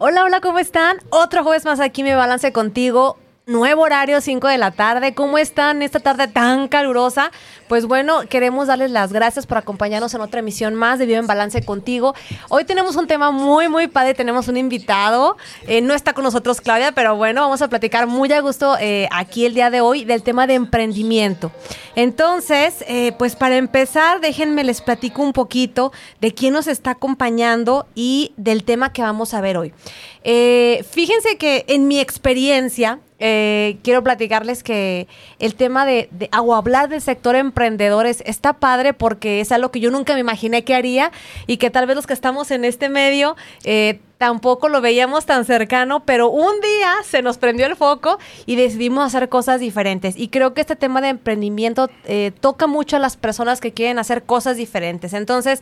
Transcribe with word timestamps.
Hola, 0.00 0.22
hola, 0.22 0.40
¿cómo 0.40 0.60
están? 0.60 0.98
Otro 1.10 1.42
jueves 1.42 1.64
más 1.64 1.80
aquí 1.80 2.04
me 2.04 2.14
balance 2.14 2.52
contigo. 2.52 3.18
Nuevo 3.46 3.82
horario, 3.82 4.20
5 4.20 4.46
de 4.46 4.56
la 4.56 4.70
tarde. 4.70 5.12
¿Cómo 5.12 5.38
están 5.38 5.82
esta 5.82 5.98
tarde 5.98 6.28
tan 6.28 6.68
calurosa? 6.68 7.32
Pues 7.68 7.84
bueno, 7.84 8.20
queremos 8.30 8.68
darles 8.68 8.90
las 8.90 9.12
gracias 9.12 9.46
por 9.46 9.58
acompañarnos 9.58 10.14
en 10.14 10.22
otra 10.22 10.40
emisión 10.40 10.74
más 10.74 10.98
de 10.98 11.04
Vive 11.04 11.18
en 11.18 11.26
Balance 11.26 11.62
contigo. 11.62 12.14
Hoy 12.48 12.64
tenemos 12.64 12.96
un 12.96 13.06
tema 13.06 13.30
muy, 13.30 13.68
muy 13.68 13.88
padre. 13.88 14.14
Tenemos 14.14 14.48
un 14.48 14.56
invitado. 14.56 15.36
Eh, 15.66 15.82
no 15.82 15.92
está 15.92 16.14
con 16.14 16.24
nosotros 16.24 16.62
Claudia, 16.62 16.92
pero 16.92 17.16
bueno, 17.16 17.42
vamos 17.42 17.60
a 17.60 17.68
platicar 17.68 18.06
muy 18.06 18.32
a 18.32 18.40
gusto 18.40 18.76
eh, 18.80 19.06
aquí 19.12 19.44
el 19.44 19.52
día 19.52 19.68
de 19.68 19.82
hoy 19.82 20.06
del 20.06 20.22
tema 20.22 20.46
de 20.46 20.54
emprendimiento. 20.54 21.52
Entonces, 21.94 22.84
eh, 22.88 23.12
pues 23.18 23.36
para 23.36 23.56
empezar, 23.56 24.20
déjenme 24.20 24.64
les 24.64 24.80
platico 24.80 25.22
un 25.22 25.34
poquito 25.34 25.92
de 26.22 26.32
quién 26.32 26.54
nos 26.54 26.68
está 26.68 26.92
acompañando 26.92 27.86
y 27.94 28.32
del 28.38 28.64
tema 28.64 28.94
que 28.94 29.02
vamos 29.02 29.34
a 29.34 29.42
ver 29.42 29.58
hoy. 29.58 29.74
fíjense 30.22 31.36
que 31.38 31.64
en 31.68 31.86
mi 31.86 32.00
experiencia, 32.00 33.00
quiero 33.18 34.02
platicarles 34.04 34.62
que 34.62 35.08
el 35.38 35.54
tema 35.56 35.84
de, 35.84 36.08
de, 36.12 36.30
o 36.40 36.54
hablar 36.54 36.88
del 36.88 37.00
sector 37.00 37.34
emprendedores. 37.58 38.22
Está 38.24 38.54
padre 38.54 38.94
porque 38.94 39.40
es 39.40 39.50
algo 39.50 39.70
que 39.70 39.80
yo 39.80 39.90
nunca 39.90 40.14
me 40.14 40.20
imaginé 40.20 40.62
que 40.62 40.74
haría 40.74 41.10
y 41.46 41.56
que 41.56 41.70
tal 41.70 41.86
vez 41.86 41.96
los 41.96 42.06
que 42.06 42.12
estamos 42.12 42.52
en 42.52 42.64
este 42.64 42.88
medio 42.88 43.36
eh, 43.64 44.00
tampoco 44.18 44.68
lo 44.68 44.80
veíamos 44.80 45.26
tan 45.26 45.44
cercano, 45.44 46.00
pero 46.04 46.28
un 46.28 46.60
día 46.60 46.92
se 47.04 47.22
nos 47.22 47.38
prendió 47.38 47.66
el 47.66 47.76
foco 47.76 48.18
y 48.46 48.56
decidimos 48.56 49.06
hacer 49.06 49.28
cosas 49.28 49.60
diferentes. 49.60 50.16
Y 50.16 50.28
creo 50.28 50.54
que 50.54 50.60
este 50.60 50.74
tema 50.74 51.00
de 51.00 51.08
emprendimiento 51.08 51.88
eh, 52.04 52.32
toca 52.40 52.66
mucho 52.66 52.96
a 52.96 52.98
las 52.98 53.16
personas 53.16 53.60
que 53.60 53.72
quieren 53.72 53.98
hacer 53.98 54.24
cosas 54.24 54.56
diferentes. 54.56 55.12
Entonces, 55.12 55.60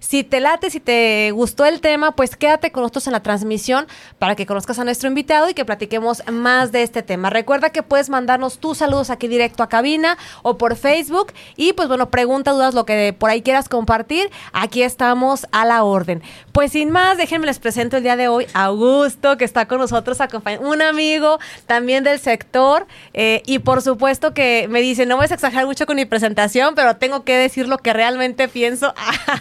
si 0.00 0.24
te 0.24 0.40
late, 0.40 0.70
si 0.70 0.80
te 0.80 1.30
gustó 1.32 1.66
el 1.66 1.82
tema, 1.82 2.12
pues 2.12 2.34
quédate 2.34 2.72
con 2.72 2.82
nosotros 2.82 3.06
en 3.06 3.12
la 3.12 3.22
transmisión 3.22 3.86
para 4.18 4.34
que 4.34 4.46
conozcas 4.46 4.78
a 4.78 4.84
nuestro 4.84 5.08
invitado 5.08 5.50
y 5.50 5.54
que 5.54 5.66
platiquemos 5.66 6.22
más 6.32 6.72
de 6.72 6.82
este 6.82 7.02
tema. 7.02 7.28
Recuerda 7.28 7.70
que 7.70 7.82
puedes 7.82 8.08
mandarnos 8.08 8.58
tus 8.58 8.78
saludos 8.78 9.10
aquí 9.10 9.28
directo 9.28 9.62
a 9.62 9.68
cabina 9.68 10.16
o 10.42 10.56
por 10.56 10.76
Facebook 10.76 11.32
y 11.56 11.74
pues 11.74 11.88
bueno, 11.88 12.08
pregunta, 12.08 12.52
dudas, 12.52 12.72
lo 12.72 12.86
que 12.86 13.12
por 13.12 13.28
ahí 13.28 13.42
quieras 13.42 13.68
compartir. 13.68 14.30
Aquí 14.54 14.82
estamos 14.82 15.46
a 15.52 15.66
la 15.66 15.82
orden. 15.84 16.22
Pues 16.52 16.72
sin 16.72 16.90
más, 16.90 17.18
déjenme 17.18 17.44
les 17.46 17.58
presento 17.58 17.97
el 17.98 18.04
día 18.04 18.16
de 18.16 18.28
hoy 18.28 18.46
Augusto, 18.54 19.36
que 19.36 19.44
está 19.44 19.66
con 19.66 19.78
nosotros 19.78 20.20
acompañando, 20.20 20.68
un 20.68 20.82
amigo 20.82 21.38
también 21.66 22.04
del 22.04 22.18
sector. 22.18 22.86
Eh, 23.12 23.42
y 23.44 23.58
por 23.58 23.82
supuesto 23.82 24.32
que 24.32 24.66
me 24.70 24.80
dice, 24.80 25.04
no 25.04 25.16
voy 25.16 25.26
a 25.28 25.34
exagerar 25.34 25.66
mucho 25.66 25.84
con 25.84 25.96
mi 25.96 26.04
presentación, 26.04 26.74
pero 26.74 26.96
tengo 26.96 27.24
que 27.24 27.36
decir 27.36 27.68
lo 27.68 27.78
que 27.78 27.92
realmente 27.92 28.48
pienso. 28.48 28.94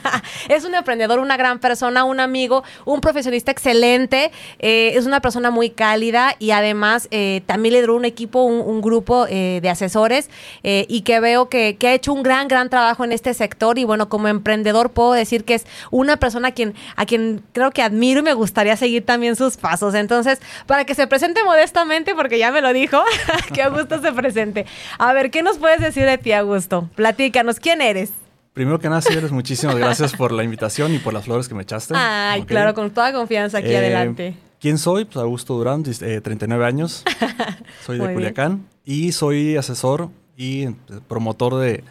es 0.50 0.66
un 0.66 0.76
emprendedor, 0.76 1.20
una 1.20 1.38
gran 1.38 1.60
persona, 1.60 2.04
un 2.04 2.20
amigo, 2.20 2.64
un 2.86 3.00
profesionista 3.00 3.52
excelente. 3.52 4.32
Eh, 4.60 4.94
es 4.96 5.06
una 5.06 5.22
persona 5.22 5.52
muy 5.52 5.70
cálida 5.70 6.36
y 6.40 6.52
además 6.52 7.08
eh, 7.12 7.42
también 7.46 7.76
lideró 7.76 7.96
un 7.96 8.06
equipo, 8.06 8.44
un, 8.44 8.78
grupo 8.78 9.26
de 9.26 9.70
asesores 9.70 10.30
y 10.64 11.02
que 11.02 11.20
veo 11.20 11.50
que, 11.50 11.78
que, 11.78 11.88
ha 11.88 11.94
hecho 11.94 12.14
un 12.14 12.22
gran, 12.22 12.48
gran 12.48 12.70
trabajo 12.70 13.04
en 13.04 13.12
este 13.12 13.34
sector. 13.34 13.80
Y 13.80 13.86
bueno, 13.86 14.08
como 14.08 14.28
emprendedor 14.28 14.92
puedo 14.92 15.14
decir 15.14 15.44
que 15.46 15.56
es 15.56 15.66
una 15.90 16.18
persona 16.18 16.50
a 16.50 16.52
quien, 16.52 16.76
a 16.96 17.06
quien 17.06 17.44
creo 17.54 17.72
que 17.72 17.82
admiro 17.82 18.20
y 18.20 18.24
me 18.24 18.34
gustaría 18.48 18.78
seguir 18.78 19.06
también 19.06 19.36
sus 19.36 19.58
pasos. 19.58 19.94
Entonces, 19.94 20.40
para 20.66 20.86
que 20.86 20.96
se 20.96 21.06
presente 21.06 21.44
modestamente, 21.44 22.16
porque 22.16 22.40
ya 22.40 22.50
me 22.50 22.62
lo 22.62 22.72
dijo, 22.72 23.04
que 23.54 23.62
Augusto 23.62 24.02
se 24.02 24.14
presente. 24.14 24.66
A 24.98 25.12
ver, 25.12 25.32
¿qué 25.32 25.44
nos 25.44 25.58
puedes 25.58 25.82
decir 25.82 26.06
de 26.06 26.18
ti, 26.18 26.32
Augusto? 26.32 26.90
Platícanos, 26.96 27.60
¿quién 27.60 27.82
eres? 27.82 28.12
Primero 28.54 28.80
que 28.80 28.88
nada, 28.88 29.02
señores, 29.02 29.32
muchísimas 29.32 29.76
gracias 29.76 30.16
por 30.16 30.32
la 30.32 30.44
invitación 30.44 30.94
y 30.96 31.00
por 31.00 31.14
las 31.14 31.26
flores 31.26 31.50
que 31.50 31.56
me 31.56 31.64
echaste. 31.64 31.94
Ay, 31.96 32.44
claro, 32.44 32.74
con 32.74 32.90
toda 32.90 33.12
confianza 33.12 33.58
aquí 33.58 33.70
eh, 33.70 33.78
adelante. 33.78 34.38
¿Quién 34.60 34.78
soy? 34.78 35.06
Pues 35.06 35.18
Augusto 35.18 35.56
Durán, 35.56 35.84
39 35.84 36.64
eh, 36.64 36.68
años. 36.68 37.04
Soy 37.86 38.00
de 38.00 38.14
Culiacán 38.14 38.66
y 38.84 39.12
soy 39.12 39.58
asesor 39.58 40.10
y 40.36 40.64
eh, 40.64 40.76
promotor 41.08 41.60
de, 41.60 41.84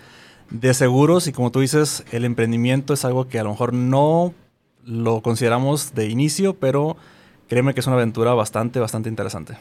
de 0.50 0.75
seguros. 0.75 1.28
Y 1.28 1.33
como 1.33 1.53
tú 1.53 1.61
dices, 1.61 2.03
el 2.11 2.25
emprendimiento 2.25 2.95
es 2.95 3.05
algo 3.05 3.28
que 3.28 3.39
a 3.39 3.45
lo 3.45 3.50
mejor 3.50 3.72
no 3.72 4.34
lo 4.86 5.20
consideramos 5.20 5.94
de 5.94 6.06
inicio, 6.08 6.54
pero 6.54 6.97
créeme 7.48 7.74
que 7.74 7.80
es 7.80 7.86
una 7.86 7.97
aventura 7.97 8.34
bastante, 8.34 8.80
bastante 8.80 9.08
interesante. 9.08 9.56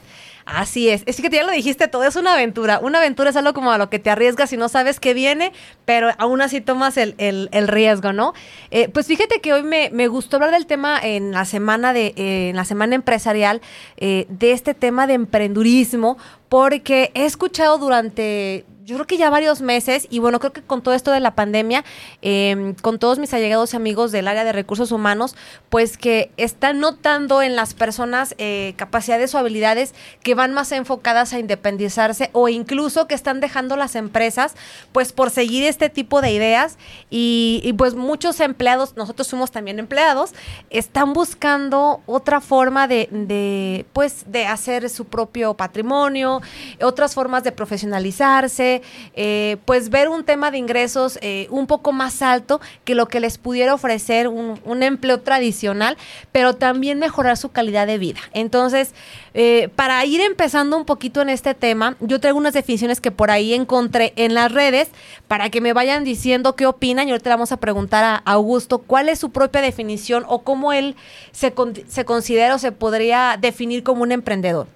Así 0.46 0.90
es, 0.90 1.02
es 1.08 1.20
que 1.20 1.30
ya 1.30 1.44
lo 1.44 1.52
dijiste 1.52 1.88
todo, 1.88 2.04
es 2.04 2.16
una 2.16 2.34
aventura. 2.34 2.80
Una 2.80 3.00
aventura 3.00 3.32
es 3.32 3.36
algo 3.36 3.54
como 3.54 3.72
a 3.72 3.80
lo 3.80 3.90
que 3.90 3.98
te 3.98 4.12
arriesgas 4.12 4.54
y 4.54 4.58
no 4.58 4.70
sabes 4.70 5.00
qué 5.00 5.16
viene, 5.16 5.52
pero 5.86 6.10
aún 6.20 6.42
así 6.42 6.62
tomas 6.62 6.98
el, 6.98 7.50
riesgo, 7.68 8.14
¿no? 8.14 8.34
Eh, 8.70 8.88
pues 8.90 9.08
fíjate 9.08 9.42
que 9.42 9.54
hoy 9.54 9.64
me, 9.64 10.08
gustó 10.08 10.38
hablar 10.38 10.52
del 10.52 10.68
tema 10.68 11.00
en 11.02 11.32
la 11.32 11.46
semana 11.46 11.94
de, 11.94 12.14
eh, 12.16 12.50
en 12.50 12.56
la 12.56 12.66
semana 12.66 12.94
empresarial, 12.94 13.62
eh, 13.98 14.28
de 14.30 14.52
este 14.52 14.76
tema 14.76 15.08
de 15.08 15.16
emprendurismo, 15.16 16.18
porque 16.48 17.12
he 17.16 17.26
escuchado 17.26 17.80
durante 17.80 18.66
yo 18.86 18.96
creo 18.98 19.08
que 19.08 19.18
ya 19.18 19.32
varios 19.32 19.62
meses, 19.62 20.06
y 20.12 20.20
bueno, 20.20 20.40
creo 20.40 20.54
que 20.54 20.62
con 20.62 20.84
todo 20.84 20.94
esto 20.94 21.12
de 21.12 21.20
la 21.20 21.34
pandemia, 21.34 21.84
em, 22.22 22.76
con 22.76 23.00
todos 23.00 23.18
mis 23.18 23.34
allegados 23.34 23.74
y 23.74 23.78
amigos 23.78 24.12
del 24.12 24.28
área 24.28 24.44
de 24.44 24.52
recursos 24.52 24.92
humanos, 24.92 25.36
pues 25.70 25.98
que 25.98 26.32
están 26.38 26.80
notando 26.80 27.42
en 27.42 27.56
las 27.56 27.74
personas 27.74 28.36
eh, 28.38 28.76
capacidades 28.78 29.34
o 29.34 29.40
habilidades 29.40 29.96
que 30.22 30.36
van 30.36 30.54
más 30.54 30.72
enfocadas 30.72 31.34
a 31.34 31.40
independizarse 31.40 32.30
o 32.32 32.48
incluso 32.48 33.08
que 33.08 33.16
están 33.16 33.40
dejando 33.40 33.76
las 33.76 33.96
empresas, 33.96 34.54
pues 34.92 35.14
por 35.14 35.32
seguir 35.32 35.64
este 35.64 35.90
tipo 35.90 36.22
de 36.22 36.32
ideas. 36.32 36.78
Y, 37.10 37.74
pues 37.80 37.96
muchos 37.96 38.40
empleados, 38.40 38.96
nosotros 38.96 39.28
somos 39.28 39.50
también 39.50 39.80
empleados, 39.80 40.34
están 40.70 41.14
buscando 41.14 42.02
otra 42.06 42.40
forma 42.40 42.88
de 42.88 43.86
pues, 43.94 44.26
de 44.28 44.46
hacer 44.46 44.90
su 44.92 45.06
propio 45.06 45.56
patrimonio, 45.56 46.42
otras 46.82 47.16
formas 47.16 47.44
de 47.44 47.52
profesionalizarse, 47.52 48.75
eh, 49.14 49.58
pues 49.66 49.90
ver 49.90 50.10
un 50.10 50.24
tema 50.24 50.52
de 50.52 50.58
ingresos 50.58 51.20
eh, 51.22 51.48
un 51.50 51.68
poco 51.68 51.92
más 51.92 52.22
alto 52.22 52.62
que 52.84 52.96
lo 52.96 53.08
que 53.08 53.20
les 53.20 53.38
pudiera 53.38 53.74
ofrecer 53.74 54.28
un, 54.28 54.56
empleo 54.84 55.22
tradicional, 55.22 55.98
pero 56.32 56.56
también 56.56 57.00
mejorar 57.00 57.38
su 57.38 57.50
calidad 57.50 57.88
de 57.88 57.98
vida. 57.98 58.20
Entonces, 58.34 58.94
eh, 59.34 59.70
para 59.76 60.04
ir 60.06 60.22
empezando 60.22 60.78
un 60.78 60.86
poquito 60.86 61.22
en 61.22 61.30
este 61.30 61.54
tema, 61.54 61.96
yo 62.02 62.20
traigo 62.20 62.38
unas 62.38 62.54
definiciones 62.54 63.02
que 63.02 63.12
por 63.12 63.32
ahí 63.32 63.54
encontré 63.54 64.14
en 64.16 64.34
las 64.34 64.52
redes 64.52 64.90
para 65.28 65.50
que 65.50 65.62
me 65.62 65.74
vayan 65.74 66.04
diciendo 66.04 66.56
qué 66.56 66.66
opinan 66.66 67.08
y 67.08 67.12
ahorita 67.12 67.30
le 67.30 67.36
vamos 67.36 67.52
a 67.52 67.58
preguntar 67.58 68.04
a 68.04 68.16
Augusto 68.32 68.80
cuál 68.80 69.10
es 69.10 69.20
su 69.20 69.32
propia 69.32 69.62
definición 69.62 70.24
o 70.28 70.44
cómo 70.44 70.74
él 70.74 70.96
se, 71.32 71.54
se 71.88 72.06
considera 72.06 72.56
o 72.56 72.60
se 72.60 72.72
podría 72.72 73.38
definir 73.40 73.84
como 73.84 74.04
un 74.04 74.12
emprendedor. 74.12 74.68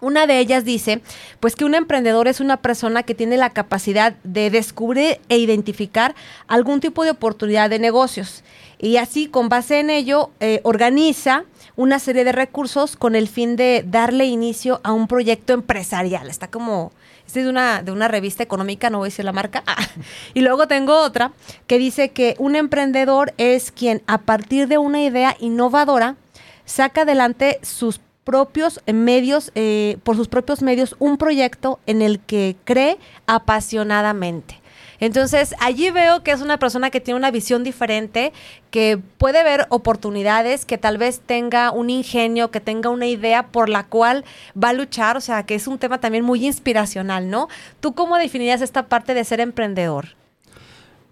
Una 0.00 0.26
de 0.26 0.38
ellas 0.38 0.64
dice, 0.64 1.00
pues 1.40 1.56
que 1.56 1.64
un 1.64 1.74
emprendedor 1.74 2.28
es 2.28 2.40
una 2.40 2.58
persona 2.58 3.02
que 3.02 3.14
tiene 3.14 3.36
la 3.36 3.50
capacidad 3.50 4.14
de 4.24 4.50
descubrir 4.50 5.20
e 5.28 5.38
identificar 5.38 6.14
algún 6.48 6.80
tipo 6.80 7.04
de 7.04 7.10
oportunidad 7.10 7.70
de 7.70 7.78
negocios 7.78 8.44
y 8.78 8.98
así 8.98 9.26
con 9.26 9.48
base 9.48 9.80
en 9.80 9.90
ello 9.90 10.30
eh, 10.40 10.60
organiza 10.62 11.44
una 11.76 11.98
serie 11.98 12.24
de 12.24 12.32
recursos 12.32 12.96
con 12.96 13.14
el 13.14 13.28
fin 13.28 13.56
de 13.56 13.84
darle 13.86 14.26
inicio 14.26 14.80
a 14.84 14.92
un 14.92 15.08
proyecto 15.08 15.52
empresarial. 15.52 16.28
Está 16.28 16.48
como, 16.48 16.92
este 17.26 17.40
es 17.40 17.44
de 17.46 17.50
una, 17.50 17.82
de 17.82 17.92
una 17.92 18.08
revista 18.08 18.42
económica, 18.42 18.90
no 18.90 18.98
voy 18.98 19.06
a 19.06 19.10
decir 19.10 19.24
la 19.24 19.32
marca. 19.32 19.62
y 20.34 20.40
luego 20.40 20.68
tengo 20.68 21.00
otra 21.00 21.32
que 21.66 21.78
dice 21.78 22.10
que 22.10 22.34
un 22.38 22.56
emprendedor 22.56 23.32
es 23.38 23.72
quien 23.72 24.02
a 24.06 24.18
partir 24.18 24.68
de 24.68 24.78
una 24.78 25.02
idea 25.02 25.36
innovadora 25.40 26.16
saca 26.64 27.02
adelante 27.02 27.60
sus 27.62 28.00
propios 28.26 28.80
medios, 28.92 29.52
eh, 29.54 29.98
por 30.02 30.16
sus 30.16 30.26
propios 30.26 30.60
medios, 30.60 30.96
un 30.98 31.16
proyecto 31.16 31.78
en 31.86 32.02
el 32.02 32.18
que 32.18 32.56
cree 32.64 32.98
apasionadamente. 33.28 34.60
Entonces, 34.98 35.54
allí 35.60 35.90
veo 35.90 36.24
que 36.24 36.32
es 36.32 36.40
una 36.40 36.58
persona 36.58 36.90
que 36.90 37.00
tiene 37.00 37.18
una 37.18 37.30
visión 37.30 37.62
diferente, 37.62 38.32
que 38.72 38.98
puede 39.18 39.44
ver 39.44 39.66
oportunidades, 39.68 40.64
que 40.64 40.76
tal 40.76 40.98
vez 40.98 41.20
tenga 41.20 41.70
un 41.70 41.88
ingenio, 41.88 42.50
que 42.50 42.60
tenga 42.60 42.90
una 42.90 43.06
idea 43.06 43.46
por 43.46 43.68
la 43.68 43.84
cual 43.84 44.24
va 44.60 44.70
a 44.70 44.72
luchar, 44.72 45.16
o 45.16 45.20
sea, 45.20 45.44
que 45.44 45.54
es 45.54 45.68
un 45.68 45.78
tema 45.78 46.00
también 46.00 46.24
muy 46.24 46.44
inspiracional, 46.44 47.30
¿no? 47.30 47.46
¿Tú 47.78 47.94
cómo 47.94 48.16
definirías 48.16 48.60
esta 48.60 48.88
parte 48.88 49.14
de 49.14 49.22
ser 49.22 49.38
emprendedor? 49.38 50.16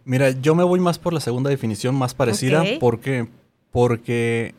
Mira, 0.04 0.30
yo 0.30 0.56
me 0.56 0.64
voy 0.64 0.80
más 0.80 0.98
por 0.98 1.12
la 1.12 1.20
segunda 1.20 1.48
definición, 1.48 1.94
más 1.94 2.12
parecida, 2.12 2.64
porque 2.80 3.28
porque 3.70 4.54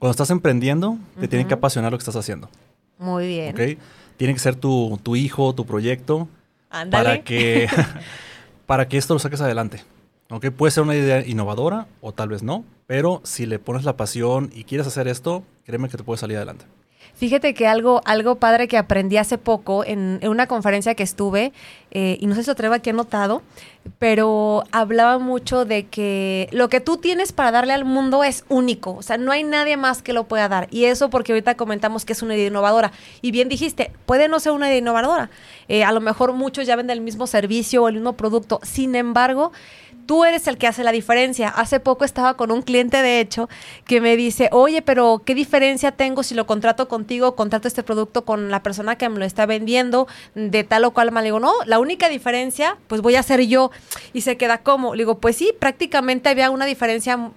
cuando 0.00 0.12
estás 0.12 0.30
emprendiendo, 0.30 0.96
te 1.20 1.28
tiene 1.28 1.46
que 1.46 1.52
apasionar 1.52 1.92
lo 1.92 1.98
que 1.98 2.02
estás 2.02 2.16
haciendo. 2.16 2.48
Muy 2.98 3.28
bien. 3.28 3.54
¿Ok? 3.54 3.78
Tiene 4.16 4.32
que 4.32 4.40
ser 4.40 4.56
tu, 4.56 4.98
tu 5.02 5.14
hijo, 5.14 5.54
tu 5.54 5.66
proyecto. 5.66 6.26
Para 6.90 7.22
que, 7.22 7.68
para 8.66 8.88
que 8.88 8.96
esto 8.96 9.12
lo 9.12 9.20
saques 9.20 9.42
adelante. 9.42 9.84
¿Ok? 10.30 10.46
Puede 10.52 10.70
ser 10.70 10.84
una 10.84 10.96
idea 10.96 11.26
innovadora 11.26 11.86
o 12.00 12.12
tal 12.12 12.30
vez 12.30 12.42
no, 12.42 12.64
pero 12.86 13.20
si 13.24 13.44
le 13.44 13.58
pones 13.58 13.84
la 13.84 13.98
pasión 13.98 14.50
y 14.54 14.64
quieres 14.64 14.86
hacer 14.86 15.06
esto, 15.06 15.42
créeme 15.64 15.90
que 15.90 15.98
te 15.98 16.02
puede 16.02 16.16
salir 16.18 16.38
adelante. 16.38 16.64
Fíjate 17.20 17.52
que 17.52 17.66
algo, 17.66 18.00
algo 18.06 18.36
padre 18.36 18.66
que 18.66 18.78
aprendí 18.78 19.18
hace 19.18 19.36
poco 19.36 19.84
en, 19.84 20.20
una 20.26 20.46
conferencia 20.46 20.94
que 20.94 21.02
estuve, 21.02 21.52
eh, 21.90 22.16
y 22.18 22.26
no 22.26 22.34
sé 22.34 22.42
si 22.42 22.54
traigo 22.54 22.74
aquí 22.74 22.88
anotado, 22.88 23.42
pero 23.98 24.64
hablaba 24.72 25.18
mucho 25.18 25.66
de 25.66 25.84
que 25.84 26.48
lo 26.50 26.70
que 26.70 26.80
tú 26.80 26.96
tienes 26.96 27.32
para 27.32 27.50
darle 27.50 27.74
al 27.74 27.84
mundo 27.84 28.24
es 28.24 28.46
único, 28.48 28.94
o 28.94 29.02
sea, 29.02 29.18
no 29.18 29.32
hay 29.32 29.44
nadie 29.44 29.76
más 29.76 30.00
que 30.00 30.14
lo 30.14 30.24
pueda 30.24 30.48
dar. 30.48 30.68
Y 30.70 30.86
eso 30.86 31.10
porque 31.10 31.32
ahorita 31.32 31.58
comentamos 31.58 32.06
que 32.06 32.14
es 32.14 32.22
una 32.22 32.36
idea 32.36 32.46
innovadora. 32.46 32.90
Y 33.20 33.32
bien 33.32 33.50
dijiste, 33.50 33.92
puede 34.06 34.26
no 34.26 34.40
ser 34.40 34.52
una 34.52 34.68
idea 34.68 34.78
innovadora. 34.78 35.28
Eh, 35.68 35.84
a 35.84 35.92
lo 35.92 36.00
mejor 36.00 36.32
muchos 36.32 36.66
ya 36.66 36.74
venden 36.74 36.96
el 36.96 37.04
mismo 37.04 37.26
servicio 37.26 37.82
o 37.82 37.88
el 37.88 37.96
mismo 37.96 38.14
producto. 38.14 38.60
Sin 38.62 38.94
embargo, 38.94 39.52
tú 40.06 40.24
eres 40.24 40.46
el 40.46 40.58
que 40.58 40.66
hace 40.66 40.84
la 40.84 40.92
diferencia. 40.92 41.48
Hace 41.48 41.80
poco 41.80 42.04
estaba 42.04 42.34
con 42.34 42.50
un 42.50 42.62
cliente, 42.62 43.02
de 43.02 43.20
hecho, 43.20 43.48
que 43.86 44.00
me 44.00 44.16
dice, 44.16 44.48
oye, 44.52 44.82
pero 44.82 45.22
¿qué 45.24 45.34
diferencia 45.34 45.92
tengo 45.92 46.22
si 46.22 46.34
lo 46.34 46.46
contrato 46.46 46.88
contigo, 46.88 47.36
contrato 47.36 47.68
este 47.68 47.82
producto 47.82 48.24
con 48.24 48.50
la 48.50 48.62
persona 48.62 48.96
que 48.96 49.08
me 49.08 49.18
lo 49.18 49.24
está 49.24 49.46
vendiendo 49.46 50.08
de 50.34 50.64
tal 50.64 50.84
o 50.84 50.92
cual? 50.92 51.12
Me 51.12 51.22
digo, 51.22 51.40
no, 51.40 51.52
la 51.66 51.78
única 51.78 52.08
diferencia, 52.08 52.76
pues 52.86 53.00
voy 53.00 53.16
a 53.16 53.22
ser 53.22 53.40
yo. 53.46 53.70
Y 54.12 54.22
se 54.22 54.36
queda 54.36 54.58
como, 54.58 54.94
le 54.94 55.02
digo, 55.02 55.18
pues 55.18 55.36
sí, 55.36 55.52
prácticamente 55.58 56.28
había 56.28 56.50
una 56.50 56.66
diferencia 56.66 57.30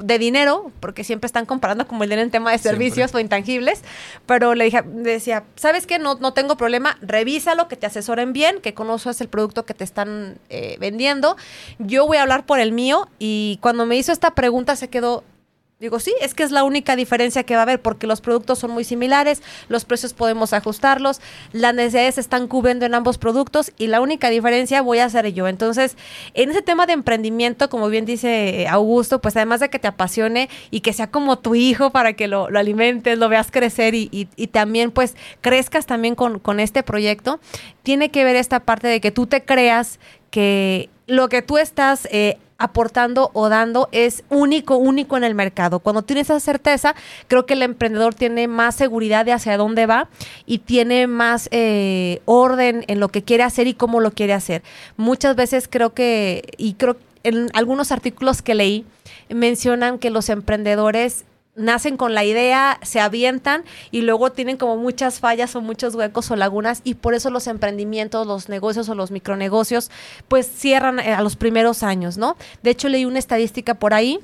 de 0.00 0.18
dinero, 0.18 0.70
porque 0.80 1.04
siempre 1.04 1.26
están 1.26 1.46
comparando 1.46 1.86
como 1.86 2.04
el 2.04 2.10
dinero 2.10 2.22
en 2.22 2.30
tema 2.30 2.52
de 2.52 2.58
servicios 2.58 3.14
o 3.14 3.20
intangibles, 3.20 3.82
pero 4.26 4.54
le 4.54 4.64
dije, 4.64 4.82
decía, 4.84 5.44
¿sabes 5.56 5.86
qué? 5.86 5.98
No, 5.98 6.16
no 6.16 6.32
tengo 6.32 6.56
problema, 6.56 6.96
revísalo, 7.00 7.68
que 7.68 7.76
te 7.76 7.86
asesoren 7.86 8.32
bien, 8.32 8.60
que 8.60 8.74
conozcas 8.74 9.20
el 9.20 9.28
producto 9.28 9.64
que 9.64 9.74
te 9.74 9.84
están 9.84 10.38
eh, 10.48 10.76
vendiendo. 10.80 11.36
Yo 11.78 12.06
voy 12.06 12.16
a 12.16 12.19
hablar 12.20 12.46
por 12.46 12.60
el 12.60 12.72
mío 12.72 13.08
y 13.18 13.58
cuando 13.60 13.86
me 13.86 13.96
hizo 13.96 14.12
esta 14.12 14.34
pregunta 14.34 14.76
se 14.76 14.88
quedó, 14.88 15.24
Digo, 15.80 15.98
sí, 15.98 16.14
es 16.20 16.34
que 16.34 16.42
es 16.42 16.50
la 16.50 16.62
única 16.62 16.94
diferencia 16.94 17.44
que 17.44 17.54
va 17.54 17.60
a 17.60 17.62
haber 17.62 17.80
porque 17.80 18.06
los 18.06 18.20
productos 18.20 18.58
son 18.58 18.70
muy 18.70 18.84
similares, 18.84 19.42
los 19.68 19.86
precios 19.86 20.12
podemos 20.12 20.52
ajustarlos, 20.52 21.22
las 21.52 21.74
necesidades 21.74 22.16
se 22.16 22.20
están 22.20 22.48
cubriendo 22.48 22.84
en 22.84 22.94
ambos 22.94 23.16
productos 23.16 23.72
y 23.78 23.86
la 23.86 24.02
única 24.02 24.28
diferencia 24.28 24.82
voy 24.82 24.98
a 24.98 25.06
hacer 25.06 25.32
yo. 25.32 25.48
Entonces, 25.48 25.96
en 26.34 26.50
ese 26.50 26.60
tema 26.60 26.84
de 26.84 26.92
emprendimiento, 26.92 27.70
como 27.70 27.88
bien 27.88 28.04
dice 28.04 28.66
Augusto, 28.68 29.22
pues 29.22 29.36
además 29.36 29.60
de 29.60 29.70
que 29.70 29.78
te 29.78 29.88
apasione 29.88 30.50
y 30.70 30.80
que 30.80 30.92
sea 30.92 31.10
como 31.10 31.38
tu 31.38 31.54
hijo 31.54 31.88
para 31.88 32.12
que 32.12 32.28
lo, 32.28 32.48
alimentes, 32.48 33.16
lo 33.16 33.30
veas 33.30 33.50
crecer 33.50 33.94
y, 33.94 34.28
también 34.52 34.90
pues 34.90 35.16
crezcas 35.40 35.86
también 35.86 36.14
con, 36.14 36.40
con 36.40 36.60
este 36.60 36.82
proyecto, 36.82 37.40
tiene 37.82 38.10
que 38.10 38.24
ver 38.24 38.36
esta 38.36 38.60
parte 38.60 38.88
de 38.88 39.00
que 39.00 39.12
tú 39.12 39.26
te 39.26 39.44
creas 39.46 39.98
que 40.30 40.90
lo 41.10 41.28
que 41.28 41.42
tú 41.42 41.58
estás 41.58 42.06
eh, 42.12 42.38
aportando 42.56 43.30
o 43.32 43.48
dando 43.48 43.88
es 43.90 44.22
único, 44.30 44.76
único 44.76 45.16
en 45.16 45.24
el 45.24 45.34
mercado. 45.34 45.80
Cuando 45.80 46.02
tienes 46.02 46.30
esa 46.30 46.38
certeza, 46.38 46.94
creo 47.26 47.46
que 47.46 47.54
el 47.54 47.62
emprendedor 47.62 48.14
tiene 48.14 48.46
más 48.46 48.76
seguridad 48.76 49.24
de 49.24 49.32
hacia 49.32 49.56
dónde 49.56 49.86
va 49.86 50.08
y 50.46 50.58
tiene 50.58 51.08
más 51.08 51.48
eh, 51.50 52.20
orden 52.26 52.84
en 52.86 53.00
lo 53.00 53.08
que 53.08 53.22
quiere 53.22 53.42
hacer 53.42 53.66
y 53.66 53.74
cómo 53.74 53.98
lo 53.98 54.12
quiere 54.12 54.34
hacer. 54.34 54.62
Muchas 54.96 55.34
veces 55.34 55.66
creo 55.68 55.94
que, 55.94 56.44
y 56.58 56.74
creo 56.74 56.96
en 57.24 57.48
algunos 57.54 57.90
artículos 57.90 58.40
que 58.40 58.54
leí, 58.54 58.86
mencionan 59.28 59.98
que 59.98 60.10
los 60.10 60.28
emprendedores 60.28 61.24
nacen 61.56 61.96
con 61.96 62.14
la 62.14 62.24
idea, 62.24 62.78
se 62.82 63.00
avientan 63.00 63.64
y 63.90 64.02
luego 64.02 64.30
tienen 64.32 64.56
como 64.56 64.76
muchas 64.76 65.20
fallas 65.20 65.54
o 65.56 65.60
muchos 65.60 65.94
huecos 65.94 66.30
o 66.30 66.36
lagunas 66.36 66.80
y 66.84 66.94
por 66.94 67.14
eso 67.14 67.30
los 67.30 67.46
emprendimientos, 67.46 68.26
los 68.26 68.48
negocios 68.48 68.88
o 68.88 68.94
los 68.94 69.10
micronegocios 69.10 69.90
pues 70.28 70.48
cierran 70.48 70.98
eh, 71.00 71.12
a 71.12 71.22
los 71.22 71.36
primeros 71.36 71.82
años, 71.82 72.16
¿no? 72.18 72.36
De 72.62 72.70
hecho 72.70 72.88
leí 72.88 73.04
una 73.04 73.18
estadística 73.18 73.74
por 73.74 73.94
ahí 73.94 74.20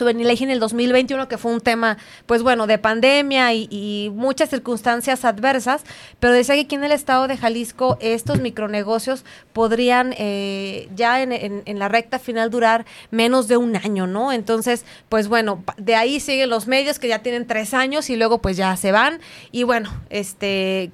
ley 0.00 0.38
en 0.40 0.50
el 0.50 0.60
2021, 0.60 1.28
que 1.28 1.38
fue 1.38 1.52
un 1.52 1.60
tema, 1.60 1.98
pues 2.26 2.42
bueno, 2.42 2.66
de 2.66 2.78
pandemia 2.78 3.54
y, 3.54 4.12
muchas 4.14 4.50
circunstancias 4.50 5.24
adversas, 5.24 5.82
pero 6.20 6.32
decía 6.32 6.54
que 6.54 6.62
aquí 6.62 6.74
en 6.74 6.84
el 6.84 6.92
estado 6.92 7.28
de 7.28 7.36
Jalisco 7.36 7.96
estos 8.00 8.40
micronegocios 8.40 9.24
podrían 9.52 10.14
eh, 10.18 10.88
ya 10.94 11.22
en, 11.22 11.78
la 11.78 11.88
recta 11.88 12.18
final 12.18 12.50
durar 12.50 12.84
menos 13.10 13.48
de 13.48 13.56
un 13.56 13.76
año, 13.76 14.06
¿no? 14.06 14.32
Entonces, 14.32 14.84
pues 15.08 15.28
bueno, 15.28 15.62
de 15.76 15.94
ahí 15.94 16.20
siguen 16.20 16.50
los 16.50 16.66
medios 16.66 16.98
que 16.98 17.08
ya 17.08 17.20
tienen 17.20 17.46
tres 17.46 17.74
años 17.74 18.10
y 18.10 18.16
luego 18.16 18.38
pues 18.38 18.56
ya 18.56 18.76
se 18.76 18.92
van 18.92 19.20
y 19.52 19.62
bueno, 19.62 19.90
este 20.10 20.90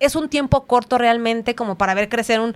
es 0.00 0.16
un 0.16 0.30
tiempo 0.30 0.64
corto 0.64 0.98
realmente 0.98 1.54
como 1.54 1.76
para 1.76 1.94
ver 1.94 2.08
crecer 2.08 2.40
un, 2.40 2.54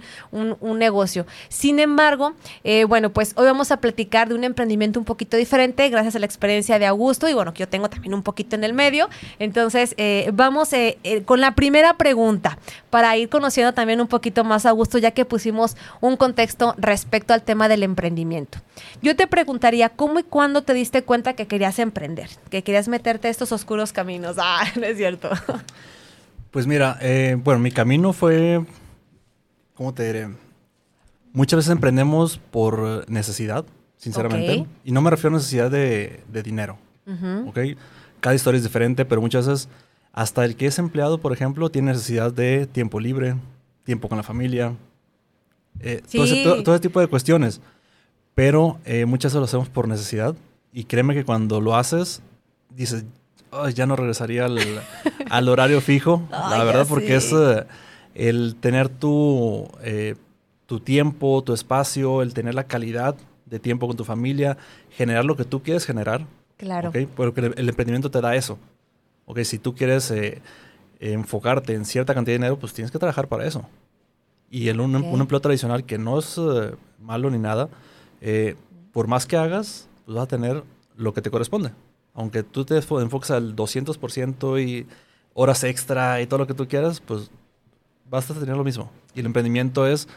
negocio. 0.79 1.27
Sin 1.49 1.79
embargo, 1.79 2.33
eh, 2.65 2.85
bueno, 2.85 3.11
pues 3.11 3.33
hoy 3.37 3.45
vamos 3.45 3.71
a 3.71 3.77
platicar 3.77 4.29
de 4.29 4.35
un 4.35 4.45
emprendimiento 4.45 4.99
un 4.99 5.05
poquito 5.05 5.37
diferente 5.37 5.89
gracias 5.91 6.17
a 6.17 6.19
la 6.19 6.27
experiencia 6.27 6.79
de 6.79 6.87
Augusto 6.87 7.29
y 7.29 7.35
bueno, 7.35 7.53
que 7.53 7.61
yo 7.61 7.69
tengo 7.69 7.89
también 7.89 8.15
un 8.15 8.23
poquito 8.23 8.57
en 8.57 8.65
el 8.65 8.73
medio. 8.73 9.09
Entonces, 9.39 9.95
eh, 9.99 10.31
vamos 10.33 10.73
eh, 10.73 10.99
con 11.27 11.41
la 11.41 11.55
primera 11.55 11.97
pregunta 11.97 12.59
para 12.91 13.17
ir 13.17 13.29
conociendo 13.29 13.75
también 13.75 14.01
un 14.01 14.09
poquito 14.09 14.43
más 14.43 14.65
a 14.65 14.71
Augusto, 14.71 14.99
ya 14.99 15.11
que 15.11 15.25
pusimos 15.25 15.77
un 16.01 16.17
contexto 16.17 16.75
respecto 16.79 17.35
al 17.35 17.43
tema 17.43 17.69
del 17.69 17.83
emprendimiento. 17.83 18.59
Yo 19.03 19.15
te 19.17 19.27
preguntaría, 19.27 19.91
¿cómo 19.91 20.19
y 20.19 20.23
cuándo 20.23 20.63
te 20.63 20.73
diste 20.73 21.05
cuenta 21.05 21.35
que 21.35 21.47
querías 21.47 21.79
emprender, 21.79 22.31
que 22.51 22.63
querías 22.63 22.89
meterte 22.89 23.29
a 23.29 23.31
estos 23.31 23.53
oscuros 23.53 23.93
caminos? 23.93 24.37
Ah, 24.47 24.67
no 24.77 24.85
es 24.85 24.99
cierto. 24.99 25.31
Pues 26.55 26.69
mira, 26.69 26.97
eh, 27.01 27.37
bueno, 27.43 27.59
mi 27.59 27.73
camino 27.73 28.13
fue, 28.13 28.65
¿cómo 29.75 29.93
te 29.93 30.07
diré? 30.07 30.29
Muchas 31.33 31.57
veces 31.57 31.73
emprendemos 31.73 32.39
por 32.39 33.11
necesidad, 33.11 33.65
sinceramente. 33.97 34.65
Y 34.85 34.93
no 34.93 35.03
me 35.03 35.11
refiero 35.11 35.35
a 35.35 35.39
necesidad 35.39 35.69
de, 35.69 36.23
dinero. 36.45 36.79
¿ok? 37.49 37.59
Cada 38.21 38.37
historia 38.37 38.59
es 38.59 38.63
diferente, 38.63 39.05
pero 39.05 39.21
muchas 39.21 39.49
veces 39.49 39.69
hasta 40.13 40.45
el 40.45 40.55
que 40.55 40.67
es 40.67 40.79
empleado, 40.79 41.19
por 41.19 41.33
ejemplo, 41.33 41.71
tiene 41.71 41.91
necesidad 41.91 42.33
de 42.33 42.69
tiempo 42.69 43.01
libre, 43.01 43.35
tiempo 43.83 44.09
con 44.09 44.17
la 44.17 44.23
familia, 44.23 44.75
eh, 45.81 46.03
todo, 46.09 46.75
ese, 46.75 46.81
tipo 46.81 47.01
de 47.01 47.09
cuestiones. 47.09 47.61
Pero 48.37 48.79
eh, 48.85 49.07
muchas 49.07 49.33
veces 49.33 49.41
lo 49.41 49.45
hacemos 49.47 49.69
por 49.71 49.89
necesidad. 49.89 50.37
Y 50.73 50.85
créeme 50.85 51.15
que 51.15 51.25
cuando 51.25 51.61
lo 51.61 51.75
haces, 51.75 52.23
dices, 52.71 53.05
ya 53.75 53.87
no 53.87 53.97
regresaría 53.97 54.47
al, 54.47 55.49
horario 55.49 55.81
fijo, 55.81 56.23
la 56.31 56.63
verdad, 56.65 56.87
porque 56.89 57.17
es 57.17 57.33
eh, 57.33 57.65
el 58.15 58.57
tener 58.57 58.89
tu, 58.89 59.69
eh, 59.83 60.17
tu 60.67 60.81
tiempo, 60.81 61.43
tu 61.43 61.53
espacio, 61.53 62.23
el 62.23 62.35
tener 62.35 62.55
la 62.55 62.65
calidad 62.65 63.17
de 63.47 63.59
tiempo 63.59 63.87
con 63.87 63.97
tu 63.97 64.05
familia, 64.05 64.57
generar 64.91 65.25
lo 65.25 65.37
que 65.37 65.45
tú 65.45 65.63
quieres 65.63 65.85
generar. 65.85 66.27
Claro. 66.57 66.93
Porque 67.17 67.53
el, 67.57 67.69
emprendimiento 67.69 68.11
te 68.11 68.21
da 68.21 68.37
eso. 68.37 68.59
Okay, 69.27 69.45
si 69.45 69.59
tú 69.59 69.75
quieres 69.75 70.11
eh, 70.11 70.41
enfocarte 71.01 71.75
en 71.75 71.85
cierta 71.85 72.15
cantidad 72.15 72.35
de 72.35 72.39
dinero, 72.39 72.59
pues 72.59 72.73
tienes 72.73 72.91
que 72.91 72.99
trabajar 72.99 73.29
para 73.29 73.47
eso. 73.47 73.67
Y 74.51 74.69
en 74.69 74.81
un, 74.81 74.95
un 74.95 75.21
empleo 75.21 75.41
tradicional 75.41 75.85
que 75.85 75.99
no 75.99 76.19
es 76.19 76.41
malo 77.01 77.29
ni 77.31 77.39
nada, 77.39 77.69
por 78.93 79.09
más 79.09 79.27
que 79.27 79.37
hagas, 79.37 79.89
pues 80.05 80.15
vas 80.15 80.25
a 80.25 80.29
tener 80.29 80.63
lo 80.97 81.13
que 81.13 81.23
te 81.23 81.31
corresponde 81.31 81.73
aunque 82.15 82.43
tú 82.43 82.65
te 82.65 82.77
enfoques 82.77 83.31
al 83.31 83.55
200% 83.57 84.65
y 84.65 84.87
horas 85.35 85.65
extra 85.65 86.21
y 86.21 86.27
todo 86.27 86.39
lo 86.39 86.47
que 86.47 86.55
tú 86.55 86.67
quieras, 86.69 87.01
pues 87.01 87.31
vas 88.09 88.31
a 88.31 88.35
tener 88.35 88.57
lo 88.57 88.65
mismo. 88.65 88.91
Y 89.15 89.21
el 89.21 89.27
emprendimiento 89.27 89.87
es 89.87 90.09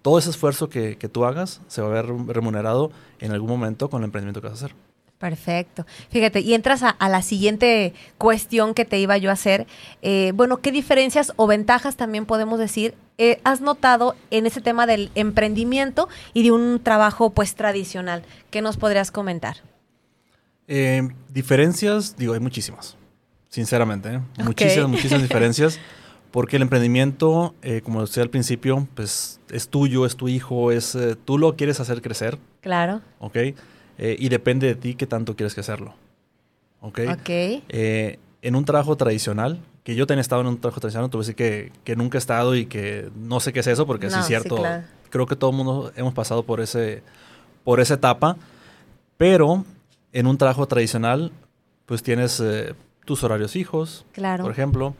todo 0.00 0.18
ese 0.18 0.30
esfuerzo 0.30 0.68
que, 0.68 0.96
tú 1.12 1.24
hagas 1.24 1.60
se 1.68 1.80
va 1.80 1.88
a 1.88 2.02
ver 2.02 2.06
remunerado 2.26 2.90
en 3.20 3.32
algún 3.32 3.50
momento 3.50 3.88
con 3.88 4.02
el 4.02 4.06
emprendimiento 4.06 4.40
que 4.40 4.48
vas 4.48 4.62
a 4.62 4.66
hacer. 4.66 4.76
Perfecto. 5.18 5.86
Fíjate, 6.10 6.40
y 6.40 6.52
entras 6.54 6.82
a, 6.82 6.96
la 7.08 7.22
siguiente 7.22 7.94
cuestión 8.18 8.74
que 8.74 8.84
te 8.84 8.98
iba 8.98 9.16
yo 9.18 9.30
a 9.30 9.34
hacer. 9.34 9.68
Eh, 10.00 10.32
bueno, 10.34 10.56
¿qué 10.56 10.72
diferencias 10.72 11.32
o 11.36 11.46
ventajas 11.46 11.94
también 11.94 12.26
podemos 12.26 12.58
decir 12.58 12.96
eh, 13.18 13.40
has 13.44 13.60
notado 13.60 14.16
en 14.32 14.46
ese 14.46 14.60
tema 14.60 14.84
del 14.84 15.12
emprendimiento 15.14 16.08
y 16.34 16.42
de 16.42 16.50
un 16.50 16.80
trabajo 16.82 17.30
pues 17.30 17.54
tradicional? 17.54 18.24
¿Qué 18.50 18.62
nos 18.62 18.76
podrías 18.78 19.12
comentar? 19.12 19.58
Eh, 20.68 21.08
diferencias, 21.28 22.16
digo, 22.16 22.34
hay 22.34 22.40
muchísimas, 22.40 22.96
sinceramente. 23.48 24.14
¿eh? 24.14 24.20
Muchísimas, 24.44 24.88
muchísimas 24.88 25.22
diferencias. 25.28 25.78
Porque 26.30 26.56
el 26.56 26.62
emprendimiento, 26.62 27.54
eh, 27.60 27.82
como 27.82 28.00
decía 28.00 28.22
al 28.22 28.30
principio, 28.30 28.88
pues 28.94 29.38
es 29.50 29.68
tuyo, 29.68 30.06
es 30.06 30.16
tu 30.16 30.28
hijo, 30.28 30.72
es 30.72 30.96
tú 31.26 31.36
lo 31.36 31.56
quieres 31.56 31.78
hacer 31.78 32.00
crecer. 32.00 32.38
Claro. 32.60 33.02
¿Ok? 33.18 33.36
y 33.98 34.30
depende 34.30 34.66
de 34.66 34.74
ti 34.74 34.94
qué 34.94 35.06
tanto 35.06 35.36
quieres 35.36 35.54
que 35.54 35.60
hacerlo. 35.60 35.94
¿Ok? 36.80 37.00
Ok. 37.12 37.28
en 37.28 38.56
un 38.56 38.64
trabajo 38.64 38.96
tradicional, 38.96 39.60
que 39.84 39.94
yo 39.94 40.06
tenía 40.06 40.20
estado 40.20 40.40
en 40.40 40.48
un 40.48 40.60
trabajo 40.60 40.80
tradicional, 40.80 41.10
tuve 41.10 41.22
que 41.22 41.26
decir 41.26 41.36
que, 41.36 41.72
que, 41.84 41.96
nunca 41.96 42.16
he 42.16 42.20
estado 42.20 42.56
y 42.56 42.66
que 42.66 43.10
no 43.14 43.38
sé 43.38 43.52
qué 43.52 43.60
es 43.60 43.66
eso, 43.66 43.86
porque 43.86 44.10
sí 44.10 44.18
es 44.18 44.26
cierto. 44.26 44.62
Creo 45.10 45.26
que 45.26 45.36
todo 45.36 45.50
el 45.50 45.56
mundo 45.56 45.92
hemos 45.94 46.14
pasado 46.14 46.44
por, 46.44 46.60
ese, 46.60 47.02
por 47.64 47.80
esa 47.80 47.94
etapa. 47.94 48.36
Pero 49.18 49.64
en 50.12 50.26
un 50.26 50.38
trabajo 50.38 50.66
tradicional, 50.66 51.32
pues 51.86 52.02
tienes 52.02 52.40
eh, 52.40 52.74
tus 53.04 53.24
horarios 53.24 53.52
fijos, 53.52 54.04
claro. 54.12 54.44
por 54.44 54.52
ejemplo. 54.52 54.94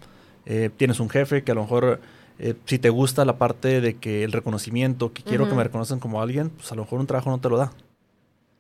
eh, 0.44 0.70
tienes 0.76 1.00
un 1.00 1.08
jefe 1.08 1.44
que 1.44 1.52
a 1.52 1.54
lo 1.54 1.62
mejor 1.62 2.00
eh, 2.38 2.54
si 2.66 2.78
te 2.78 2.90
gusta 2.90 3.24
la 3.24 3.38
parte 3.38 3.80
de 3.80 3.94
que 3.94 4.24
el 4.24 4.32
reconocimiento, 4.32 5.12
que 5.12 5.22
quiero 5.22 5.48
que 5.48 5.54
me 5.54 5.62
reconocen 5.62 6.00
como 6.00 6.20
alguien, 6.20 6.50
pues 6.50 6.72
a 6.72 6.74
lo 6.74 6.82
mejor 6.82 6.98
un 7.00 7.06
trabajo 7.06 7.30
no 7.30 7.38
te 7.38 7.48
lo 7.48 7.56
da. 7.56 7.72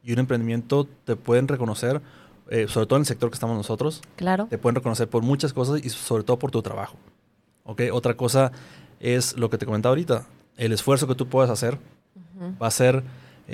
Y 0.04 0.12
un 0.12 0.20
emprendimiento 0.20 0.86
te 1.04 1.16
pueden 1.16 1.48
reconocer, 1.48 2.00
eh, 2.48 2.66
sobre 2.68 2.86
todo 2.86 2.98
en 2.98 3.02
el 3.02 3.06
sector 3.06 3.30
que 3.30 3.34
estamos 3.34 3.56
nosotros. 3.56 4.02
Claro. 4.16 4.46
Te 4.48 4.58
pueden 4.58 4.76
reconocer 4.76 5.08
por 5.08 5.22
muchas 5.22 5.52
cosas 5.52 5.84
y 5.84 5.88
sobre 5.90 6.22
todo 6.22 6.38
por 6.38 6.50
tu 6.50 6.62
trabajo. 6.62 6.96
¿Ok? 7.64 7.82
Otra 7.92 8.14
cosa 8.14 8.52
es 9.00 9.36
lo 9.36 9.50
que 9.50 9.58
te 9.58 9.66
comentaba 9.66 9.90
ahorita. 9.90 10.26
El 10.56 10.72
esfuerzo 10.72 11.08
que 11.08 11.14
tú 11.14 11.28
puedas 11.28 11.50
hacer 11.50 11.78
va 12.60 12.66
a 12.66 12.70
ser 12.70 13.02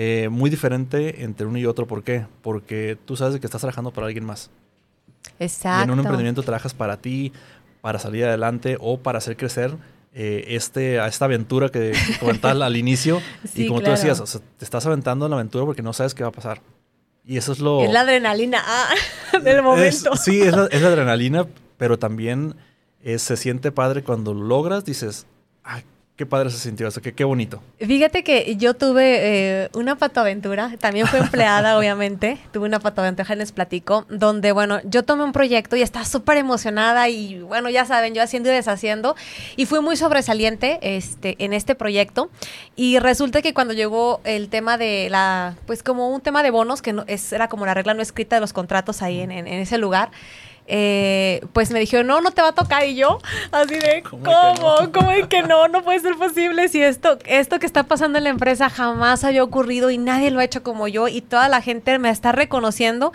eh, 0.00 0.28
muy 0.28 0.48
diferente 0.48 1.24
entre 1.24 1.44
uno 1.44 1.58
y 1.58 1.66
otro. 1.66 1.88
¿Por 1.88 2.04
qué? 2.04 2.24
Porque 2.40 2.96
tú 3.04 3.16
sabes 3.16 3.40
que 3.40 3.46
estás 3.48 3.60
trabajando 3.60 3.90
para 3.90 4.06
alguien 4.06 4.24
más. 4.24 4.48
Exacto. 5.40 5.80
Y 5.80 5.84
en 5.86 5.90
un 5.90 5.98
emprendimiento 5.98 6.44
trabajas 6.44 6.72
para 6.72 6.98
ti, 6.98 7.32
para 7.80 7.98
salir 7.98 8.24
adelante 8.24 8.76
o 8.78 9.00
para 9.00 9.18
hacer 9.18 9.36
crecer 9.36 9.76
eh, 10.14 10.44
este, 10.54 11.04
esta 11.04 11.24
aventura 11.24 11.70
que 11.70 11.94
comentabas 12.20 12.62
al 12.62 12.76
inicio. 12.76 13.20
y 13.56 13.66
como 13.66 13.80
tú 13.80 13.90
decías, 13.90 14.40
te 14.56 14.64
estás 14.64 14.86
aventando 14.86 15.26
en 15.26 15.30
la 15.30 15.36
aventura 15.36 15.64
porque 15.64 15.82
no 15.82 15.92
sabes 15.92 16.14
qué 16.14 16.22
va 16.22 16.28
a 16.28 16.32
pasar. 16.32 16.60
Y 17.24 17.36
eso 17.36 17.50
es 17.50 17.58
lo... 17.58 17.82
Es 17.82 17.90
la 17.90 18.02
adrenalina 18.02 18.62
ah, 18.64 18.94
del 19.42 19.62
momento. 19.62 20.14
sí, 20.14 20.42
es 20.42 20.54
la, 20.54 20.66
es 20.66 20.80
la, 20.80 20.88
adrenalina, 20.90 21.48
pero 21.76 21.98
también 21.98 22.54
eh, 23.02 23.18
se 23.18 23.36
siente 23.36 23.72
padre 23.72 24.04
cuando 24.04 24.32
lo 24.32 24.44
logras, 24.44 24.84
dices, 24.84 25.26
Qué 26.18 26.26
padre 26.26 26.50
se 26.50 26.58
sintió 26.58 26.88
eso, 26.88 27.00
qué, 27.00 27.14
qué 27.14 27.22
bonito. 27.22 27.62
Fíjate 27.78 28.24
que 28.24 28.56
yo 28.56 28.74
tuve 28.74 29.20
eh, 29.20 29.68
una 29.74 29.94
patoaventura, 29.94 30.74
también 30.80 31.06
fue 31.06 31.20
empleada, 31.20 31.78
obviamente. 31.78 32.38
Tuve 32.50 32.66
una 32.66 32.80
patoaventura, 32.80 33.36
les 33.36 33.52
platico, 33.52 34.04
donde, 34.08 34.50
bueno, 34.50 34.80
yo 34.82 35.04
tomé 35.04 35.22
un 35.22 35.30
proyecto 35.30 35.76
y 35.76 35.82
estaba 35.82 36.04
súper 36.04 36.36
emocionada 36.36 37.08
y, 37.08 37.38
bueno, 37.38 37.70
ya 37.70 37.84
saben, 37.84 38.14
yo 38.14 38.22
haciendo 38.24 38.48
y 38.48 38.52
deshaciendo. 38.52 39.14
Y 39.54 39.66
fui 39.66 39.78
muy 39.78 39.96
sobresaliente 39.96 40.80
este, 40.82 41.36
en 41.38 41.52
este 41.52 41.76
proyecto. 41.76 42.30
Y 42.74 42.98
resulta 42.98 43.40
que 43.40 43.54
cuando 43.54 43.72
llegó 43.72 44.20
el 44.24 44.48
tema 44.48 44.76
de 44.76 45.06
la, 45.10 45.54
pues 45.68 45.84
como 45.84 46.12
un 46.12 46.20
tema 46.20 46.42
de 46.42 46.50
bonos, 46.50 46.82
que 46.82 46.92
no, 46.92 47.04
es, 47.06 47.32
era 47.32 47.46
como 47.46 47.64
la 47.64 47.74
regla 47.74 47.94
no 47.94 48.02
escrita 48.02 48.34
de 48.34 48.40
los 48.40 48.52
contratos 48.52 49.02
ahí 49.02 49.20
en, 49.20 49.30
en 49.30 49.46
ese 49.46 49.78
lugar, 49.78 50.10
eh, 50.70 51.40
pues 51.54 51.70
me 51.70 51.80
dijeron, 51.80 52.06
no, 52.06 52.20
no 52.20 52.30
te 52.30 52.42
va 52.42 52.48
a 52.48 52.54
tocar. 52.54 52.84
Y 52.84 52.94
yo, 52.94 53.18
así 53.50 53.74
de, 53.74 54.02
¿cómo? 54.02 54.92
¿Cómo, 54.92 55.10
es 55.10 55.26
que 55.28 55.42
no? 55.42 55.66
No 55.68 55.82
puede 55.82 55.98
ser 56.00 56.14
posible 56.16 56.68
si 56.68 56.82
esto, 56.82 57.18
esto 57.24 57.58
que 57.58 57.66
está 57.66 57.84
pasando 57.84 58.18
en 58.18 58.24
la 58.24 58.30
empresa 58.30 58.68
jamás 58.68 59.24
había 59.24 59.42
ocurrido 59.42 59.90
y 59.90 59.96
nadie 59.96 60.30
lo 60.30 60.40
ha 60.40 60.44
hecho 60.44 60.62
como 60.62 60.86
yo 60.86 61.08
y 61.08 61.22
toda 61.22 61.48
la 61.48 61.62
gente 61.62 61.98
me 61.98 62.10
está 62.10 62.32
reconociendo. 62.32 63.12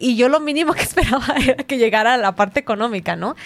Y 0.00 0.16
yo 0.16 0.28
lo 0.28 0.40
mínimo 0.40 0.74
que 0.74 0.82
esperaba 0.82 1.24
era 1.42 1.62
que 1.62 1.78
llegara 1.78 2.16
la 2.16 2.34
parte 2.34 2.60
económica, 2.60 3.14
¿no? 3.14 3.36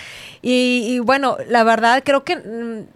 Y, 0.40 0.98
bueno, 1.00 1.36
la 1.46 1.62
verdad 1.62 2.02
creo 2.04 2.24
que... 2.24 2.86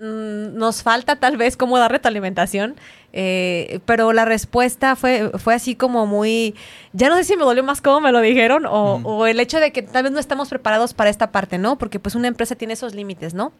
Mm, 0.00 0.56
nos 0.58 0.82
falta 0.82 1.16
tal 1.16 1.36
vez 1.36 1.56
cómo 1.56 1.78
dar 1.78 1.92
retroalimentación, 1.92 2.74
eh, 3.12 3.78
pero 3.86 4.12
la 4.12 4.24
respuesta 4.24 4.96
fue, 4.96 5.30
fue 5.38 5.54
así 5.54 5.76
como 5.76 6.04
muy, 6.04 6.56
ya 6.92 7.08
no 7.08 7.16
sé 7.16 7.22
si 7.22 7.36
me 7.36 7.44
dolió 7.44 7.62
más 7.62 7.80
cómo 7.80 8.00
me 8.00 8.10
lo 8.10 8.20
dijeron 8.20 8.66
o, 8.66 9.26
el 9.26 9.38
hecho 9.38 9.60
de 9.60 9.70
que 9.70 9.82
tal 9.82 10.02
vez 10.02 10.10
no 10.12 10.18
estamos 10.18 10.48
preparados 10.48 10.94
para 10.94 11.10
esta 11.10 11.30
parte, 11.30 11.58
¿no? 11.58 11.78
Porque 11.78 12.00
pues 12.00 12.16
una 12.16 12.26
empresa 12.26 12.56
tiene 12.56 12.74
esos 12.74 12.92
límites, 12.92 13.34
¿no? 13.34 13.52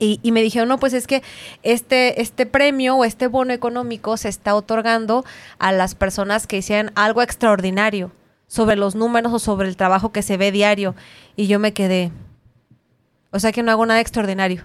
Y, 0.00 0.18
me 0.32 0.42
dijeron, 0.42 0.68
no, 0.68 0.78
pues 0.78 0.92
es 0.92 1.06
que 1.06 1.22
este, 1.62 2.20
este 2.20 2.46
premio 2.46 2.96
o 2.96 3.04
este 3.04 3.28
bono 3.28 3.52
económico 3.54 4.16
se 4.16 4.28
está 4.28 4.54
otorgando 4.56 5.24
a 5.58 5.72
las 5.72 5.94
personas 5.94 6.46
que 6.46 6.58
hicieran 6.58 6.90
algo 6.96 7.22
extraordinario 7.22 8.10
sobre 8.48 8.76
los 8.76 8.96
números 8.96 9.32
o 9.32 9.38
sobre 9.38 9.68
el 9.68 9.76
trabajo 9.76 10.12
que 10.12 10.22
se 10.22 10.36
ve 10.36 10.50
diario. 10.50 10.94
Y 11.36 11.46
yo 11.46 11.58
me 11.58 11.72
quedé, 11.72 12.10
o 13.30 13.38
sea 13.38 13.52
que 13.52 13.62
no 13.62 13.70
hago 13.70 13.86
nada 13.86 14.00
extraordinario. 14.00 14.64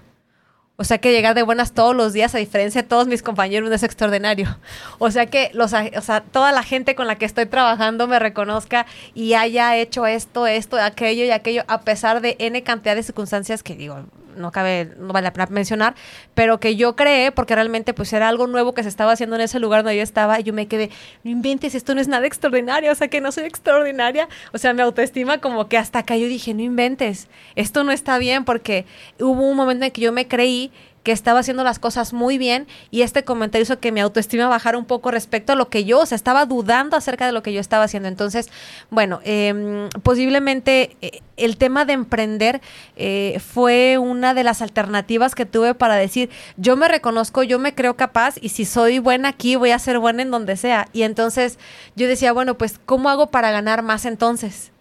O 0.82 0.86
sea 0.86 0.98
que 0.98 1.12
llegar 1.12 1.36
de 1.36 1.44
buenas 1.44 1.74
todos 1.74 1.94
los 1.94 2.14
días, 2.14 2.34
a 2.36 2.38
diferencia 2.38 2.84
de 2.84 2.88
todos 2.88 3.06
mis 3.06 3.22
compañeros, 3.22 3.70
es 3.70 3.84
extraordinario. 3.84 4.58
O 4.98 5.12
sea 5.12 5.26
que 5.26 5.52
los, 5.54 5.74
o 5.74 6.02
sea, 6.02 6.22
toda 6.22 6.54
la 6.54 6.64
gente 6.64 6.96
con 6.96 7.06
la 7.06 7.16
que 7.16 7.26
estoy 7.26 7.48
trabajando 7.48 8.08
me 8.08 8.18
reconozca 8.18 8.86
y 9.14 9.34
haya 9.34 9.76
hecho 9.76 10.08
esto, 10.08 10.48
esto, 10.48 10.78
aquello 10.78 11.26
y 11.26 11.32
aquello, 11.32 11.66
a 11.68 11.82
pesar 11.82 12.22
de 12.22 12.38
N 12.40 12.64
cantidad 12.64 12.96
de 12.96 13.04
circunstancias 13.04 13.62
que 13.62 13.76
digo, 13.76 14.06
no 14.40 14.52
cabe, 14.52 14.94
no 14.98 15.14
vale 15.14 15.26
la 15.26 15.34
pena 15.34 15.48
mencionar, 15.50 15.96
pero 16.34 16.60
que 16.60 16.76
yo 16.76 16.96
creé 16.96 17.32
porque 17.32 17.56
realmente 17.56 17.94
pues 17.94 18.12
era 18.14 18.28
algo 18.28 18.48
nuevo 18.48 18.74
que 18.74 18.84
se 18.84 18.90
estaba 18.90 19.12
haciendo 19.12 19.36
en 19.36 19.42
ese 19.42 19.60
lugar 19.60 19.84
donde 19.84 19.98
yo 19.98 20.04
estaba 20.04 20.40
y 20.40 20.44
yo 20.44 20.54
me 20.54 20.68
quedé, 20.68 20.90
no 21.24 21.32
inventes, 21.32 21.76
esto 21.76 21.94
no 21.96 22.02
es 22.02 22.08
nada 22.08 22.26
extraordinario, 22.26 22.92
o 22.92 22.96
sea 22.96 23.08
que 23.08 23.22
no 23.22 23.32
soy 23.32 23.46
extraordinaria, 23.46 24.28
o 24.54 24.58
sea, 24.58 24.74
mi 24.74 24.82
autoestima 24.82 25.40
como 25.40 25.68
que 25.68 25.78
hasta 25.78 26.00
acá 26.00 26.18
yo 26.18 26.28
dije, 26.28 26.54
no 26.54 26.62
inventes, 26.62 27.28
esto 27.56 27.84
no 27.84 27.92
está 27.92 28.18
bien 28.18 28.46
porque 28.46 28.86
hubo 29.20 29.50
un 29.50 29.56
momento 29.56 29.86
en 29.86 29.92
que 29.92 30.02
yo 30.02 30.12
me 30.12 30.28
creí 30.28 30.72
que 31.04 31.12
estaba 31.12 31.40
haciendo 31.40 31.64
las 31.64 31.80
cosas 31.80 32.14
muy 32.14 32.38
bien 32.38 32.68
y 32.92 33.02
este 33.02 33.24
comentario 33.24 33.64
hizo 33.64 33.80
que 33.80 33.92
mi 33.92 34.00
autoestima 34.00 34.48
bajara 34.48 34.78
un 34.78 34.86
poco 34.86 35.12
respecto 35.12 35.54
a 35.54 35.56
lo 35.56 35.70
que 35.70 35.86
yo, 35.86 36.00
o 36.00 36.06
sea, 36.06 36.16
estaba 36.16 36.46
dudando 36.46 36.98
acerca 36.98 37.26
de 37.26 37.32
lo 37.32 37.44
que 37.44 37.54
yo 37.54 37.62
estaba 37.62 37.86
haciendo. 37.86 38.10
Entonces, 38.10 38.50
bueno, 38.90 39.20
em, 39.24 39.90
posiblemente 40.04 40.98
eh, 41.02 41.22
el 41.38 41.58
tema 41.58 41.86
de 41.86 41.94
emprender 41.94 42.62
eh, 42.96 43.40
fue 43.40 43.98
una 43.98 44.34
de 44.34 44.44
las 44.44 44.62
alternativas 44.62 45.36
que 45.36 45.46
tuve 45.46 45.74
para 45.74 45.96
decir, 45.96 46.30
yo 46.58 46.76
me 46.76 46.88
reconozco, 46.88 47.44
yo 47.44 47.60
me 47.60 47.74
creo 47.76 47.96
capaz 47.96 48.36
y 48.42 48.50
si 48.50 48.66
soy 48.66 49.00
buena 49.00 49.30
aquí, 49.30 49.56
voy 49.56 49.72
a 49.72 49.80
ser 49.80 50.00
buena 50.00 50.22
en 50.22 50.32
donde 50.32 50.58
sea. 50.58 50.88
Y 50.94 51.04
entonces 51.04 51.60
yo 51.96 52.08
decía, 52.08 52.34
bueno, 52.34 52.58
pues, 52.58 52.80
¿cómo 52.86 53.10
hago 53.10 53.28
para 53.28 53.52
ganar 53.52 53.84
más 53.84 54.06
entonces? 54.06 54.72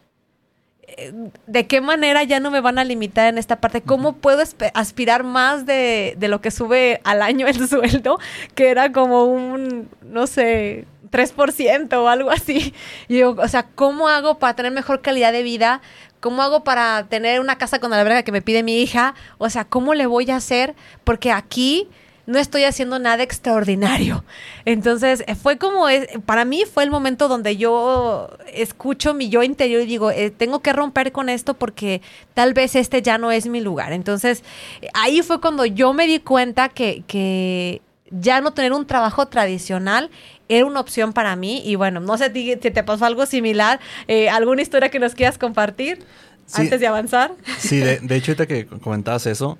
De 1.46 1.66
qué 1.66 1.80
manera 1.80 2.22
ya 2.24 2.40
no 2.40 2.50
me 2.50 2.60
van 2.60 2.78
a 2.78 2.84
limitar 2.84 3.28
en 3.28 3.38
esta 3.38 3.60
parte, 3.60 3.82
cómo 3.82 4.16
puedo 4.16 4.42
aspirar 4.74 5.24
más 5.24 5.66
de, 5.66 6.16
lo 6.20 6.40
que 6.40 6.50
sube 6.50 7.00
al 7.04 7.22
año 7.22 7.46
el 7.46 7.68
sueldo, 7.68 8.18
que 8.54 8.70
era 8.70 8.92
como 8.92 9.24
un, 9.24 9.88
no 10.02 10.26
sé, 10.26 10.86
3% 11.10 11.92
o 11.94 12.08
algo 12.08 12.30
así. 12.30 12.74
Y 13.08 13.18
yo, 13.18 13.30
o 13.30 13.48
sea, 13.48 13.64
¿cómo 13.74 14.08
hago 14.08 14.38
para 14.38 14.54
tener 14.54 14.72
mejor 14.72 15.00
calidad 15.00 15.32
de 15.32 15.42
vida? 15.42 15.80
¿Cómo 16.20 16.42
hago 16.42 16.64
para 16.64 17.06
tener 17.08 17.40
una 17.40 17.56
casa 17.58 17.78
con 17.78 17.90
la 17.90 18.02
verga 18.02 18.22
que 18.24 18.32
me 18.32 18.42
pide 18.42 18.62
mi 18.62 18.82
hija? 18.82 19.14
O 19.38 19.48
sea, 19.50 19.64
¿cómo 19.64 19.94
le 19.94 20.06
voy 20.06 20.30
a 20.30 20.36
hacer? 20.36 20.74
Porque 21.04 21.30
aquí 21.30 21.88
no 22.28 22.38
estoy 22.38 22.64
haciendo 22.64 22.98
nada 22.98 23.22
extraordinario. 23.22 24.22
Entonces, 24.66 25.24
eh, 25.26 25.34
fue 25.34 25.56
como, 25.56 25.86
para 26.26 26.44
mí 26.44 26.64
fue 26.70 26.84
el 26.84 26.90
momento 26.90 27.26
donde 27.26 27.56
yo 27.56 28.28
escucho 28.52 29.14
mi 29.14 29.30
yo 29.30 29.42
interior 29.42 29.80
y 29.80 29.86
digo, 29.86 30.10
eh, 30.10 30.30
tengo 30.30 30.60
que 30.60 30.74
romper 30.74 31.10
con 31.10 31.30
esto 31.30 31.54
porque 31.54 32.02
tal 32.34 32.52
vez 32.52 32.76
este 32.76 33.00
ya 33.00 33.16
no 33.16 33.32
es 33.32 33.46
mi 33.46 33.62
lugar. 33.62 33.94
Entonces, 33.94 34.44
ahí 34.92 35.22
fue 35.22 35.40
cuando 35.40 35.64
yo 35.64 35.94
me 35.94 36.06
di 36.06 36.20
cuenta 36.20 36.68
que, 36.68 37.80
ya 38.10 38.40
no 38.40 38.54
tener 38.54 38.72
un 38.72 38.86
trabajo 38.86 39.26
tradicional 39.26 40.10
era 40.48 40.64
una 40.64 40.80
opción 40.80 41.12
para 41.14 41.34
mí. 41.34 41.62
Y 41.64 41.76
bueno, 41.76 42.00
no 42.00 42.16
sé 42.18 42.30
si 42.32 42.56
te 42.56 42.82
pasó 42.82 43.06
algo 43.06 43.24
similar, 43.24 43.80
eh, 44.06 44.28
alguna 44.28 44.62
historia 44.62 44.90
que 44.90 44.98
nos 44.98 45.14
quieras 45.14 45.38
compartir 45.38 46.04
antes 46.52 46.80
de 46.80 46.86
avanzar. 46.86 47.32
Sí, 47.58 47.78
de, 47.78 48.00
de, 48.00 48.16
hecho, 48.16 48.32
ahorita 48.32 48.46
que 48.46 48.66
comentabas 48.66 49.26
eso, 49.26 49.58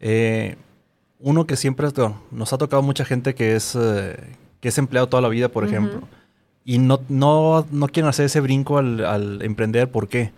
eh, 0.00 0.56
uno 1.18 1.46
que 1.46 1.56
siempre 1.56 1.88
nos 2.30 2.52
ha 2.52 2.58
tocado 2.58 2.82
mucha 2.82 3.04
gente 3.04 3.34
que 3.34 3.56
es, 3.56 3.76
eh, 3.78 4.16
que 4.60 4.68
es 4.68 4.78
empleado 4.78 5.08
toda 5.08 5.22
la 5.22 5.28
vida, 5.28 5.48
por 5.48 5.64
ejemplo, 5.64 6.02
y 6.64 6.78
no, 6.78 7.00
no, 7.08 7.66
no 7.70 7.88
quieren 7.88 8.08
hacer 8.08 8.26
ese 8.26 8.40
brinco 8.40 8.78
al, 8.78 9.40
emprender. 9.42 9.90
¿Por 9.90 10.08
qué? 10.08 10.32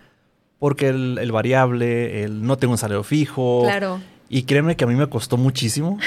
Porque 0.59 0.89
el, 0.89 1.31
variable, 1.33 2.25
el 2.25 2.45
no 2.45 2.57
tengo 2.57 2.73
un 2.73 2.79
salario 2.79 3.05
fijo. 3.05 3.63
Claro. 3.65 4.01
Y 4.29 4.43
créeme 4.43 4.75
que 4.75 4.85
a 4.85 4.87
mí 4.89 4.97
me 4.97 5.09
costó 5.09 5.37
muchísimo 5.37 5.99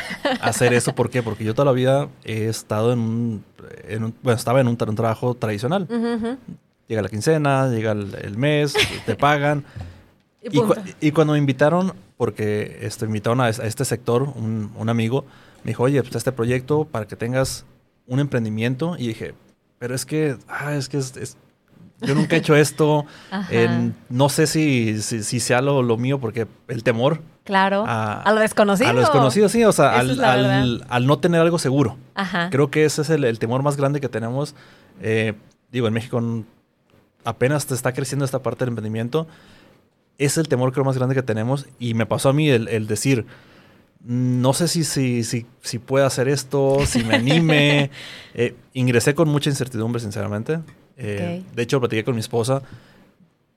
hacer 0.41 0.73
eso. 0.73 0.93
¿Por 0.93 1.09
qué? 1.09 1.23
Porque 1.23 1.45
yo 1.45 1.53
toda 1.53 1.65
la 1.65 1.71
vida 1.71 2.09
he 2.25 2.47
estado 2.47 2.91
en 2.91 2.99
un, 2.99 3.43
bueno, 4.21 4.37
estaba 4.37 4.59
en 4.59 4.67
un, 4.67 4.75
trabajo 4.77 5.35
tradicional. 5.35 5.87
Llega 6.87 7.01
la 7.01 7.09
quincena, 7.09 7.69
llega 7.69 7.91
el, 7.91 8.37
mes, 8.37 8.73
te 9.05 9.15
pagan. 9.15 9.63
Y, 10.41 11.07
y, 11.07 11.11
cuando 11.11 11.33
me 11.33 11.39
invitaron 11.39 11.93
porque 12.19 12.79
este, 12.81 13.05
invitaron 13.05 13.41
a, 13.41 13.49
este 13.49 13.85
sector, 13.85 14.23
un, 14.23 14.89
amigo, 14.89 15.25
me 15.63 15.71
dijo, 15.71 15.83
oye, 15.83 16.01
pues 16.01 16.15
este 16.15 16.33
proyecto 16.33 16.85
para 16.85 17.07
que 17.07 17.15
tengas 17.15 17.65
un 18.07 18.19
emprendimiento. 18.19 18.95
Y 18.97 19.07
dije, 19.07 19.33
pero 19.79 19.95
es 19.95 20.05
que, 20.05 20.37
ah, 20.47 20.73
es 20.75 20.89
que 20.89 20.97
es, 20.97 21.37
yo 22.01 22.15
nunca 22.15 22.35
he 22.35 22.39
hecho 22.39 22.55
esto, 22.57 23.05
no 24.09 24.29
sé 24.29 24.47
si, 24.47 25.01
si, 25.01 25.39
sea 25.39 25.61
lo, 25.61 25.81
lo, 25.81 25.95
mío, 25.95 26.19
porque 26.19 26.47
el 26.67 26.83
temor. 26.83 27.21
Claro. 27.45 27.85
A, 27.87 28.29
lo 28.33 28.41
desconocido. 28.41 28.89
A 28.89 28.93
lo 28.93 28.99
desconocido, 28.99 29.49
sí, 29.49 29.63
o 29.63 29.71
sea, 29.71 29.97
al, 29.97 30.83
al, 30.89 31.07
no 31.07 31.19
tener 31.19 31.39
algo 31.41 31.57
seguro. 31.57 31.97
Ajá. 32.15 32.49
Creo 32.49 32.69
que 32.69 32.85
ese 32.85 33.01
es 33.01 33.09
el, 33.09 33.39
temor 33.39 33.63
más 33.63 33.77
grande 33.77 34.01
que 34.01 34.09
tenemos. 34.09 34.55
Eh, 35.01 35.35
digo, 35.71 35.87
en 35.87 35.93
México 35.93 36.21
apenas 37.23 37.65
te 37.65 37.75
está 37.75 37.93
creciendo 37.93 38.25
esta 38.25 38.39
parte 38.39 38.65
del 38.65 38.69
emprendimiento 38.69 39.27
es 40.19 40.37
el 40.37 40.47
temor 40.47 40.71
creo 40.71 40.85
más 40.85 40.97
grande 40.97 41.15
que 41.15 41.23
tenemos 41.23 41.65
y 41.79 41.95
me 41.95 42.05
pasó 42.05 42.29
a 42.29 42.33
mí 42.33 42.49
el, 42.49 42.87
decir, 42.87 43.25
no 44.03 44.53
sé 44.53 44.67
si, 44.67 44.83
si, 44.83 45.23
si, 45.23 45.45
si 45.61 45.79
puedo 45.79 46.05
hacer 46.05 46.27
esto, 46.27 46.77
si 46.85 47.03
me 47.03 47.15
anime. 47.15 47.89
Eh, 48.35 48.55
ingresé 48.73 49.15
con 49.15 49.27
mucha 49.27 49.49
incertidumbre, 49.49 49.99
sinceramente. 49.99 50.59
Eh, 50.95 51.41
de 51.53 51.63
hecho, 51.63 51.79
platiqué 51.79 52.05
con 52.05 52.13
mi 52.13 52.21
esposa 52.21 52.61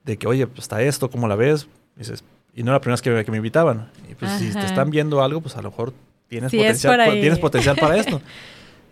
de 0.03 0.17
que, 0.17 0.27
oye, 0.27 0.47
pues 0.47 0.61
está 0.63 0.81
esto, 0.81 1.09
¿cómo 1.09 1.27
la 1.27 1.35
ves? 1.35 1.67
dices, 1.95 2.23
y 2.55 2.63
no 2.63 2.71
era 2.71 2.77
la 2.77 2.81
primera 2.81 2.95
vez 2.95 3.25
que, 3.25 3.31
me 3.31 3.37
invitaban. 3.37 3.91
Y 4.09 4.15
pues 4.15 4.31
si 4.39 4.51
te 4.51 4.65
están 4.65 4.89
viendo 4.89 5.23
algo, 5.23 5.41
pues 5.41 5.55
a 5.55 5.61
lo 5.61 5.69
mejor 5.69 5.93
tienes, 6.27 6.51
potencial, 6.51 7.11
tienes 7.11 7.39
potencial 7.39 7.75
para 7.77 7.97
esto. 7.97 8.21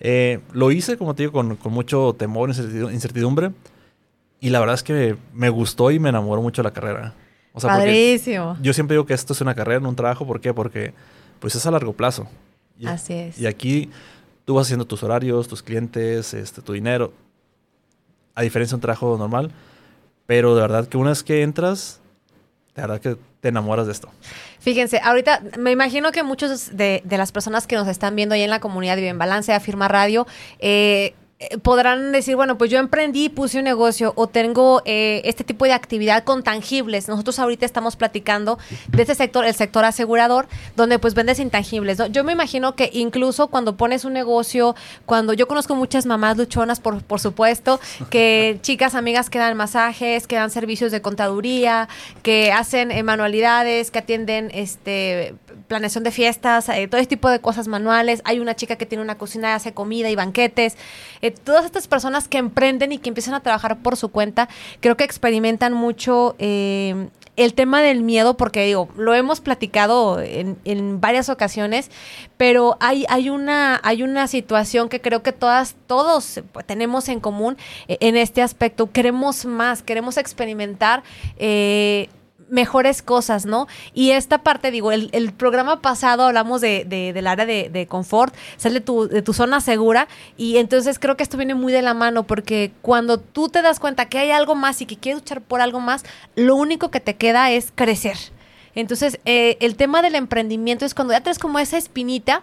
Eh, 0.04 0.40
lo 0.52 0.72
hice, 0.72 0.98
como 0.98 1.14
te 1.14 1.22
digo, 1.22 1.32
con, 1.32 1.58
con 1.58 1.72
mucho 1.72 2.16
temor, 2.18 2.50
incertidumbre. 2.50 3.52
Y 4.40 4.50
la 4.50 4.60
verdad 4.60 4.74
es 4.74 4.82
que 4.82 5.16
me 5.32 5.50
gustó 5.50 5.92
y 5.92 6.00
me 6.00 6.10
enamoró 6.10 6.42
mucho 6.42 6.64
la 6.64 6.72
carrera. 6.72 7.14
O 7.54 7.60
sea, 7.60 7.72
Padrísimo. 7.72 8.58
Yo 8.62 8.74
siempre 8.74 8.96
digo 8.96 9.06
que 9.06 9.14
esto 9.14 9.34
es 9.34 9.42
una 9.42 9.56
carrera, 9.56 9.80
no 9.80 9.90
un 9.90 9.96
trabajo. 9.96 10.26
¿Por 10.26 10.40
qué? 10.40 10.54
Porque 10.54 10.94
pues 11.40 11.56
es 11.56 11.66
a 11.66 11.72
largo 11.72 11.94
plazo. 11.94 12.28
Así 12.86 13.14
es. 13.14 13.40
Y 13.40 13.46
aquí 13.46 13.90
tú 14.46 14.56
vas 14.56 14.68
haciendo 14.68 14.86
tus 14.86 15.04
horarios, 15.04 15.48
tus 15.48 15.62
clientes, 15.62 16.34
este, 16.34 16.62
tu 16.62 16.74
dinero. 16.74 17.14
A 18.36 18.42
diferencia 18.42 18.74
de 18.74 18.78
un 18.78 18.82
trabajo 18.82 19.18
normal. 19.18 19.52
Pero 20.26 20.56
de 20.56 20.62
verdad 20.62 20.88
que 20.88 20.98
una 20.98 21.10
vez 21.10 21.24
que 21.24 21.42
entras, 21.42 22.00
de 22.76 22.82
verdad 22.82 23.02
que 23.02 23.18
te 23.42 23.50
enamoras 23.50 23.88
de 23.88 23.92
esto. 23.92 24.10
Fíjense, 24.60 25.00
ahorita 25.04 25.42
me 25.60 25.72
imagino 25.72 26.12
que 26.12 26.24
muchos 26.24 26.78
de, 26.78 27.02
de 27.04 27.18
las 27.18 27.32
personas 27.32 27.68
que 27.68 27.76
nos 27.76 27.88
están 27.88 28.16
viendo 28.16 28.36
ahí 28.36 28.44
en 28.44 28.50
la 28.52 28.60
comunidad 28.60 28.96
de 28.96 29.02
Bien 29.02 29.18
Balance, 29.18 29.52
Afirma 29.52 29.88
Radio, 29.88 30.28
eh, 30.60 31.16
podrán 31.64 32.12
decir, 32.12 32.36
bueno, 32.36 32.58
pues 32.58 32.70
yo 32.70 32.78
emprendí, 32.78 33.30
puse 33.30 33.58
un 33.58 33.64
negocio 33.64 34.14
o 34.16 34.28
tengo 34.28 34.82
eh, 34.86 35.22
este 35.26 35.44
tipo 35.44 35.66
de 35.66 35.74
actividad 35.74 36.24
con 36.24 36.44
tangibles. 36.44 37.08
Nosotros 37.08 37.40
ahorita 37.40 37.66
estamos 37.66 37.96
platicando 37.96 38.60
de 38.90 39.02
este 39.02 39.16
sector, 39.16 39.46
el 39.46 39.56
sector 39.56 39.84
asegurador, 39.86 40.48
donde 40.76 41.00
pues 41.00 41.14
vendes 41.14 41.40
intangibles. 41.40 42.00
Yo 42.12 42.24
me 42.24 42.34
imagino 42.34 42.76
que 42.76 42.90
incluso 42.94 43.48
cuando 43.48 43.76
pones 43.76 44.06
un 44.06 44.14
negocio, 44.14 44.76
cuando 45.06 45.34
yo 45.34 45.48
conozco 45.48 45.76
muchas 45.76 46.06
mamás 46.06 46.38
luchonas, 46.38 46.80
por, 46.80 47.02
por 47.04 47.20
supuesto, 47.20 47.80
que 48.10 48.60
chicas, 48.62 48.96
amigas 48.96 49.30
que 49.30 49.40
dan 49.40 49.58
masajes, 49.58 50.28
que 50.28 50.36
dan 50.36 50.52
servicios 50.52 50.92
de 50.92 51.02
contaduría, 51.02 51.90
que 52.24 52.52
hacen 52.52 52.92
eh, 52.92 53.04
manualidades, 53.04 53.92
que 53.92 54.00
atienden 54.00 54.52
este 54.54 55.36
planeación 55.68 56.04
de 56.04 56.12
fiestas, 56.12 56.66
todo 56.66 57.02
este 57.02 57.16
tipo 57.16 57.30
de 57.30 57.40
cosas 57.40 57.68
manuales. 57.68 58.22
Hay 58.26 58.40
una 58.40 58.56
chica 58.56 58.76
que 58.76 58.86
tiene 58.86 59.04
una 59.04 59.18
cocina, 59.18 59.56
hace 59.56 59.74
comida 59.74 60.10
y 60.10 60.16
banquetes 60.16 60.78
todas 61.44 61.66
estas 61.66 61.88
personas 61.88 62.28
que 62.28 62.38
emprenden 62.38 62.92
y 62.92 62.98
que 62.98 63.10
empiezan 63.10 63.34
a 63.34 63.42
trabajar 63.42 63.78
por 63.80 63.98
su 63.98 64.10
cuenta, 64.10 64.50
creo 64.80 64.98
que 64.98 65.04
experimentan 65.04 65.74
mucho 65.74 66.36
eh, 66.40 67.10
el 67.36 67.54
tema 67.54 67.82
del 67.82 68.02
miedo, 68.02 68.36
porque 68.36 68.66
digo, 68.66 68.90
lo 68.98 69.14
hemos 69.14 69.40
platicado 69.40 70.20
en, 70.22 71.02
varias 71.02 71.30
ocasiones, 71.30 71.90
pero 72.38 72.78
hay, 72.80 73.06
hay, 73.10 73.30
una, 73.30 73.80
hay 73.84 74.04
una 74.04 74.28
situación 74.28 74.90
que 74.90 75.02
creo 75.02 75.24
que 75.24 75.32
todas, 75.32 75.76
todos 75.88 76.42
tenemos 76.66 77.08
en 77.10 77.20
común 77.20 77.58
eh, 77.88 77.98
en 78.02 78.18
este 78.18 78.42
aspecto. 78.42 78.92
Queremos 78.92 79.46
más, 79.46 79.82
queremos 79.82 80.18
experimentar. 80.18 81.04
Eh, 81.38 82.10
mejores 82.52 83.02
cosas, 83.02 83.46
¿no? 83.46 83.68
Y 83.94 84.12
esta 84.12 84.44
parte, 84.44 84.70
digo, 84.72 84.92
el, 84.92 85.10
el 85.14 85.32
programa 85.32 85.82
pasado 85.82 86.26
hablamos 86.26 86.62
de, 86.62 86.86
de 86.86 87.14
del 87.14 87.28
área 87.28 87.46
de, 87.46 87.70
de, 87.70 87.88
confort, 87.88 88.36
sale 88.58 88.82
tu, 88.82 89.08
de 89.08 89.22
tu 89.22 89.34
zona 89.34 89.62
segura 89.62 90.08
y 90.38 90.58
entonces 90.58 91.00
creo 91.00 91.16
que 91.16 91.24
esto 91.24 91.38
viene 91.38 91.56
muy 91.56 91.72
de 91.72 91.82
la 91.82 91.94
mano 91.94 92.24
porque 92.24 92.72
cuando 92.82 93.20
tú 93.20 93.48
te 93.48 93.62
das 93.62 93.80
cuenta 93.80 94.10
que 94.10 94.20
hay 94.20 94.32
algo 94.32 94.54
más 94.56 94.82
y 94.82 94.86
que 94.86 94.98
quieres 94.98 95.22
luchar 95.22 95.42
por 95.42 95.62
algo 95.62 95.80
más, 95.80 96.04
lo 96.36 96.56
único 96.56 96.92
que 96.92 97.00
te 97.00 97.16
queda 97.16 97.52
es 97.52 97.72
crecer. 97.74 98.18
Entonces, 98.76 99.20
eh, 99.26 99.58
el 99.60 99.76
tema 99.76 100.02
del 100.02 100.16
emprendimiento 100.16 100.86
es 100.86 100.94
cuando 100.94 101.14
ya 101.14 101.22
traes 101.22 101.40
como 101.40 101.60
esa 101.60 101.78
espinita 101.78 102.42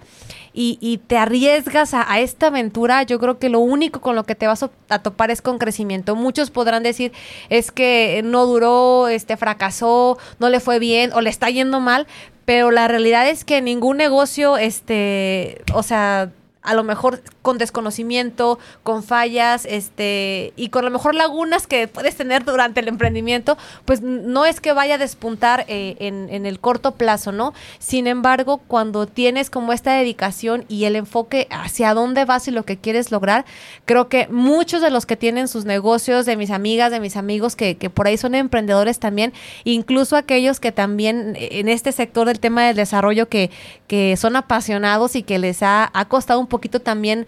y, 0.52 1.00
te 1.06 1.16
arriesgas 1.16 1.94
a, 1.94 2.18
esta 2.18 2.48
aventura, 2.48 3.04
yo 3.04 3.20
creo 3.20 3.38
que 3.38 3.48
lo 3.48 3.60
único 3.60 4.00
con 4.00 4.16
lo 4.16 4.24
que 4.24 4.34
te 4.34 4.48
vas 4.48 4.64
a 4.88 4.98
topar 4.98 5.30
es 5.30 5.40
con 5.40 5.58
crecimiento. 5.58 6.16
Muchos 6.16 6.50
podrán 6.50 6.82
decir, 6.82 7.12
es 7.48 7.70
que 7.70 8.22
no 8.24 8.44
duró, 8.44 9.06
este 9.06 9.36
fracasó, 9.36 10.18
no 10.40 10.48
le 10.48 10.58
fue 10.58 10.80
bien 10.80 11.12
o 11.12 11.20
le 11.20 11.30
está 11.30 11.48
yendo 11.48 11.78
mal, 11.78 12.08
pero 12.44 12.72
la 12.72 12.88
realidad 12.88 13.28
es 13.28 13.44
que 13.44 13.62
ningún 13.62 13.98
negocio, 13.98 14.56
este, 14.56 15.62
o 15.74 15.84
sea, 15.84 16.32
a 16.62 16.74
lo 16.74 16.84
mejor 16.84 17.22
con 17.42 17.56
desconocimiento, 17.56 18.58
con 18.82 19.02
fallas, 19.02 19.64
este, 19.64 20.52
y 20.56 20.68
con 20.68 20.84
lo 20.84 20.90
mejor 20.90 21.14
lagunas 21.14 21.66
que 21.66 21.88
puedes 21.88 22.16
tener 22.16 22.44
durante 22.44 22.80
el 22.80 22.88
emprendimiento, 22.88 23.56
pues 23.84 24.02
no 24.02 24.44
es 24.44 24.60
que 24.60 24.72
vaya 24.72 24.96
a 24.96 24.98
despuntar 24.98 25.64
eh, 25.68 25.96
en, 26.00 26.46
el 26.46 26.60
corto 26.60 26.92
plazo, 26.92 27.32
¿no? 27.32 27.54
Sin 27.78 28.06
embargo, 28.06 28.58
cuando 28.66 29.06
tienes 29.06 29.50
como 29.50 29.72
esta 29.72 29.92
dedicación 29.92 30.64
y 30.68 30.84
el 30.84 30.96
enfoque 30.96 31.46
hacia 31.50 31.94
dónde 31.94 32.24
vas 32.24 32.48
y 32.48 32.50
lo 32.50 32.64
que 32.64 32.76
quieres 32.76 33.10
lograr, 33.12 33.44
creo 33.84 34.08
que 34.08 34.28
muchos 34.28 34.82
de 34.82 34.90
los 34.90 35.06
que 35.06 35.16
tienen 35.16 35.48
sus 35.48 35.64
negocios, 35.64 36.26
de 36.26 36.36
mis 36.36 36.50
amigas, 36.50 36.90
de 36.90 37.00
mis 37.00 37.16
amigos 37.16 37.56
que, 37.56 37.76
que 37.76 37.88
por 37.88 38.06
ahí 38.06 38.16
son 38.16 38.34
emprendedores 38.34 38.98
también, 38.98 39.32
incluso 39.64 40.16
aquellos 40.16 40.60
que 40.60 40.72
también 40.72 41.36
en 41.36 41.68
este 41.68 41.92
sector 41.92 42.26
del 42.26 42.40
tema 42.40 42.66
del 42.66 42.76
desarrollo 42.76 43.28
que, 43.28 43.50
que 43.86 44.16
son 44.16 44.36
apasionados 44.36 45.16
y 45.16 45.22
que 45.22 45.38
les 45.38 45.62
ha, 45.62 45.90
ha 45.92 46.04
costado 46.06 46.40
un 46.40 46.47
poquito 46.48 46.80
también 46.80 47.26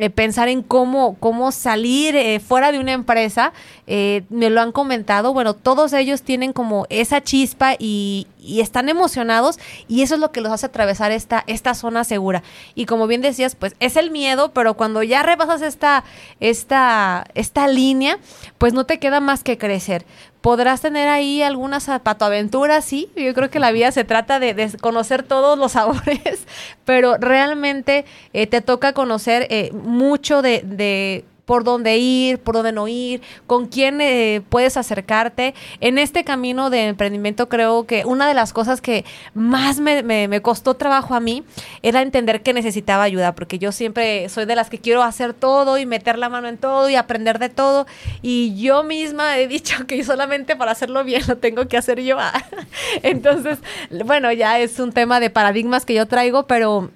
eh, 0.00 0.08
pensar 0.08 0.48
en 0.48 0.62
cómo, 0.62 1.16
cómo 1.20 1.52
salir 1.52 2.16
eh, 2.16 2.40
fuera 2.40 2.72
de 2.72 2.78
una 2.78 2.92
empresa, 2.92 3.52
eh, 3.86 4.22
me 4.30 4.48
lo 4.48 4.62
han 4.62 4.72
comentado, 4.72 5.34
bueno, 5.34 5.52
todos 5.52 5.92
ellos 5.92 6.22
tienen 6.22 6.54
como 6.54 6.86
esa 6.88 7.22
chispa 7.22 7.74
y, 7.78 8.26
están 8.42 8.88
emocionados 8.88 9.58
y 9.86 10.00
eso 10.00 10.14
es 10.14 10.20
lo 10.20 10.32
que 10.32 10.40
los 10.40 10.50
hace 10.50 10.64
atravesar 10.64 11.12
esta, 11.12 11.44
esta 11.46 11.74
zona 11.74 12.04
segura. 12.04 12.42
Y 12.74 12.86
como 12.86 13.06
bien 13.06 13.20
decías, 13.20 13.54
pues 13.54 13.74
es 13.80 13.96
el 13.96 14.10
miedo, 14.10 14.52
pero 14.54 14.72
cuando 14.72 15.02
ya 15.02 15.22
rebasas 15.22 15.60
esta, 15.60 16.04
esta, 16.40 17.26
esta 17.34 17.68
línea, 17.68 18.18
pues 18.56 18.72
no 18.72 18.86
te 18.86 18.98
queda 18.98 19.20
más 19.20 19.44
que 19.44 19.58
crecer 19.58 20.06
podrás 20.40 20.80
tener 20.80 21.08
ahí 21.08 21.42
algunas 21.42 21.86
patoaventuras, 22.02 22.84
sí. 22.84 23.10
Yo 23.16 23.34
creo 23.34 23.50
que 23.50 23.58
la 23.58 23.72
vida 23.72 23.92
se 23.92 24.04
trata 24.04 24.38
de, 24.40 24.70
conocer 24.80 25.22
todos 25.22 25.58
los 25.58 25.72
sabores, 25.80 26.46
pero 26.84 27.16
realmente 27.16 28.04
eh, 28.32 28.46
te 28.46 28.60
toca 28.60 28.92
conocer 28.92 29.46
eh, 29.50 29.70
mucho 29.72 30.42
de, 30.42 30.62
de 30.64 31.24
por 31.50 31.64
dónde 31.64 31.96
ir, 31.96 32.38
por 32.38 32.54
dónde 32.54 32.70
no 32.70 32.86
ir, 32.86 33.22
con 33.48 33.66
quién 33.66 34.00
eh, 34.00 34.40
puedes 34.50 34.76
acercarte. 34.76 35.52
En 35.80 35.98
este 35.98 36.22
camino 36.22 36.70
de 36.70 36.86
emprendimiento 36.86 37.48
creo 37.48 37.88
que 37.88 38.04
una 38.04 38.28
de 38.28 38.34
las 38.34 38.52
cosas 38.52 38.80
que 38.80 39.04
más 39.34 39.80
me, 39.80 40.04
me, 40.04 40.40
costó 40.42 40.74
trabajo 40.74 41.16
a 41.16 41.18
mí 41.18 41.42
era 41.82 42.02
entender 42.02 42.42
que 42.42 42.52
necesitaba 42.52 43.02
ayuda, 43.02 43.34
porque 43.34 43.58
yo 43.58 43.72
siempre 43.72 44.28
soy 44.28 44.44
de 44.44 44.54
las 44.54 44.70
que 44.70 44.78
quiero 44.78 45.02
hacer 45.02 45.34
todo 45.34 45.76
y 45.76 45.86
meter 45.86 46.18
la 46.18 46.28
mano 46.28 46.46
en 46.46 46.56
todo 46.56 46.88
y 46.88 46.94
aprender 46.94 47.40
de 47.40 47.48
todo. 47.48 47.84
Y 48.22 48.54
yo 48.54 48.84
misma 48.84 49.36
he 49.36 49.48
dicho 49.48 49.88
que 49.88 50.04
solamente 50.04 50.54
para 50.54 50.70
hacerlo 50.70 51.02
bien 51.02 51.22
lo 51.26 51.36
tengo 51.36 51.66
que 51.66 51.76
hacer 51.76 52.00
yo. 52.00 52.16
Entonces, 53.02 53.58
bueno, 54.04 54.30
ya 54.30 54.60
es 54.60 54.78
un 54.78 54.92
tema 54.92 55.18
de 55.18 55.30
paradigmas 55.30 55.84
que 55.84 55.94
yo 55.94 56.06
traigo, 56.06 56.46
pero 56.46 56.92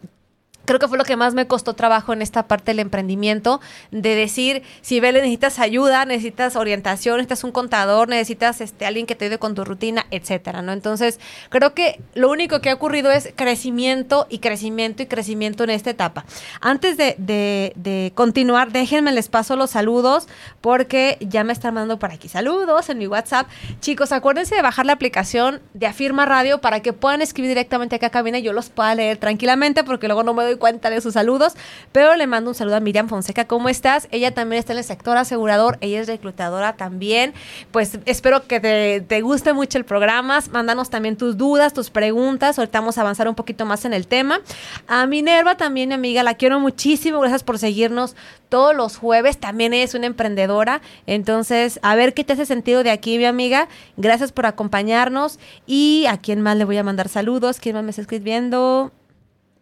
creo 0.64 0.78
que 0.78 0.88
fue 0.88 0.98
lo 0.98 1.04
que 1.04 1.16
más 1.16 1.34
me 1.34 1.46
costó 1.46 1.74
trabajo 1.74 2.12
en 2.12 2.22
esta 2.22 2.46
parte 2.46 2.72
del 2.72 2.80
emprendimiento, 2.80 3.60
de 3.90 4.14
decir, 4.14 4.62
si 4.80 5.00
Bele 5.00 5.20
necesitas 5.20 5.58
ayuda, 5.58 6.04
necesitas 6.04 6.56
orientación, 6.56 7.16
necesitas 7.16 7.44
un 7.44 7.52
contador, 7.52 8.08
necesitas 8.08 8.60
este 8.60 8.86
alguien 8.86 9.06
que 9.06 9.14
te 9.14 9.26
ayude 9.26 9.38
con 9.38 9.54
tu 9.54 9.64
rutina, 9.64 10.06
etcétera, 10.10 10.62
¿no? 10.62 10.72
Entonces, 10.72 11.20
creo 11.48 11.74
que 11.74 12.00
lo 12.14 12.30
único 12.30 12.60
que 12.60 12.70
ha 12.70 12.74
ocurrido 12.74 13.10
es 13.10 13.32
crecimiento 13.36 14.26
y 14.30 14.38
crecimiento 14.38 15.02
y 15.02 15.06
crecimiento 15.06 15.64
en 15.64 15.70
esta 15.70 15.90
etapa. 15.90 16.24
Antes 16.60 16.96
de, 16.96 17.14
de 17.18 18.12
continuar, 18.14 18.72
déjenme 18.72 19.12
les 19.12 19.28
paso 19.28 19.56
los 19.56 19.70
saludos, 19.70 20.28
porque 20.60 21.18
ya 21.20 21.44
me 21.44 21.52
están 21.52 21.74
mandando 21.74 21.98
por 21.98 22.10
aquí 22.10 22.28
saludos 22.28 22.88
en 22.88 22.98
mi 22.98 23.06
WhatsApp. 23.06 23.48
Chicos, 23.80 24.12
acuérdense 24.12 24.54
de 24.54 24.62
bajar 24.62 24.86
la 24.86 24.92
aplicación 24.92 25.60
de 25.72 25.86
Afirma 25.86 26.26
Radio 26.26 26.60
para 26.60 26.80
que 26.80 26.92
puedan 26.92 27.22
escribir 27.22 27.50
directamente 27.50 27.96
acá 27.96 28.08
a 28.08 28.10
cabina 28.10 28.38
y 28.38 28.42
yo 28.42 28.52
los 28.52 28.70
pueda 28.70 28.94
leer 28.94 29.18
tranquilamente, 29.18 29.84
porque 29.84 30.06
luego 30.06 30.22
no 30.22 30.34
me 30.34 30.44
doy 30.44 30.53
cuenta 30.58 30.90
de 30.90 31.00
sus 31.00 31.14
saludos, 31.14 31.54
pero 31.92 32.16
le 32.16 32.26
mando 32.26 32.50
un 32.50 32.54
saludo 32.54 32.76
a 32.76 32.80
Miriam 32.80 33.08
Fonseca. 33.08 33.46
¿Cómo 33.46 33.68
estás? 33.68 34.08
Ella 34.10 34.32
también 34.32 34.58
está 34.60 34.72
en 34.72 34.78
el 34.78 34.84
sector 34.84 35.16
asegurador, 35.16 35.78
ella 35.80 36.00
es 36.00 36.06
reclutadora 36.06 36.76
también. 36.76 37.34
Pues 37.70 37.98
espero 38.04 38.46
que 38.46 38.60
te, 38.60 39.20
guste 39.22 39.52
mucho 39.52 39.78
el 39.78 39.84
programa. 39.84 40.40
Mándanos 40.50 40.90
también 40.90 41.16
tus 41.16 41.36
dudas, 41.36 41.72
tus 41.72 41.90
preguntas. 41.90 42.58
Ahorita 42.58 42.80
vamos 42.80 42.98
a 42.98 43.02
avanzar 43.02 43.28
un 43.28 43.34
poquito 43.34 43.66
más 43.66 43.84
en 43.84 43.94
el 43.94 44.06
tema. 44.06 44.40
A 44.86 45.06
Minerva 45.06 45.56
también, 45.56 45.92
amiga, 45.92 46.22
la 46.22 46.34
quiero 46.34 46.60
muchísimo. 46.60 47.20
Gracias 47.20 47.42
por 47.42 47.58
seguirnos 47.58 48.16
todos 48.48 48.74
los 48.74 48.96
jueves. 48.96 49.38
También 49.38 49.74
es 49.74 49.94
una 49.94 50.06
emprendedora. 50.06 50.80
Entonces, 51.06 51.80
a 51.82 51.94
ver 51.94 52.14
qué 52.14 52.24
te 52.24 52.34
hace 52.34 52.46
sentido 52.46 52.82
de 52.82 52.90
aquí, 52.90 53.18
mi 53.18 53.24
amiga. 53.24 53.68
Gracias 53.96 54.32
por 54.32 54.46
acompañarnos. 54.46 55.38
Y 55.66 56.06
a 56.08 56.18
quién 56.18 56.40
más 56.40 56.56
le 56.56 56.64
voy 56.64 56.76
a 56.76 56.84
mandar 56.84 57.08
saludos. 57.08 57.58
¿Quién 57.60 57.74
más 57.74 57.84
me 57.84 57.90
está 57.90 58.02
escribiendo? 58.02 58.92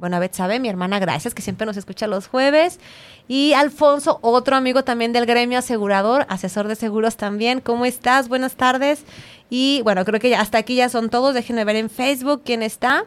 Bueno, 0.02 0.18
Beth 0.18 0.34
sabe, 0.34 0.58
mi 0.58 0.68
hermana, 0.68 0.98
gracias, 0.98 1.32
que 1.32 1.42
siempre 1.42 1.64
nos 1.64 1.76
escucha 1.76 2.08
los 2.08 2.26
jueves. 2.26 2.80
Y 3.28 3.52
Alfonso, 3.52 4.18
otro 4.20 4.56
amigo 4.56 4.82
también 4.82 5.12
del 5.12 5.26
gremio 5.26 5.60
asegurador, 5.60 6.26
asesor 6.28 6.66
de 6.66 6.74
seguros 6.74 7.16
también. 7.16 7.60
¿Cómo 7.60 7.84
estás? 7.84 8.28
Buenas 8.28 8.56
tardes. 8.56 9.04
Y 9.48 9.80
bueno, 9.84 10.04
creo 10.04 10.18
que 10.18 10.30
ya 10.30 10.40
hasta 10.40 10.58
aquí 10.58 10.74
ya 10.74 10.88
son 10.88 11.08
todos. 11.08 11.34
Déjenme 11.34 11.64
ver 11.64 11.76
en 11.76 11.88
Facebook 11.88 12.42
quién 12.44 12.64
está. 12.64 13.04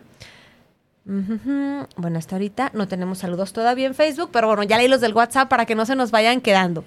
Bueno, 1.03 2.17
hasta 2.17 2.37
ahorita 2.37 2.71
no 2.73 2.87
tenemos 2.87 3.17
saludos 3.17 3.51
todavía 3.51 3.87
en 3.87 3.93
Facebook, 3.93 4.29
pero 4.31 4.47
bueno, 4.47 4.63
ya 4.63 4.77
leí 4.77 4.87
los 4.87 5.01
del 5.01 5.13
WhatsApp 5.13 5.49
para 5.49 5.65
que 5.65 5.75
no 5.75 5.85
se 5.85 5.97
nos 5.97 6.11
vayan 6.11 6.39
quedando. 6.39 6.85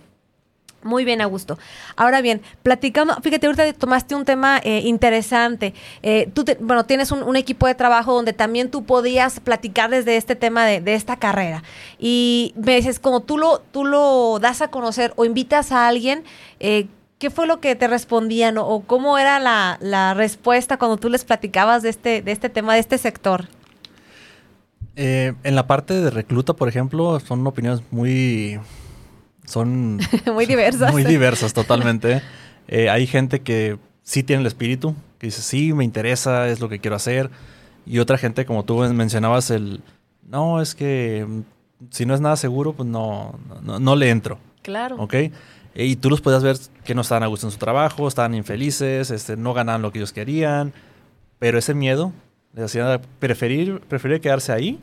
Muy 0.85 1.05
bien, 1.05 1.21
Augusto. 1.21 1.59
Ahora 1.97 2.21
bien, 2.21 2.41
platicando, 2.62 3.17
fíjate, 3.21 3.47
ahorita 3.47 3.73
tomaste 3.73 4.14
un 4.14 4.25
tema 4.25 4.61
eh, 4.62 4.83
interesante. 4.85 5.75
Eh, 6.03 6.31
tú, 6.33 6.45
bueno, 6.61 6.85
tienes 6.87 7.11
un, 7.11 7.35
equipo 7.35 7.67
de 7.67 7.75
trabajo 7.75 8.14
donde 8.14 8.33
también 8.33 8.71
tú 8.71 8.85
podías 8.85 9.41
platicar 9.41 9.91
desde 9.91 10.17
este 10.17 10.37
tema 10.37 10.67
de, 10.67 10.95
esta 10.95 11.17
carrera. 11.17 11.64
Y 11.99 12.55
me 12.57 12.77
dices, 12.77 13.01
como 13.01 13.21
tú 13.21 13.38
lo, 13.38 13.59
tú 13.59 13.85
lo 13.85 14.38
das 14.41 14.62
a 14.62 14.69
conocer 14.69 15.12
o 15.17 15.25
invitas 15.25 15.73
a 15.73 15.88
alguien, 15.88 16.23
eh, 16.61 16.87
¿qué 17.19 17.31
fue 17.31 17.49
lo 17.49 17.59
que 17.59 17.75
te 17.75 17.88
respondían 17.88 18.57
o, 18.57 18.85
cómo 18.87 19.19
era 19.19 19.41
la, 19.41 19.79
la, 19.81 20.14
respuesta 20.14 20.79
cuando 20.79 20.97
tú 20.97 21.09
les 21.09 21.25
platicabas 21.25 21.83
de 21.83 21.88
este, 21.88 22.23
de 22.23 22.31
este 22.31 22.49
tema, 22.51 22.75
de 22.75 22.81
este 22.81 22.99
sector? 22.99 23.49
en 25.01 25.55
la 25.55 25.69
parte 25.69 25.95
de 25.95 26.11
recluta, 26.11 26.55
por 26.55 26.69
ejemplo, 26.69 27.21
son 27.21 27.47
opiniones 27.47 27.83
muy 27.93 28.59
son 29.49 29.99
muy 30.33 30.47
diversas. 30.47 30.93
Muy 30.93 31.05
diversas, 31.05 31.55
totalmente. 31.55 32.23
Eh, 32.69 32.91
hay 32.91 33.07
gente 33.07 33.41
que 33.41 33.79
sí 34.03 34.23
tiene 34.23 34.43
el 34.43 34.47
espíritu, 34.47 34.95
que 35.19 35.29
dice, 35.29 35.43
sí, 35.43 35.73
me 35.73 35.85
interesa, 35.85 36.49
es 36.49 36.61
lo 36.61 36.69
que 36.69 36.79
quiero 36.79 36.97
hacer. 36.97 37.31
Y 37.87 37.99
otra 37.99 38.19
gente, 38.19 38.45
como 38.45 38.65
tú 38.65 38.79
mencionabas, 38.93 39.51
el, 39.51 39.81
no, 40.29 40.61
es 40.61 40.75
que 40.75 41.27
mm, 41.27 41.41
si 41.91 42.05
no 42.05 42.15
es 42.15 42.21
nada 42.21 42.37
seguro, 42.37 42.75
pues 42.75 42.89
no, 42.89 43.39
no, 43.63 43.97
le 43.97 44.11
entro. 44.11 44.39
Claro. 44.63 44.97
¿Ok? 44.97 45.15
Y 45.75 45.97
tú 45.97 46.11
los 46.11 46.21
podías 46.21 46.43
ver 46.43 46.57
que 46.85 46.95
no 46.95 47.01
estaban 47.01 47.23
a 47.23 47.29
gusto 47.29 47.47
en 47.47 47.53
su 47.53 47.59
trabajo, 47.59 48.07
estaban 48.07 48.35
infelices, 48.35 49.11
este, 49.11 49.37
no 49.37 49.55
ganaban 49.55 49.81
lo 49.81 49.93
que 49.93 49.99
ellos 49.99 50.13
querían. 50.13 50.75
Pero 51.39 51.59
ese 51.59 51.73
miedo 51.73 52.13
les 52.53 52.67
hacía 52.67 53.01
preferir, 53.19 53.81
preferir 53.81 54.21
quedarse 54.21 54.53
ahí 54.53 54.81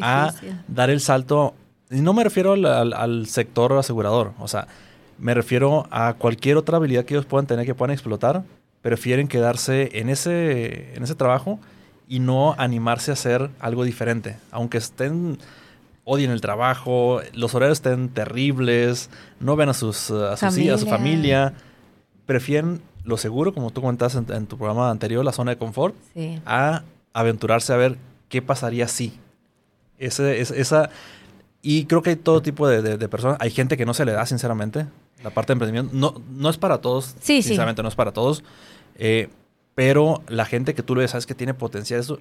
a 0.00 0.32
dar 0.68 0.90
el 0.90 1.00
salto 1.00 1.54
y 1.94 2.00
no 2.00 2.12
me 2.12 2.24
refiero 2.24 2.52
al, 2.52 3.26
sector 3.26 3.72
asegurador, 3.74 4.32
o 4.38 4.48
sea, 4.48 4.66
me 5.18 5.32
refiero 5.32 5.86
a 5.90 6.14
cualquier 6.14 6.56
otra 6.56 6.78
habilidad 6.78 7.04
que 7.04 7.14
ellos 7.14 7.26
puedan 7.26 7.46
tener, 7.46 7.64
que 7.64 7.74
puedan 7.74 7.92
explotar, 7.92 8.42
prefieren 8.82 9.28
quedarse 9.28 9.90
en 9.94 10.08
ese, 10.08 10.94
en 10.94 11.02
ese 11.02 11.14
trabajo 11.14 11.60
y 12.08 12.18
no 12.18 12.54
animarse 12.58 13.12
a 13.12 13.14
hacer 13.14 13.50
algo 13.60 13.84
diferente. 13.84 14.36
Aunque 14.50 14.78
estén, 14.78 15.38
odien 16.04 16.30
el 16.30 16.40
trabajo, 16.40 17.20
los 17.32 17.54
horarios 17.54 17.78
estén 17.78 18.08
terribles, 18.08 19.08
no 19.40 19.56
ven 19.56 19.68
a, 19.68 19.74
sus, 19.74 20.10
a, 20.10 20.36
familia. 20.36 20.74
a 20.74 20.78
su 20.78 20.86
familia, 20.86 21.54
prefieren 22.26 22.82
lo 23.04 23.16
seguro, 23.18 23.54
como 23.54 23.70
tú 23.70 23.80
comentas 23.80 24.14
en, 24.14 24.46
tu 24.46 24.56
programa 24.56 24.90
anterior, 24.90 25.24
la 25.24 25.32
zona 25.32 25.52
de 25.52 25.58
confort, 25.58 25.94
a 26.44 26.82
aventurarse 27.12 27.72
a 27.72 27.76
ver 27.76 27.98
qué 28.28 28.42
pasaría 28.42 28.88
si. 28.88 29.18
Ese, 29.98 30.40
esa, 30.40 30.90
y 31.66 31.86
creo 31.86 32.02
que 32.02 32.10
hay 32.10 32.16
todo 32.16 32.42
tipo 32.42 32.68
de, 32.68 33.08
personas. 33.08 33.38
Hay 33.40 33.50
gente 33.50 33.78
que 33.78 33.86
no 33.86 33.94
se 33.94 34.04
le 34.04 34.12
da, 34.12 34.26
sinceramente, 34.26 34.84
la 35.22 35.30
parte 35.30 35.48
de 35.48 35.52
emprendimiento. 35.54 35.92
No, 35.94 36.22
no 36.30 36.50
es 36.50 36.58
para 36.58 36.82
todos. 36.82 37.16
Sí, 37.22 37.40
sinceramente, 37.40 37.82
no 37.82 37.88
es 37.88 37.94
para 37.94 38.12
todos. 38.12 38.44
Eh, 38.96 39.30
pero 39.74 40.22
la 40.28 40.44
gente 40.44 40.74
que 40.74 40.82
tú 40.82 40.94
lo 40.94 41.00
ves, 41.00 41.12
sabes 41.12 41.24
que 41.24 41.34
tiene 41.34 41.54
potencial, 41.54 41.98
eso, 41.98 42.18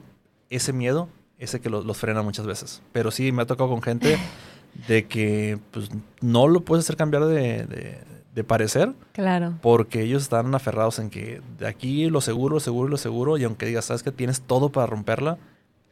ese 0.49 0.71
miedo, 0.71 1.09
ese 1.39 1.59
que 1.59 1.69
los 1.69 1.97
frena 1.97 2.21
muchas 2.21 2.45
veces. 2.45 2.81
Pero 2.93 3.11
sí, 3.11 3.33
me 3.33 3.41
ha 3.41 3.45
tocado 3.45 3.69
con 3.69 3.81
gente 3.81 4.17
de 4.87 5.07
que 5.07 5.59
pues, 5.71 5.89
no 6.21 6.47
lo 6.47 6.61
puedes 6.61 6.85
hacer 6.85 6.95
cambiar 6.95 7.25
de, 7.25 7.99
de, 8.33 8.43
parecer. 8.45 8.93
Claro. 9.11 9.55
Porque 9.61 10.03
ellos 10.03 10.23
están 10.23 10.55
aferrados 10.55 10.99
en 10.99 11.09
que 11.09 11.41
de 11.59 11.67
aquí 11.67 12.09
lo 12.09 12.21
seguro, 12.21 12.55
lo 12.55 12.59
seguro, 12.61 12.87
lo 12.87 12.97
seguro. 12.97 13.37
Y 13.37 13.43
aunque 13.43 13.65
digas, 13.65 13.83
sabes 13.83 14.03
que 14.03 14.13
tienes 14.13 14.39
todo 14.39 14.69
para 14.69 14.87
romperla, 14.87 15.37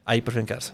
ahí 0.05 0.21
prefieren 0.21 0.45
quedarse. 0.45 0.71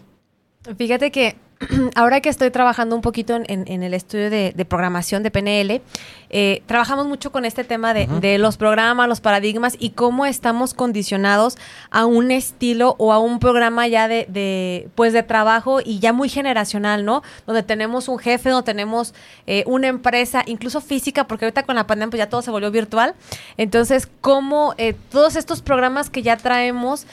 Fíjate 0.76 1.10
que 1.10 1.36
ahora 1.94 2.20
que 2.20 2.28
estoy 2.28 2.50
trabajando 2.50 2.94
un 2.94 3.02
poquito 3.02 3.34
en, 3.34 3.82
el 3.82 3.94
estudio 3.94 4.30
de, 4.30 4.52
programación 4.68 5.22
de 5.22 5.30
PNL, 5.30 5.82
eh, 6.30 6.62
trabajamos 6.66 7.06
mucho 7.06 7.32
con 7.32 7.44
este 7.44 7.64
tema 7.64 7.94
de, 7.94 8.38
los 8.38 8.56
programas, 8.56 9.08
los 9.08 9.20
paradigmas 9.20 9.76
y 9.78 9.90
cómo 9.90 10.26
estamos 10.26 10.74
condicionados 10.74 11.56
a 11.90 12.06
un 12.06 12.30
estilo 12.30 12.94
o 12.98 13.12
a 13.12 13.18
un 13.18 13.40
programa 13.40 13.88
ya 13.88 14.08
de, 14.08 14.88
pues 14.94 15.12
de 15.12 15.22
trabajo 15.22 15.80
y 15.84 15.98
ya 15.98 16.12
muy 16.12 16.28
generacional, 16.28 17.04
¿no? 17.04 17.22
Donde 17.46 17.62
tenemos 17.62 18.08
un 18.08 18.18
jefe, 18.18 18.50
donde 18.50 18.66
tenemos 18.66 19.14
eh, 19.46 19.64
una 19.66 19.88
empresa, 19.88 20.42
incluso 20.46 20.80
física, 20.80 21.26
porque 21.26 21.46
ahorita 21.46 21.64
con 21.64 21.76
la 21.76 21.86
pandemia 21.86 22.10
pues 22.10 22.18
ya 22.18 22.28
todo 22.28 22.42
se 22.42 22.50
volvió 22.50 22.70
virtual. 22.70 23.14
Entonces, 23.56 24.08
cómo 24.20 24.74
eh, 24.78 24.94
todos 25.10 25.34
estos 25.34 25.62
programas 25.62 26.10
que 26.10 26.22
ya 26.22 26.36
traemos 26.36 27.06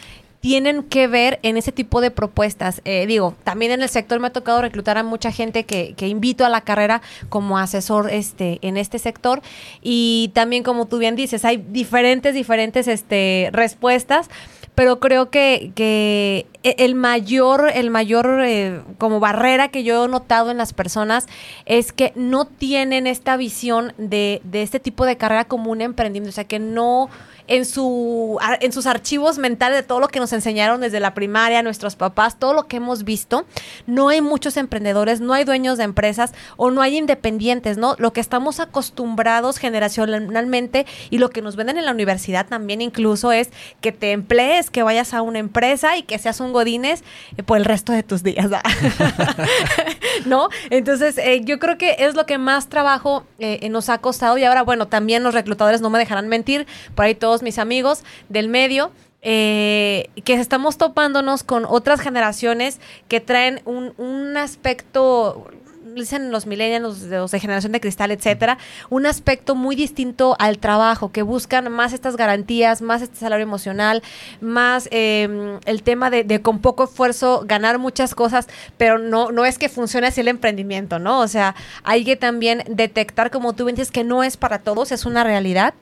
tienen 0.45 0.83
que 0.83 1.07
ver 1.07 1.39
en 1.41 1.57
ese 1.57 1.71
tipo 1.71 2.01
de 2.01 2.11
propuestas. 2.11 2.79
Eh, 2.85 3.07
digo, 3.07 3.33
también 3.43 3.71
en 3.71 3.81
el 3.81 3.89
sector 3.89 4.19
me 4.19 4.27
ha 4.27 4.29
tocado 4.29 4.61
reclutar 4.61 4.95
a 4.95 5.01
mucha 5.01 5.31
gente 5.31 5.63
que, 5.63 5.95
invito 6.05 6.45
a 6.45 6.49
la 6.49 6.61
carrera 6.61 7.01
como 7.29 7.57
asesor 7.57 8.11
este, 8.11 8.59
en 8.61 8.77
este 8.77 8.99
sector. 8.99 9.41
Y 9.81 10.29
también, 10.35 10.61
como 10.61 10.85
tú 10.85 10.99
bien 10.99 11.15
dices, 11.15 11.45
hay 11.45 11.57
diferentes, 11.57 12.35
diferentes 12.35 12.87
este, 12.87 13.49
respuestas 13.53 14.29
pero 14.75 14.99
creo 14.99 15.29
que, 15.29 15.71
que 15.73 16.47
e, 16.63 16.75
el 16.79 16.95
mayor, 16.95 17.71
el 17.73 17.89
mayor 17.89 18.41
eh, 18.45 18.81
como 18.97 19.21
barrera 19.21 19.69
que 19.69 19.85
yo 19.85 20.03
he 20.03 20.07
notado 20.09 20.51
en 20.51 20.57
las 20.57 20.73
personas 20.73 21.27
es 21.65 21.93
que 21.93 22.11
no 22.15 22.43
tienen 22.45 23.07
esta 23.07 23.37
visión 23.37 23.93
de, 23.97 24.41
de 24.43 24.63
este 24.63 24.81
tipo 24.81 25.05
de 25.05 25.15
carrera 25.15 25.45
como 25.45 25.71
un 25.71 25.79
emprendimiento, 25.79 26.31
o 26.31 26.33
sea, 26.33 26.43
que 26.43 26.59
no 26.59 27.09
en, 27.47 27.65
su, 27.65 28.37
en 28.59 28.71
sus 28.71 28.85
archivos 28.85 29.37
mentales 29.37 29.77
de 29.77 29.83
todo 29.83 29.99
lo 29.99 30.07
que 30.07 30.19
nos 30.19 30.33
enseñaron 30.33 30.81
desde 30.81 30.99
la 30.99 31.13
primaria, 31.13 31.61
nuestros 31.61 31.95
papás, 31.95 32.39
todo 32.39 32.53
lo 32.53 32.67
que 32.67 32.77
hemos 32.77 33.03
visto, 33.03 33.45
no 33.85 34.09
hay 34.09 34.21
muchos 34.21 34.57
emprendedores, 34.57 35.21
no 35.21 35.33
hay 35.33 35.43
dueños 35.43 35.77
de 35.77 35.83
empresas 35.83 36.33
o 36.57 36.71
no 36.71 36.81
hay 36.81 36.97
independientes, 36.97 37.77
¿no? 37.77 37.95
Lo 37.99 38.13
que 38.13 38.21
estamos 38.21 38.59
acostumbrados 38.59 39.57
generacionalmente 39.57 40.85
y 41.09 41.17
lo 41.17 41.29
que 41.29 41.41
nos 41.41 41.55
venden 41.55 41.77
en 41.77 41.85
la 41.85 41.91
universidad 41.91 42.47
también 42.47 42.81
incluso 42.81 43.31
es 43.31 43.49
que 43.81 43.91
te 43.91 44.11
emplees, 44.11 44.69
que 44.69 44.83
vayas 44.83 45.13
a 45.13 45.21
una 45.21 45.39
empresa 45.39 45.97
y 45.97 46.03
que 46.03 46.17
seas 46.17 46.39
un 46.39 46.53
godines 46.53 47.03
eh, 47.37 47.43
por 47.43 47.57
el 47.57 47.65
resto 47.65 47.91
de 47.91 48.03
tus 48.03 48.23
días, 48.23 48.49
¿no? 50.25 50.49
Entonces, 50.69 51.17
eh, 51.17 51.41
yo 51.43 51.59
creo 51.59 51.77
que 51.77 51.95
es 51.99 52.15
lo 52.15 52.25
que 52.25 52.37
más 52.37 52.69
trabajo 52.69 53.25
eh, 53.39 53.67
nos 53.69 53.89
ha 53.89 53.99
costado 53.99 54.37
y 54.37 54.43
ahora, 54.43 54.63
bueno, 54.63 54.87
también 54.87 55.23
los 55.23 55.33
reclutadores 55.33 55.81
no 55.81 55.89
me 55.89 55.99
dejarán 55.99 56.27
mentir, 56.27 56.65
por 56.95 57.05
ahí 57.05 57.15
todos 57.15 57.34
mis 57.43 57.59
amigos 57.59 58.03
del 58.29 58.49
medio, 58.49 58.91
eh, 59.27 60.09
que 60.23 60.35
estamos 60.35 60.77
topándonos 60.77 61.43
con 61.43 61.65
otras 61.65 61.99
generaciones 61.99 62.79
que 63.07 63.19
traen 63.19 63.59
un, 63.65 63.95
un 63.97 64.37
aspecto, 64.37 65.47
dicen 65.95 66.29
los 66.29 66.45
millennials, 66.45 67.01
los, 67.01 67.31
de 67.31 67.39
generación 67.39 67.71
de 67.71 67.81
cristal, 67.81 68.11
etcétera, 68.11 68.59
un 68.91 69.07
aspecto 69.07 69.55
muy 69.55 69.75
distinto 69.75 70.35
al 70.37 70.59
trabajo, 70.59 71.11
que 71.11 71.23
buscan 71.23 71.71
más 71.71 71.91
estas 71.91 72.17
garantías, 72.17 72.83
más 72.83 73.01
este 73.01 73.15
salario 73.15 73.41
emocional, 73.41 74.03
más 74.41 74.87
em, 74.91 75.59
el 75.65 75.81
tema 75.81 76.11
de, 76.11 76.23
de, 76.23 76.43
con 76.43 76.59
poco 76.59 76.83
esfuerzo 76.83 77.45
ganar 77.47 77.79
muchas 77.79 78.13
cosas, 78.13 78.47
pero 78.77 78.99
no, 78.99 79.31
no 79.31 79.43
es 79.43 79.57
que 79.57 79.69
funcione 79.69 80.05
así 80.05 80.21
el 80.21 80.27
emprendimiento, 80.27 80.99
¿no? 80.99 81.21
O 81.21 81.27
sea, 81.27 81.55
hay 81.83 82.05
que 82.05 82.15
también 82.15 82.63
detectar, 82.69 83.31
como 83.31 83.53
tú 83.53 83.65
dices, 83.65 83.89
que 83.89 84.03
no 84.03 84.23
es 84.23 84.37
para 84.37 84.59
todos, 84.59 84.91
es 84.91 85.07
una 85.07 85.23
realidad 85.23 85.73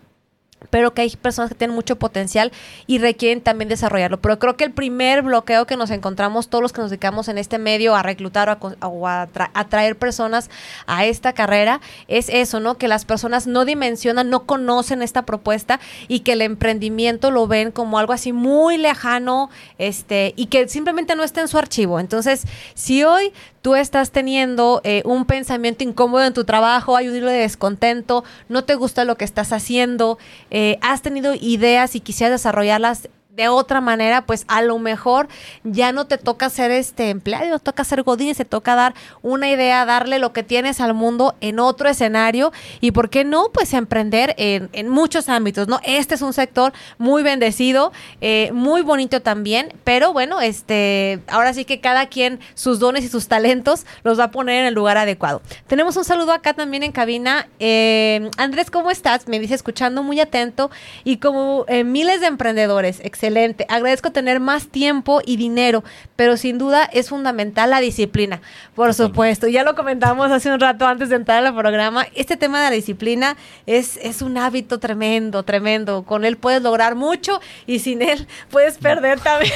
pero 0.70 0.94
que 0.94 1.02
hay 1.02 1.10
personas 1.16 1.50
que 1.50 1.56
tienen 1.56 1.76
mucho 1.76 1.98
potencial 1.98 2.52
y 2.88 2.98
requieren 2.98 3.42
también 3.42 3.70
desarrollarlo. 3.70 4.20
Pero 4.22 4.40
creo 4.40 4.58
que 4.58 4.64
el 4.64 4.72
primer 4.72 5.22
bloqueo 5.22 5.66
que 5.66 5.78
nos 5.78 5.92
encontramos 5.92 6.50
todos 6.50 6.62
los 6.62 6.74
que 6.74 6.82
nos 6.82 6.90
dedicamos 6.90 7.28
en 7.28 7.38
este 7.38 7.58
medio 7.58 7.96
a 7.96 8.04
reclutar 8.04 8.58
o 8.82 9.08
a, 9.08 9.30
atraer 9.54 9.98
personas 9.98 10.50
a 10.88 11.06
esta 11.06 11.34
carrera 11.34 11.82
es 12.08 12.30
eso, 12.30 12.60
¿no? 12.60 12.78
Que 12.78 12.88
las 12.88 13.06
personas 13.06 13.48
no 13.48 13.66
dimensionan, 13.66 14.30
no 14.30 14.46
conocen 14.46 15.02
esta 15.02 15.24
propuesta 15.24 15.80
y 16.08 16.22
que 16.22 16.34
el 16.34 16.42
emprendimiento 16.42 17.32
lo 17.32 17.48
ven 17.48 17.72
como 17.72 18.00
algo 18.00 18.14
así 18.14 18.34
muy 18.34 18.78
lejano 18.78 19.50
este, 19.78 20.34
y 20.36 20.48
que 20.48 20.68
simplemente 20.68 21.16
no 21.16 21.24
está 21.24 21.42
en 21.42 21.48
su 21.48 21.58
archivo. 21.58 22.00
Entonces, 22.00 22.46
si 22.74 23.04
hoy 23.04 23.34
tú 23.64 23.76
estás 23.76 24.12
teniendo 24.12 24.82
eh, 24.84 25.02
un 25.06 25.26
pensamiento 25.26 25.86
incómodo 25.86 26.26
en 26.26 26.34
tu 26.34 26.44
trabajo, 26.44 26.98
hay 26.98 27.08
un 27.08 27.16
hilo 27.16 27.30
de 27.30 27.38
descontento, 27.38 28.26
no 28.50 28.66
te 28.66 28.76
gusta 28.76 29.06
lo 29.06 29.16
que 29.16 29.24
estás 29.24 29.54
haciendo, 29.54 30.20
eh, 30.52 30.78
has 30.82 31.02
tenido 31.02 31.34
ideas 31.34 31.96
y 31.96 32.02
quisieras 32.02 32.42
desarrollarlas 32.42 33.08
de 33.36 33.48
otra 33.48 33.82
manera, 33.82 34.28
pues 34.28 34.46
a 34.48 34.62
lo 34.62 34.78
mejor 34.78 35.28
ya 35.64 35.92
no 35.92 36.06
te 36.06 36.20
toca 36.20 36.52
ser 36.52 36.70
este 36.70 37.10
empleado, 37.10 37.58
te 37.58 37.66
toca 37.66 37.84
ser 37.84 38.04
godín, 38.04 38.36
se 38.36 38.46
toca 38.46 38.76
dar 38.76 38.94
una 39.24 39.50
idea, 39.50 39.86
darle 39.86 40.20
lo 40.20 40.34
que 40.34 40.44
tienes 40.44 40.80
al 40.80 40.94
mundo 40.94 41.34
en 41.42 41.58
otro 41.58 41.90
escenario 41.90 42.54
y 42.80 42.92
por 42.92 43.10
qué 43.10 43.24
no, 43.24 43.50
pues 43.52 43.74
emprender 43.74 44.36
en, 44.38 44.70
en 44.72 44.88
muchos 44.88 45.30
ámbitos, 45.30 45.68
¿no? 45.68 45.80
Este 45.84 46.14
es 46.14 46.22
un 46.22 46.32
sector 46.32 46.74
muy 47.00 47.24
bendecido, 47.24 47.92
eh, 48.22 48.52
muy 48.54 48.84
bonito 48.84 49.24
también, 49.24 49.74
pero 49.84 50.14
bueno, 50.14 50.40
este, 50.40 51.20
ahora 51.28 51.56
sí 51.56 51.66
que 51.66 51.80
cada 51.80 52.06
quien 52.06 52.40
sus 52.54 52.78
dones 52.78 53.04
y 53.04 53.10
sus 53.10 53.28
talentos 53.30 53.88
los 54.04 54.20
va 54.20 54.26
a 54.26 54.32
poner 54.32 54.60
en 54.60 54.66
el 54.68 54.76
lugar 54.76 54.98
adecuado. 54.98 55.42
Tenemos 55.66 55.98
un 55.98 56.06
saludo 56.06 56.34
acá 56.34 56.54
también 56.54 56.84
en 56.84 56.92
cabina. 56.92 57.48
Eh, 57.58 58.30
Andrés, 58.38 58.70
¿cómo 58.70 58.92
estás? 58.92 59.28
Me 59.28 59.40
dice 59.40 59.56
escuchando 59.56 60.04
muy 60.04 60.20
atento 60.20 60.70
y 61.04 61.18
como 61.18 61.66
eh, 61.68 61.84
miles 61.84 62.22
de 62.22 62.28
emprendedores, 62.28 63.00
excelente. 63.24 63.66
Agradezco 63.70 64.12
tener 64.12 64.42
más 64.42 64.68
tiempo 64.68 65.22
y 65.26 65.38
dinero, 65.38 65.84
pero 66.18 66.36
sin 66.36 66.58
duda 66.58 66.84
es 66.84 67.08
fundamental 67.08 67.70
la 67.70 67.80
disciplina. 67.80 68.42
Por 68.76 68.94
supuesto, 68.94 69.48
ya 69.48 69.64
lo 69.64 69.76
comentamos 69.76 70.30
hace 70.30 70.52
un 70.52 70.60
rato 70.60 70.86
antes 70.86 71.08
de 71.08 71.16
entrar 71.16 71.46
al 71.46 71.56
programa. 71.56 72.06
Este 72.16 72.36
tema 72.36 72.62
de 72.62 72.70
la 72.70 72.76
disciplina 72.76 73.38
es, 73.66 73.98
es 73.98 74.22
un 74.22 74.38
hábito 74.38 74.80
tremendo, 74.80 75.44
tremendo. 75.44 76.04
Con 76.04 76.26
él 76.26 76.36
puedes 76.36 76.62
lograr 76.62 76.96
mucho 76.96 77.40
y 77.66 77.80
sin 77.80 78.02
él 78.02 78.28
puedes 78.52 78.78
perder 78.78 79.22
también. 79.22 79.54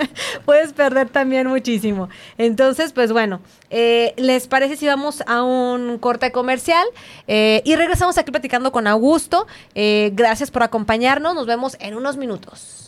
puedes 0.44 0.74
perder 0.74 1.08
también 1.08 1.46
muchísimo. 1.46 2.10
Entonces, 2.36 2.92
pues 2.92 3.12
bueno, 3.12 3.40
eh, 3.70 4.12
¿les 4.18 4.46
parece 4.46 4.76
si 4.76 4.86
vamos 4.86 5.22
a 5.26 5.42
un 5.42 5.98
corte 5.98 6.32
comercial? 6.32 6.86
Eh, 7.28 7.62
y 7.64 7.76
regresamos 7.76 8.18
aquí 8.18 8.30
platicando 8.30 8.72
con 8.72 8.86
Augusto. 8.86 9.46
Eh, 9.74 10.10
gracias 10.12 10.50
por 10.50 10.62
acompañarnos. 10.62 11.34
Nos 11.34 11.46
vemos 11.46 11.78
en 11.80 11.96
unos 11.96 12.18
minutos. 12.18 12.85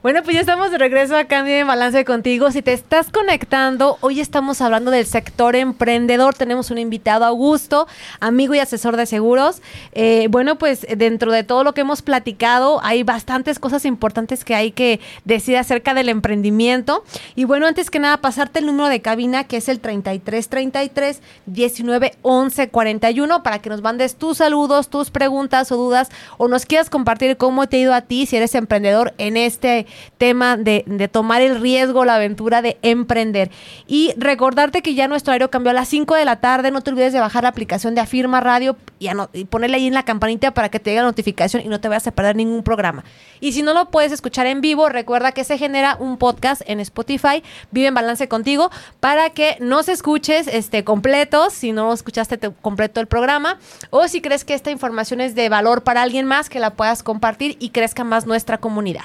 Bueno, 0.00 0.22
pues 0.22 0.34
ya 0.34 0.40
estamos 0.42 0.70
de 0.70 0.78
regreso 0.78 1.16
acá 1.16 1.40
en 1.40 1.66
Balance 1.66 2.04
contigo. 2.04 2.52
Si 2.52 2.62
te 2.62 2.72
estás 2.72 3.10
conectando, 3.10 3.98
hoy 4.00 4.20
estamos 4.20 4.60
hablando 4.60 4.92
del 4.92 5.04
sector 5.06 5.56
emprendedor. 5.56 6.34
Tenemos 6.34 6.70
un 6.70 6.78
invitado, 6.78 7.24
Augusto, 7.24 7.88
amigo 8.20 8.54
y 8.54 8.60
asesor 8.60 8.96
de 8.96 9.06
seguros. 9.06 9.60
Eh, 9.90 10.28
bueno, 10.30 10.56
pues 10.56 10.86
dentro 10.96 11.32
de 11.32 11.42
todo 11.42 11.64
lo 11.64 11.74
que 11.74 11.80
hemos 11.80 12.02
platicado, 12.02 12.80
hay 12.84 13.02
bastantes 13.02 13.58
cosas 13.58 13.84
importantes 13.84 14.44
que 14.44 14.54
hay 14.54 14.70
que 14.70 15.00
decir 15.24 15.56
acerca 15.56 15.94
del 15.94 16.10
emprendimiento. 16.10 17.02
Y 17.34 17.42
bueno, 17.42 17.66
antes 17.66 17.90
que 17.90 17.98
nada, 17.98 18.18
pasarte 18.18 18.60
el 18.60 18.66
número 18.66 18.88
de 18.88 19.02
cabina, 19.02 19.48
que 19.48 19.56
es 19.56 19.68
el 19.68 19.80
3333 19.80 21.22
19 21.46 22.12
11 22.22 22.68
41, 22.68 23.42
para 23.42 23.58
que 23.58 23.68
nos 23.68 23.82
mandes 23.82 24.14
tus 24.14 24.38
saludos, 24.38 24.90
tus 24.90 25.10
preguntas 25.10 25.72
o 25.72 25.76
dudas, 25.76 26.08
o 26.36 26.46
nos 26.46 26.66
quieras 26.66 26.88
compartir 26.88 27.36
cómo 27.36 27.68
te 27.68 27.78
ha 27.78 27.80
ido 27.80 27.94
a 27.94 28.02
ti 28.02 28.26
si 28.26 28.36
eres 28.36 28.54
emprendedor 28.54 29.12
en 29.18 29.36
este 29.36 29.88
tema 30.16 30.56
de, 30.56 31.08
tomar 31.10 31.42
el 31.42 31.60
riesgo, 31.60 32.04
la 32.04 32.16
aventura 32.16 32.62
de 32.62 32.78
emprender. 32.82 33.50
Y 33.86 34.12
recordarte 34.16 34.82
que 34.82 34.94
ya 34.94 35.08
nuestro 35.08 35.32
aéreo 35.32 35.50
cambió 35.50 35.70
a 35.70 35.74
las 35.74 35.88
5 35.88 36.14
de 36.14 36.24
la 36.24 36.36
tarde. 36.36 36.70
No 36.70 36.80
te 36.80 36.90
olvides 36.90 37.12
de 37.12 37.20
bajar 37.20 37.42
la 37.42 37.50
aplicación 37.50 37.94
de 37.94 38.00
Afirma 38.00 38.40
Radio 38.40 38.76
y, 38.98 39.08
ponerle 39.44 39.76
ahí 39.76 39.86
en 39.86 39.94
la 39.94 40.04
campanita 40.04 40.52
para 40.52 40.68
que 40.68 40.80
te 40.80 40.90
llegue 40.90 41.02
la 41.02 41.08
notificación 41.08 41.62
y 41.64 41.68
no 41.68 41.80
te 41.80 41.88
vayas 41.88 42.06
a 42.06 42.10
perder 42.12 42.36
ningún 42.36 42.62
programa. 42.62 43.04
Y 43.40 43.52
si 43.52 43.62
no 43.62 43.74
lo 43.74 43.90
puedes 43.90 44.12
escuchar 44.12 44.46
en 44.46 44.60
vivo, 44.60 44.88
recuerda 44.88 45.32
que 45.32 45.44
se 45.44 45.58
genera 45.58 45.96
un 45.98 46.18
podcast 46.18 46.62
en 46.66 46.80
Spotify, 46.80 47.42
Vive 47.70 47.88
en 47.88 47.94
Balance 47.94 48.28
contigo, 48.28 48.70
para 49.00 49.30
que 49.30 49.56
no 49.60 49.82
se 49.82 49.92
escuches 49.92 50.48
este, 50.48 50.84
completos, 50.84 51.52
si 51.52 51.72
no 51.72 51.92
escuchaste 51.92 52.38
completo 52.60 53.00
el 53.00 53.06
programa, 53.06 53.58
o 53.90 54.08
si 54.08 54.20
crees 54.20 54.44
que 54.44 54.54
esta 54.54 54.70
información 54.70 55.20
es 55.20 55.34
de 55.34 55.48
valor 55.48 55.82
para 55.82 56.02
alguien 56.02 56.26
más, 56.26 56.48
que 56.48 56.60
la 56.60 56.70
puedas 56.74 57.02
compartir 57.02 57.56
y 57.60 57.70
crezca 57.70 58.04
más 58.04 58.26
nuestra 58.26 58.58
comunidad. 58.58 59.04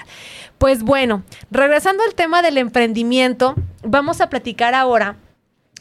Pues 0.63 0.81
bueno, 0.81 1.23
regresando 1.51 2.03
al 2.03 2.15
tema 2.15 2.41
del 2.41 2.57
emprendimiento, 2.57 3.53
vamos 3.83 4.21
a 4.21 4.29
platicar 4.29 4.73
ahora 4.73 5.17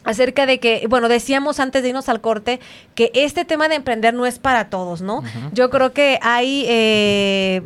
acerca 0.02 0.44
de 0.44 0.58
que, 0.58 0.84
bueno, 0.88 1.08
decíamos 1.08 1.60
antes 1.60 1.84
de 1.84 1.90
irnos 1.90 2.08
al 2.08 2.20
corte 2.20 2.58
que 2.96 3.12
este 3.14 3.44
tema 3.44 3.68
de 3.68 3.76
emprender 3.76 4.12
no 4.12 4.26
es 4.26 4.40
para 4.40 4.70
todos, 4.70 5.00
¿no? 5.00 5.22
Yo 5.52 5.70
creo 5.70 5.92
que 5.92 6.18
hay... 6.20 6.64
Eh, 6.66 7.62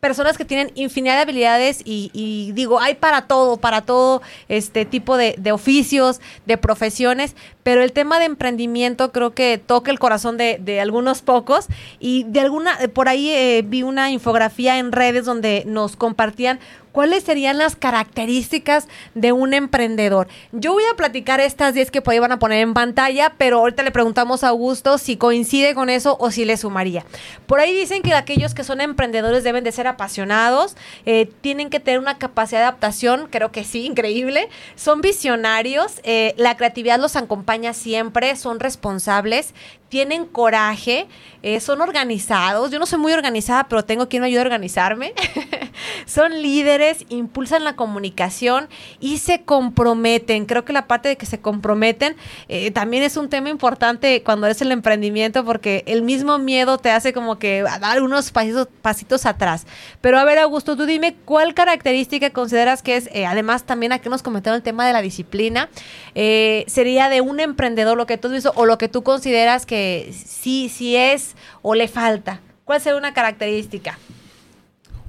personas 0.00 0.38
que 0.38 0.46
tienen 0.46 0.72
infinidad 0.74 1.16
de 1.16 1.20
habilidades 1.20 1.82
y, 1.84 2.52
digo, 2.54 2.80
hay 2.80 2.94
para 2.94 3.26
todo, 3.26 3.58
para 3.58 3.82
todo 3.82 4.22
este 4.48 4.86
tipo 4.86 5.16
de, 5.16 5.52
oficios, 5.52 6.20
de 6.46 6.56
profesiones, 6.56 7.36
pero 7.70 7.84
el 7.84 7.92
tema 7.92 8.18
de 8.18 8.24
emprendimiento 8.24 9.12
creo 9.12 9.30
que 9.30 9.56
toca 9.64 9.92
el 9.92 10.00
corazón 10.00 10.36
de, 10.36 10.80
algunos 10.80 11.22
pocos 11.22 11.68
y 12.00 12.24
de 12.24 12.40
alguna, 12.40 12.76
por 12.92 13.08
ahí 13.08 13.30
eh, 13.30 13.62
vi 13.64 13.84
una 13.84 14.10
infografía 14.10 14.78
en 14.78 14.90
redes 14.90 15.24
donde 15.24 15.62
nos 15.66 15.94
compartían 15.94 16.58
¿Cuáles 16.92 17.22
serían 17.22 17.56
las 17.56 17.76
características 17.76 18.88
de 19.14 19.30
un 19.30 19.54
emprendedor? 19.54 20.26
Yo 20.50 20.72
voy 20.72 20.82
a 20.92 20.96
platicar 20.96 21.38
estas 21.38 21.72
10 21.74 21.90
que 21.92 21.98
a 22.00 22.38
poner 22.38 22.60
en 22.60 22.74
pantalla, 22.74 23.34
pero 23.38 23.58
ahorita 23.58 23.84
le 23.84 23.92
preguntamos 23.92 24.42
a 24.42 24.48
Augusto 24.48 24.98
si 24.98 25.16
coincide 25.16 25.74
con 25.74 25.88
eso 25.88 26.16
o 26.18 26.32
si 26.32 26.44
le 26.44 26.56
sumaría. 26.56 27.04
Por 27.46 27.60
ahí 27.60 27.72
dicen 27.72 28.02
que 28.02 28.12
aquellos 28.14 28.54
que 28.54 28.64
son 28.64 28.80
emprendedores 28.80 29.44
deben 29.44 29.62
de 29.62 29.70
ser 29.70 29.86
apasionados, 29.86 30.76
eh, 31.06 31.30
tienen 31.40 31.70
que 31.70 31.78
tener 31.78 32.00
una 32.00 32.18
capacidad 32.18 32.60
de 32.60 32.64
adaptación, 32.64 33.28
creo 33.30 33.52
que 33.52 33.62
sí, 33.62 33.86
increíble, 33.86 34.48
son 34.74 35.00
visionarios, 35.00 36.00
eh, 36.02 36.34
la 36.38 36.56
creatividad 36.56 36.98
los 36.98 37.14
acompaña 37.14 37.59
siempre, 37.72 38.34
son 38.36 38.60
responsables, 38.60 39.54
tienen 39.90 40.24
coraje, 40.24 41.08
eh, 41.42 41.58
son 41.60 41.80
organizados. 41.80 42.70
Yo 42.70 42.78
no 42.78 42.86
soy 42.86 42.98
muy 42.98 43.12
organizada, 43.12 43.64
pero 43.64 43.84
tengo 43.84 44.08
quien 44.08 44.22
me 44.22 44.28
ayude 44.28 44.38
a 44.38 44.42
organizarme. 44.42 45.12
son 46.06 46.42
líderes, 46.42 47.04
impulsan 47.08 47.64
la 47.64 47.74
comunicación 47.74 48.68
y 49.00 49.18
se 49.18 49.42
comprometen. 49.42 50.46
Creo 50.46 50.64
que 50.64 50.72
la 50.72 50.86
parte 50.86 51.08
de 51.08 51.16
que 51.16 51.26
se 51.26 51.40
comprometen 51.40 52.16
eh, 52.48 52.70
también 52.70 53.02
es 53.02 53.16
un 53.16 53.28
tema 53.28 53.50
importante 53.50 54.22
cuando 54.22 54.46
es 54.46 54.62
el 54.62 54.70
emprendimiento 54.70 55.44
porque 55.44 55.82
el 55.86 56.02
mismo 56.02 56.38
miedo 56.38 56.78
te 56.78 56.90
hace 56.92 57.12
como 57.12 57.38
que 57.38 57.62
dar 57.62 58.00
unos 58.02 58.30
pasitos, 58.30 58.68
pasitos 58.82 59.26
atrás. 59.26 59.66
Pero 60.00 60.20
a 60.20 60.24
ver, 60.24 60.38
Augusto, 60.38 60.76
tú 60.76 60.86
dime 60.86 61.16
cuál 61.24 61.52
característica 61.52 62.30
consideras 62.30 62.82
que 62.82 62.96
es, 62.96 63.08
eh, 63.12 63.26
además 63.26 63.64
también 63.64 63.92
aquí 63.92 64.08
nos 64.08 64.22
comentaron 64.22 64.58
el 64.58 64.62
tema 64.62 64.86
de 64.86 64.92
la 64.92 65.02
disciplina, 65.02 65.68
sería 66.14 67.08
de 67.08 67.20
un 67.22 67.40
emprendedor 67.40 67.96
lo 67.96 68.06
que 68.06 68.18
tú 68.18 68.28
dices 68.28 68.52
o 68.54 68.66
lo 68.66 68.78
que 68.78 68.88
tú 68.88 69.02
consideras 69.02 69.66
que 69.66 69.79
sí, 70.12 70.68
sí 70.68 70.96
es 70.96 71.34
o 71.62 71.74
le 71.74 71.88
falta? 71.88 72.40
¿Cuál 72.64 72.80
sería 72.80 72.98
una 72.98 73.12
característica? 73.12 73.98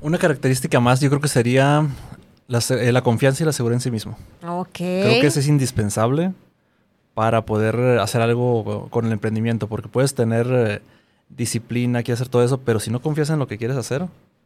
Una 0.01 0.17
característica 0.17 0.79
más 0.79 0.99
yo 0.99 1.09
creo 1.09 1.21
que 1.21 1.27
sería 1.27 1.87
la, 2.47 2.59
eh, 2.69 2.91
la 2.91 3.01
confianza 3.01 3.43
y 3.43 3.45
la 3.45 3.53
seguridad 3.53 3.77
en 3.77 3.81
sí 3.81 3.91
mismo. 3.91 4.17
Ok. 4.47 4.69
Creo 4.73 5.21
que 5.21 5.27
eso 5.27 5.39
es 5.39 5.47
indispensable 5.47 6.33
para 7.13 7.45
poder 7.45 7.99
hacer 7.99 8.21
algo 8.21 8.87
con 8.89 9.05
el 9.05 9.11
emprendimiento, 9.11 9.67
porque 9.67 9.89
puedes 9.89 10.15
tener 10.15 10.47
eh, 10.49 10.81
disciplina, 11.29 12.03
que 12.03 12.11
hacer 12.11 12.29
todo 12.29 12.43
eso, 12.43 12.59
pero 12.59 12.79
si 12.79 12.89
no 12.89 13.01
confías 13.01 13.29
en 13.29 13.39
lo 13.39 13.47
que 13.47 13.57
quieres 13.57 13.77
hacer, 13.77 14.05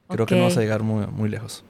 creo 0.09 0.25
que 0.25 0.35
no 0.35 0.43
vas 0.43 0.57
a 0.57 0.61
llegar 0.61 0.83
muy, 0.83 1.05
muy 1.07 1.29
lejos. 1.29 1.63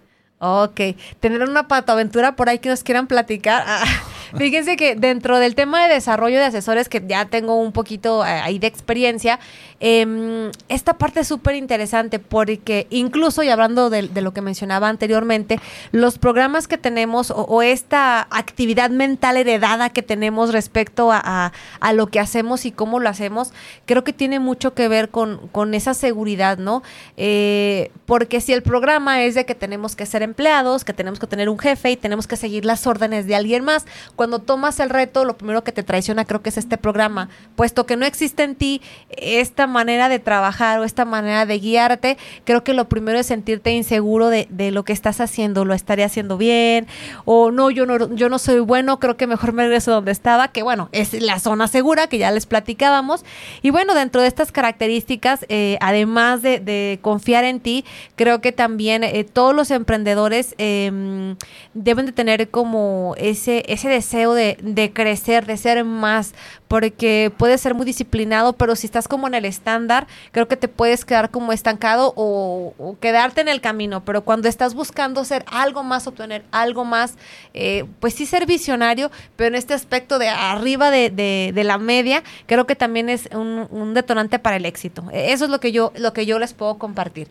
Ok, 0.48 0.80
tener 1.20 1.42
una 1.42 1.68
patoaventura 1.68 2.36
por 2.36 2.50
ahí 2.50 2.60
que 2.60 2.70
nos 2.70 2.84
quieran 2.84 3.08
platicar. 3.08 3.64
Ah, 3.66 3.84
fíjense 4.38 4.78
que 4.78 4.96
dentro 4.96 5.40
del 5.40 5.56
tema 5.56 5.88
de 5.88 5.96
desarrollo 5.96 6.38
de 6.38 6.46
asesores, 6.46 6.88
que 6.88 7.04
ya 7.08 7.26
tengo 7.26 7.56
un 7.56 7.72
poquito 7.72 8.24
eh, 8.24 8.30
ahí 8.30 8.60
de 8.60 8.68
experiencia, 8.68 9.40
em, 9.80 10.52
esta 10.70 11.00
parte 11.00 11.22
es 11.22 11.28
súper 11.28 11.56
interesante 11.56 12.20
porque 12.20 12.86
incluso, 12.92 13.42
y 13.42 13.50
hablando 13.50 13.90
de, 13.90 14.04
lo 14.04 14.34
que 14.34 14.42
mencionaba 14.42 14.88
anteriormente, 14.88 15.60
los 15.92 16.20
programas 16.20 16.68
que 16.68 16.78
tenemos 16.78 17.34
o, 17.36 17.64
esta 17.64 18.28
actividad 18.30 18.92
mental 18.92 19.38
heredada 19.38 19.90
que 19.90 20.04
tenemos 20.04 20.54
respecto 20.54 21.10
a, 21.12 21.52
lo 21.94 22.08
que 22.08 22.20
hacemos 22.20 22.66
y 22.66 22.72
cómo 22.72 23.00
lo 23.00 23.10
hacemos, 23.10 23.52
creo 23.88 24.04
que 24.04 24.14
tiene 24.14 24.40
mucho 24.40 24.76
que 24.76 24.88
ver 24.88 25.10
con, 25.10 25.48
con 25.48 25.74
esa 25.74 25.96
seguridad, 25.96 26.60
¿no? 26.60 26.84
Eh, 27.18 27.90
porque 28.06 28.42
si 28.42 28.54
el 28.54 28.62
programa 28.62 29.24
es 29.24 29.34
de 29.34 29.46
que 29.46 29.56
tenemos 29.56 29.96
que 29.96 30.06
ser 30.06 30.22
empleados, 30.36 30.84
que 30.84 30.92
tenemos 30.92 31.18
que 31.18 31.28
tener 31.28 31.48
un 31.48 31.58
jefe 31.58 31.92
y 31.92 31.96
tenemos 31.96 32.28
que 32.28 32.36
seguir 32.36 32.66
las 32.66 32.86
órdenes 32.88 33.26
de 33.26 33.36
alguien 33.36 33.64
más. 33.64 33.86
Cuando 34.18 34.40
tomas 34.40 34.82
el 34.82 34.90
reto, 34.90 35.24
lo 35.24 35.38
primero 35.38 35.64
que 35.64 35.72
te 35.72 35.82
traiciona 35.82 36.26
creo 36.26 36.42
que 36.42 36.50
es 36.50 36.58
este 36.58 36.78
programa, 36.78 37.30
puesto 37.56 37.86
que 37.86 37.96
no 37.96 38.06
existe 38.06 38.44
en 38.44 38.56
ti 38.56 38.82
esta 39.10 39.66
manera 39.66 40.10
de 40.10 40.20
trabajar 40.20 40.80
o 40.80 40.84
esta 40.84 41.06
manera 41.06 41.46
de 41.46 41.58
guiarte, 41.58 42.18
creo 42.44 42.66
que 42.66 42.74
lo 42.74 42.90
primero 42.90 43.18
es 43.18 43.28
sentirte 43.28 43.72
inseguro 43.72 44.28
de, 44.28 44.48
lo 44.72 44.84
que 44.84 44.92
estás 44.92 45.22
haciendo, 45.22 45.64
lo 45.64 45.74
estaré 45.74 46.04
haciendo 46.04 46.38
bien, 46.38 46.88
o 47.24 47.52
no, 47.52 47.72
yo 47.72 47.86
no, 47.86 48.14
yo 48.14 48.28
no 48.28 48.38
soy 48.40 48.60
bueno, 48.60 49.00
creo 49.00 49.16
que 49.16 49.28
mejor 49.28 49.54
me 49.54 49.64
regreso 49.64 49.92
donde 49.92 50.12
estaba, 50.12 50.50
que 50.50 50.64
bueno, 50.64 50.90
es 50.92 51.14
la 51.14 51.40
zona 51.40 51.70
segura 51.70 52.08
que 52.08 52.18
ya 52.18 52.32
les 52.32 52.46
platicábamos. 52.46 53.24
Y 53.62 53.70
bueno, 53.70 53.94
dentro 53.94 54.22
de 54.22 54.28
estas 54.28 54.52
características, 54.52 55.46
eh, 55.48 55.78
además 55.80 56.42
de, 56.42 57.00
confiar 57.02 57.46
en 57.46 57.60
ti, 57.60 57.86
creo 58.16 58.42
que 58.42 58.52
también 58.52 59.04
eh, 59.04 59.24
todos 59.24 59.56
los 59.56 59.72
emprendedores 59.72 60.15
Em, 60.58 61.36
deben 61.74 62.06
de 62.06 62.12
tener 62.12 62.50
como 62.50 63.16
ese, 63.18 63.64
ese 63.68 63.90
deseo 63.90 64.34
de, 64.34 64.58
de, 64.62 64.94
crecer, 64.94 65.46
de 65.46 65.58
ser 65.58 65.84
más, 65.84 66.34
porque 66.68 67.32
puedes 67.38 67.60
ser 67.60 67.74
muy 67.74 67.86
disciplinado, 67.86 68.54
pero 68.54 68.76
si 68.76 68.88
estás 68.88 69.08
como 69.08 69.28
en 69.28 69.34
el 69.34 69.46
estándar, 69.46 70.08
creo 70.32 70.48
que 70.48 70.56
te 70.56 70.68
puedes 70.68 71.04
quedar 71.04 71.32
como 71.32 71.52
estancado 71.52 72.14
o, 72.16 72.96
quedarte 73.02 73.42
en 73.42 73.50
el 73.50 73.60
camino, 73.60 74.06
pero 74.06 74.24
cuando 74.24 74.48
estás 74.48 74.74
buscando 74.74 75.26
ser 75.26 75.44
algo 75.48 75.84
más, 75.84 76.08
obtener 76.08 76.46
algo 76.52 76.86
más, 76.86 77.16
eh, 77.54 77.84
pues 78.00 78.14
sí 78.14 78.26
ser 78.26 78.46
visionario, 78.46 79.12
pero 79.36 79.50
en 79.50 79.56
este 79.56 79.74
aspecto 79.74 80.18
de 80.18 80.30
arriba 80.30 80.92
de, 80.92 81.10
de, 81.10 81.64
la 81.66 81.78
media, 81.78 82.24
creo 82.46 82.66
que 82.66 82.76
también 82.76 83.10
es 83.10 83.28
un, 83.34 83.68
un 83.70 83.94
detonante 83.94 84.40
para 84.40 84.56
el 84.56 84.66
éxito. 84.66 85.04
Eso 85.12 85.46
es 85.46 85.52
lo 85.52 85.60
que 85.60 85.72
yo, 85.72 85.92
lo 85.98 86.14
que 86.14 86.26
yo 86.26 86.40
les 86.40 86.54
puedo 86.54 86.78
compartir. 86.78 87.28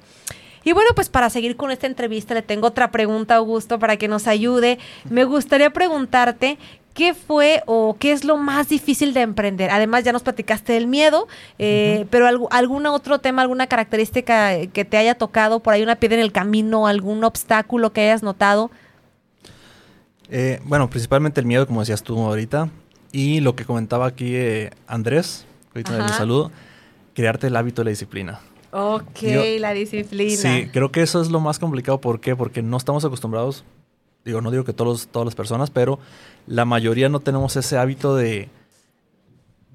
Y 0.64 0.72
bueno, 0.72 0.90
pues 0.94 1.09
para 1.09 1.31
seguir 1.31 1.57
con 1.57 1.70
esta 1.70 1.87
entrevista 1.87 2.35
le 2.35 2.42
tengo 2.42 2.68
otra 2.68 2.90
pregunta, 2.90 3.37
Augusto, 3.37 3.79
para 3.79 3.96
que 3.96 4.09
nos 4.09 4.27
ayude. 4.27 4.79
Me 5.09 5.24
gustaría 5.24 5.70
preguntarte, 5.70 6.59
¿qué 6.94 7.12
fue 7.12 7.62
o 7.66 7.96
qué 7.98 8.12
es 8.12 8.24
lo 8.24 8.38
más 8.38 8.68
difícil 8.68 9.12
de 9.12 9.20
emprender? 9.20 9.70
Además, 9.70 10.05
ya 10.05 10.12
nos 10.12 10.22
platicaste 10.22 10.72
del 10.72 10.87
miedo, 10.87 11.29
eh, 11.59 12.07
pero 12.11 12.48
algún 12.50 12.87
otro 12.87 13.18
tema, 13.18 13.42
alguna 13.42 13.66
característica 13.66 14.66
que 14.72 14.85
te 14.85 14.96
haya 14.96 15.16
tocado, 15.16 15.61
por 15.61 15.74
ahí 15.74 15.83
una 15.83 15.96
piedra 15.96 16.16
en 16.16 16.22
el 16.22 16.33
camino, 16.33 16.87
algún 16.87 17.22
obstáculo 17.24 17.92
que 17.92 18.03
hayas 18.03 18.22
notado. 18.22 18.70
Eh, 20.31 20.61
bueno, 20.64 20.88
principalmente 20.88 21.40
el 21.40 21.46
miedo, 21.46 21.66
como 21.66 21.81
decías 21.81 22.03
tú 22.03 22.18
ahorita, 22.18 22.70
y 23.12 23.40
lo 23.40 23.55
que 23.55 23.64
comentaba 23.64 24.07
aquí 24.07 24.35
eh, 24.35 24.70
Andrés, 24.87 25.44
ahorita 25.74 25.98
le 25.98 26.09
saludo, 26.14 26.50
crearte 27.12 27.48
el 27.48 27.57
hábito 27.57 27.83
de 27.83 27.85
la 27.85 27.90
disciplina. 27.90 28.40
Ok, 28.76 29.22
la 29.60 29.72
disciplina. 29.72 30.37
Sí, 30.37 30.68
creo 30.72 30.90
que 30.90 31.00
eso 31.00 31.22
es 31.22 31.30
lo 31.30 31.38
más 31.38 31.60
complicado. 31.60 32.00
¿Por 32.00 32.18
qué? 32.18 32.34
Porque 32.34 32.60
no 32.60 32.76
estamos 32.76 33.04
acostumbrados, 33.04 33.62
digo, 34.24 34.40
no 34.40 34.50
digo 34.50 34.64
que 34.64 34.72
todos, 34.72 35.06
todas 35.06 35.24
las 35.24 35.37
personas, 35.37 35.70
pero 35.70 36.00
la 36.48 36.64
mayoría 36.64 37.08
no 37.08 37.20
tenemos 37.20 37.54
ese 37.54 37.78
hábito 37.78 38.16
de, 38.16 38.48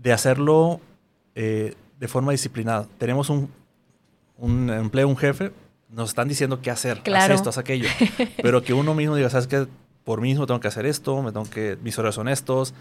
de 0.02 0.12
hacerlo 0.12 0.82
eh, 1.34 1.76
de 1.98 2.08
forma 2.10 2.34
disciplinada. 2.34 2.88
Tenemos 2.98 3.30
un, 3.30 3.50
un 4.38 4.70
empleo, 4.70 5.08
un 5.08 5.16
jefe, 5.16 5.54
nos 5.88 6.10
están 6.10 6.28
diciendo 6.28 6.60
qué 6.62 6.70
hacer, 6.70 7.02
haz 7.16 7.30
esto, 7.30 7.52
haz 7.52 7.58
aquello. 7.58 7.88
pero 8.44 8.64
que 8.64 8.74
uno 8.74 8.96
mismo 8.96 9.16
diga, 9.16 9.30
¿sabes 9.30 9.48
qué? 9.48 9.66
Por 10.04 10.20
mí 10.20 10.28
mismo 10.28 10.46
tengo 10.46 10.60
que 10.60 10.68
hacer 10.68 10.86
esto, 10.86 11.22
me 11.22 11.32
tengo 11.32 11.50
que, 11.50 11.78
mis 11.82 11.98
horarios 11.98 12.16
son 12.16 12.28
estos. 12.28 12.74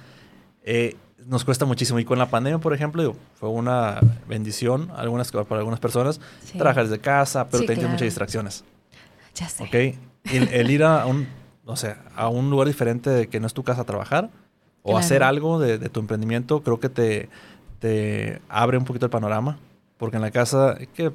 Eh, 0.64 0.96
nos 1.26 1.44
cuesta 1.44 1.64
muchísimo. 1.66 1.98
Y 1.98 2.04
con 2.04 2.18
la 2.18 2.26
pandemia, 2.30 2.58
por 2.58 2.72
ejemplo, 2.72 3.14
fue 3.34 3.48
una 3.48 4.00
bendición 4.26 4.90
algunas, 4.96 5.30
para 5.30 5.58
algunas 5.58 5.80
personas. 5.80 6.20
Trabajar 6.56 6.84
desde 6.84 7.00
casa, 7.00 7.48
pero 7.48 7.64
sí, 7.64 7.80
muchas 7.82 8.00
distracciones. 8.02 8.64
Ya 9.34 9.48
sé. 9.48 9.64
¿Ok? 9.64 9.98
El, 10.32 10.70
ir 10.70 10.84
a 10.84 11.06
un, 11.06 11.26
no 11.64 11.76
sé, 11.76 11.96
a 12.14 12.28
un 12.28 12.50
lugar 12.50 12.68
diferente 12.68 13.10
de 13.10 13.28
que 13.28 13.40
no 13.40 13.46
es 13.46 13.54
tu 13.54 13.62
casa 13.62 13.82
a 13.82 13.84
trabajar 13.84 14.30
o 14.82 14.96
hacer 14.96 15.22
algo 15.22 15.58
de, 15.58 15.78
tu 15.90 16.00
emprendimiento, 16.00 16.62
creo 16.62 16.80
que 16.80 16.88
te, 16.88 17.28
te 17.78 18.40
abre 18.48 18.78
un 18.78 18.84
poquito 18.84 19.06
el 19.06 19.10
panorama. 19.10 19.58
Porque 19.98 20.16
en 20.16 20.22
la 20.22 20.30
casa, 20.30 20.78
que 20.94 21.12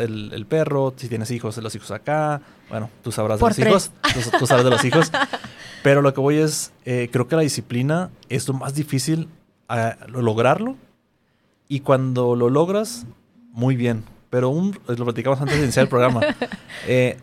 el, 0.00 0.32
el, 0.32 0.46
perro, 0.46 0.94
si 0.96 1.08
tienes 1.08 1.30
hijos, 1.30 1.56
los 1.58 1.74
hijos 1.74 1.90
acá. 1.90 2.40
Bueno, 2.70 2.88
tú 3.02 3.12
sabrás 3.12 3.40
de 3.40 3.46
los 3.46 3.58
hijos. 3.58 3.90
Tú, 4.14 4.38
tú, 4.38 4.46
sabes 4.46 4.64
de 4.64 4.70
los 4.70 4.84
hijos. 4.84 5.10
Pero 5.86 6.02
lo 6.02 6.12
que 6.12 6.20
voy 6.20 6.38
es, 6.38 6.72
eh, 6.84 7.08
creo 7.12 7.28
que 7.28 7.36
la 7.36 7.42
disciplina 7.42 8.10
es 8.28 8.48
lo 8.48 8.54
más 8.54 8.74
difícil 8.74 9.28
a, 9.68 9.96
lograrlo. 10.08 10.74
Y 11.68 11.78
cuando 11.78 12.34
lo 12.34 12.50
logras, 12.50 13.06
muy 13.52 13.76
bien. 13.76 14.02
Pero 14.28 14.48
un, 14.48 14.76
lo 14.88 15.04
platicamos 15.04 15.40
antes 15.40 15.58
de 15.58 15.62
iniciar 15.62 15.84
el 15.84 15.88
programa. 15.88 16.22
Eh, 16.88 17.18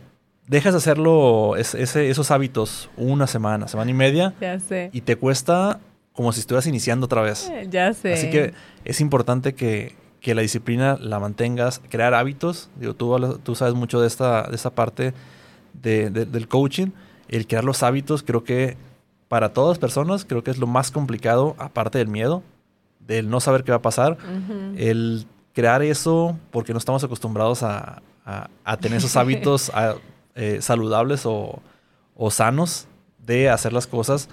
dejas 0.47 0.71
de 0.73 0.77
hacerlo, 0.77 1.57
esos 1.57 2.31
hábitos, 2.31 2.89
una 2.95 3.27
semana, 3.27 3.67
semana 3.67 3.91
y 3.91 3.93
media. 3.93 4.33
Ya 4.39 4.57
sé. 4.61 4.89
Y 4.93 5.01
te 5.01 5.17
cuesta 5.17 5.81
como 6.13 6.31
si 6.31 6.39
estuvieras 6.39 6.65
iniciando 6.65 7.07
otra 7.07 7.21
vez. 7.21 7.49
Eh, 7.49 7.67
ya 7.69 7.93
sé. 7.93 8.13
Así 8.13 8.29
que 8.29 8.53
es 8.85 9.01
importante 9.01 9.55
que, 9.55 9.93
que 10.21 10.35
la 10.35 10.41
disciplina 10.41 10.97
la 11.01 11.19
mantengas, 11.19 11.81
crear 11.89 12.13
hábitos. 12.13 12.69
Digo, 12.79 12.93
tú, 12.93 13.39
tú 13.43 13.55
sabes 13.55 13.73
mucho 13.73 13.99
de 13.99 14.07
esta, 14.07 14.43
de 14.43 14.55
esta 14.55 14.69
parte 14.69 15.13
de, 15.73 16.09
del 16.09 16.47
coaching 16.47 16.91
el 17.37 17.47
crear 17.47 17.63
los 17.63 17.81
hábitos, 17.83 18.23
creo 18.23 18.43
que 18.43 18.77
para 19.27 19.53
todas 19.53 19.69
las 19.69 19.79
personas, 19.79 20.25
creo 20.25 20.43
que 20.43 20.51
es 20.51 20.59
lo 20.59 20.67
más 20.67 20.91
complicado, 20.91 21.55
aparte 21.57 21.97
del 21.97 22.07
miedo, 22.07 22.43
del 22.99 23.29
no 23.29 23.39
saber 23.39 23.63
qué 23.63 23.71
va 23.71 23.77
a 23.77 23.81
pasar, 23.81 24.17
el 24.77 25.25
crear 25.53 25.81
eso 25.81 26.37
porque 26.51 26.73
no 26.73 26.79
estamos 26.79 27.03
acostumbrados 27.03 27.63
a, 27.63 28.01
tener 28.79 28.99
esos 28.99 29.15
hábitos 29.17 29.71
eh, 30.35 30.59
saludables 30.61 31.23
o, 31.25 31.59
sanos 32.29 32.87
de 33.25 33.49
hacer 33.49 33.73
las 33.73 33.87
cosas 33.87 34.29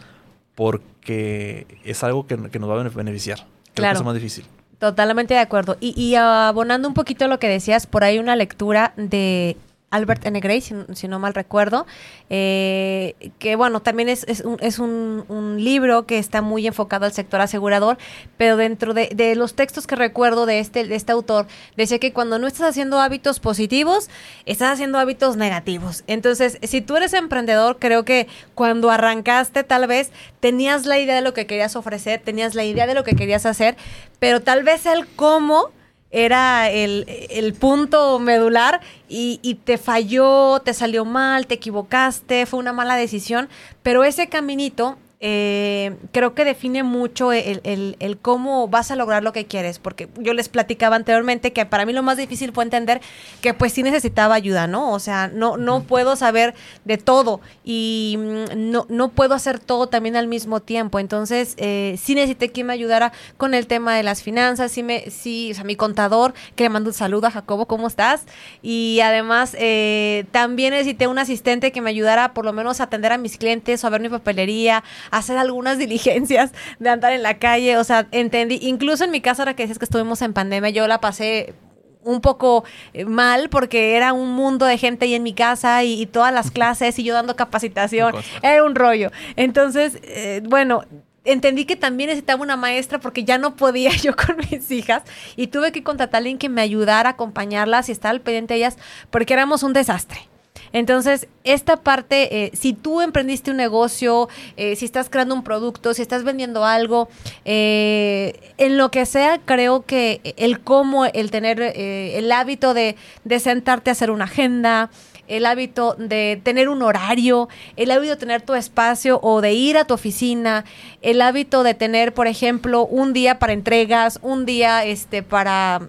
porque 0.54 1.66
es 1.84 2.04
algo 2.04 2.26
que, 2.26 2.36
nos 2.36 2.70
va 2.70 2.80
a 2.80 2.82
beneficiar. 2.82 3.38
Creo 3.38 3.74
claro. 3.74 3.94
que 3.94 3.98
es 3.98 4.04
más 4.04 4.14
difícil. 4.14 4.44
Totalmente 4.78 5.34
de 5.34 5.40
acuerdo. 5.40 5.78
Y, 5.80 5.98
y, 5.98 6.16
abonando 6.16 6.88
un 6.88 6.94
poquito 6.94 7.28
lo 7.28 7.38
que 7.38 7.48
decías, 7.48 7.86
por 7.86 8.04
ahí 8.04 8.18
una 8.18 8.36
lectura 8.36 8.92
de 8.96 9.56
Albert 9.90 10.24
N. 10.24 10.38
Gray, 10.38 10.60
si, 10.60 11.08
no 11.08 11.18
mal 11.18 11.34
recuerdo, 11.34 11.84
eh, 12.28 13.32
que 13.40 13.56
bueno, 13.56 13.82
también 13.82 14.08
es, 14.08 14.24
un, 14.44 14.56
es 14.60 14.78
un, 14.78 15.56
libro 15.58 16.06
que 16.06 16.18
está 16.18 16.42
muy 16.42 16.64
enfocado 16.66 17.06
al 17.06 17.12
sector 17.12 17.40
asegurador, 17.40 17.98
pero 18.36 18.56
dentro 18.56 18.94
de, 18.94 19.34
los 19.34 19.54
textos 19.54 19.88
que 19.88 19.96
recuerdo 19.96 20.46
de 20.46 20.60
este, 20.60 20.84
de 20.86 20.94
este 20.94 21.10
autor, 21.10 21.48
decía 21.76 21.98
que 21.98 22.12
cuando 22.12 22.38
no 22.38 22.46
estás 22.46 22.70
haciendo 22.70 23.00
hábitos 23.00 23.40
positivos, 23.40 24.08
estás 24.46 24.74
haciendo 24.74 24.98
hábitos 24.98 25.36
negativos. 25.36 26.04
Entonces, 26.06 26.58
si 26.62 26.80
tú 26.80 26.96
eres 26.96 27.12
emprendedor, 27.12 27.78
creo 27.80 28.04
que 28.04 28.28
cuando 28.54 28.90
arrancaste 28.90 29.64
tal 29.64 29.88
vez 29.88 30.12
tenías 30.38 30.86
la 30.86 31.00
idea 31.00 31.16
de 31.16 31.22
lo 31.22 31.34
que 31.34 31.48
querías 31.48 31.74
ofrecer, 31.74 32.20
tenías 32.24 32.54
la 32.54 32.64
idea 32.64 32.86
de 32.86 32.94
lo 32.94 33.02
que 33.02 33.16
querías 33.16 33.44
hacer, 33.44 33.76
pero 34.20 34.40
tal 34.40 34.62
vez 34.62 34.86
el 34.86 35.08
cómo 35.08 35.72
era 36.10 36.70
el, 36.70 37.54
punto 37.58 38.18
medular 38.18 38.80
y, 39.08 39.38
y, 39.42 39.54
te 39.54 39.78
falló, 39.78 40.60
te 40.60 40.74
salió 40.74 41.04
mal, 41.04 41.46
te 41.46 41.54
equivocaste, 41.54 42.46
fue 42.46 42.58
una 42.58 42.72
mala 42.72 42.96
decisión, 42.96 43.48
pero 43.82 44.02
ese 44.04 44.28
caminito 44.28 44.98
eh, 45.22 45.96
creo 46.12 46.34
que 46.34 46.46
define 46.46 46.82
mucho 46.82 47.30
el, 47.32 48.18
cómo 48.22 48.68
vas 48.68 48.90
a 48.90 48.96
lograr 48.96 49.22
lo 49.22 49.34
que 49.34 49.44
quieres, 49.44 49.78
porque 49.78 50.08
yo 50.16 50.32
les 50.32 50.48
platicaba 50.48 50.96
anteriormente 50.96 51.52
que 51.52 51.66
para 51.66 51.84
mí 51.84 51.92
lo 51.92 52.02
más 52.02 52.16
difícil 52.16 52.52
fue 52.52 52.64
entender 52.64 53.02
que 53.42 53.52
pues 53.52 53.74
sí 53.74 53.82
necesitaba 53.82 54.34
ayuda, 54.34 54.66
¿no? 54.66 54.92
O 54.92 54.98
sea, 54.98 55.28
no, 55.28 55.58
no 55.58 55.82
puedo 55.82 56.16
saber 56.16 56.54
de 56.86 56.96
todo 56.96 57.42
y 57.64 58.16
mm, 58.18 58.70
no, 58.70 58.86
no 58.88 59.10
puedo 59.10 59.34
hacer 59.34 59.58
todo 59.58 59.88
también 59.88 60.16
al 60.16 60.26
mismo 60.26 60.60
tiempo, 60.60 60.98
entonces 60.98 61.54
eh, 61.58 61.98
sí 62.02 62.14
necesité 62.14 62.50
que 62.50 62.64
me 62.64 62.72
ayudara 62.72 63.12
con 63.36 63.52
el 63.52 63.66
tema 63.66 63.94
de 63.94 64.02
las 64.02 64.22
finanzas, 64.22 64.72
sí, 64.72 64.82
me, 64.82 65.10
sí 65.10 65.50
o 65.52 65.54
sea, 65.54 65.64
mi 65.64 65.76
contador, 65.76 66.32
que 66.56 66.64
le 66.64 66.70
mando 66.70 66.88
un 66.88 66.94
saludo 66.94 67.26
a 67.26 67.30
Jacobo, 67.30 67.66
¿cómo 67.66 67.88
estás? 67.88 68.24
Y 68.62 69.00
además 69.02 69.54
eh, 69.58 70.24
también 70.30 70.72
necesité 70.72 71.06
un 71.08 71.18
asistente 71.18 71.72
que 71.72 71.82
me 71.82 71.90
ayudara 71.90 72.32
por 72.32 72.46
lo 72.46 72.54
menos 72.54 72.80
a 72.80 72.84
atender 72.84 73.12
a 73.12 73.18
mis 73.18 73.36
clientes 73.36 73.84
o 73.84 73.86
a 73.86 73.90
ver 73.90 74.00
mi 74.00 74.08
papelería, 74.08 74.82
hacer 75.10 75.38
algunas 75.38 75.78
diligencias 75.78 76.52
de 76.78 76.90
andar 76.90 77.12
en 77.12 77.22
la 77.22 77.38
calle, 77.38 77.76
o 77.76 77.84
sea, 77.84 78.06
entendí, 78.10 78.58
incluso 78.62 79.04
en 79.04 79.10
mi 79.10 79.20
casa 79.20 79.42
ahora 79.42 79.54
que 79.54 79.62
dices 79.62 79.78
que 79.78 79.84
estuvimos 79.84 80.22
en 80.22 80.32
pandemia, 80.32 80.70
yo 80.70 80.86
la 80.86 81.00
pasé 81.00 81.54
un 82.02 82.20
poco 82.20 82.64
eh, 82.92 83.04
mal 83.04 83.48
porque 83.50 83.96
era 83.96 84.12
un 84.12 84.32
mundo 84.32 84.66
de 84.66 84.78
gente 84.78 85.04
ahí 85.04 85.14
en 85.14 85.22
mi 85.22 85.34
casa 85.34 85.84
y, 85.84 86.06
todas 86.06 86.32
las 86.32 86.50
clases 86.50 86.98
y 86.98 87.04
yo 87.04 87.14
dando 87.14 87.36
capacitación, 87.36 88.14
era 88.42 88.64
un 88.64 88.74
rollo. 88.74 89.10
Entonces, 89.36 89.98
eh, 90.02 90.42
bueno, 90.44 90.82
entendí 91.24 91.64
que 91.64 91.76
también 91.76 92.08
necesitaba 92.08 92.42
una 92.42 92.56
maestra 92.56 92.98
porque 92.98 93.24
ya 93.24 93.38
no 93.38 93.56
podía 93.56 93.90
yo 94.02 94.16
con 94.16 94.36
mis 94.50 94.70
hijas 94.70 95.02
y 95.36 95.48
tuve 95.48 95.72
que 95.72 95.82
contratar 95.82 96.16
a 96.16 96.18
alguien 96.18 96.38
que 96.38 96.48
me 96.48 96.62
ayudara 96.62 97.10
a 97.10 97.12
acompañarlas 97.12 97.88
y 97.88 97.92
estar 97.92 98.10
al 98.10 98.20
pendiente 98.20 98.54
de 98.54 98.58
ellas 98.58 98.78
porque 99.10 99.34
éramos 99.34 99.62
un 99.62 99.72
desastre. 99.72 100.29
Entonces, 100.72 101.26
esta 101.44 101.76
parte, 101.76 102.44
eh, 102.44 102.50
si 102.54 102.72
tú 102.72 103.00
emprendiste 103.00 103.50
un 103.50 103.56
negocio, 103.56 104.28
eh, 104.56 104.76
si 104.76 104.84
estás 104.84 105.10
creando 105.10 105.34
un 105.34 105.42
producto, 105.42 105.94
si 105.94 106.02
estás 106.02 106.22
vendiendo 106.22 106.64
algo, 106.64 107.08
eh, 107.44 108.52
en 108.56 108.78
lo 108.78 108.90
que 108.90 109.06
sea, 109.06 109.40
creo 109.44 109.84
que 109.84 110.20
el 110.36 110.60
cómo, 110.60 111.06
el 111.06 111.30
tener 111.30 111.60
el 111.60 112.30
hábito 112.30 112.74
de, 112.74 112.96
de 113.24 113.40
sentarte 113.40 113.90
a 113.90 113.92
hacer 113.92 114.10
una 114.10 114.24
agenda, 114.24 114.90
el 115.26 115.46
hábito 115.46 115.94
de 115.94 116.40
tener 116.42 116.68
un 116.68 116.82
horario, 116.82 117.48
el 117.76 117.90
hábito 117.90 118.14
de 118.14 118.20
tener 118.20 118.42
tu 118.42 118.54
espacio 118.54 119.20
o 119.22 119.40
de 119.40 119.52
ir 119.52 119.78
a 119.78 119.84
tu 119.84 119.94
oficina, 119.94 120.64
el 121.02 121.22
hábito 121.22 121.62
de 121.62 121.74
tener, 121.74 122.12
por 122.12 122.26
ejemplo, 122.26 122.84
un 122.84 123.12
día 123.12 123.38
para 123.38 123.52
entregas, 123.52 124.18
un 124.22 124.44
día 124.44 124.84
este 124.84 125.22
para 125.22 125.88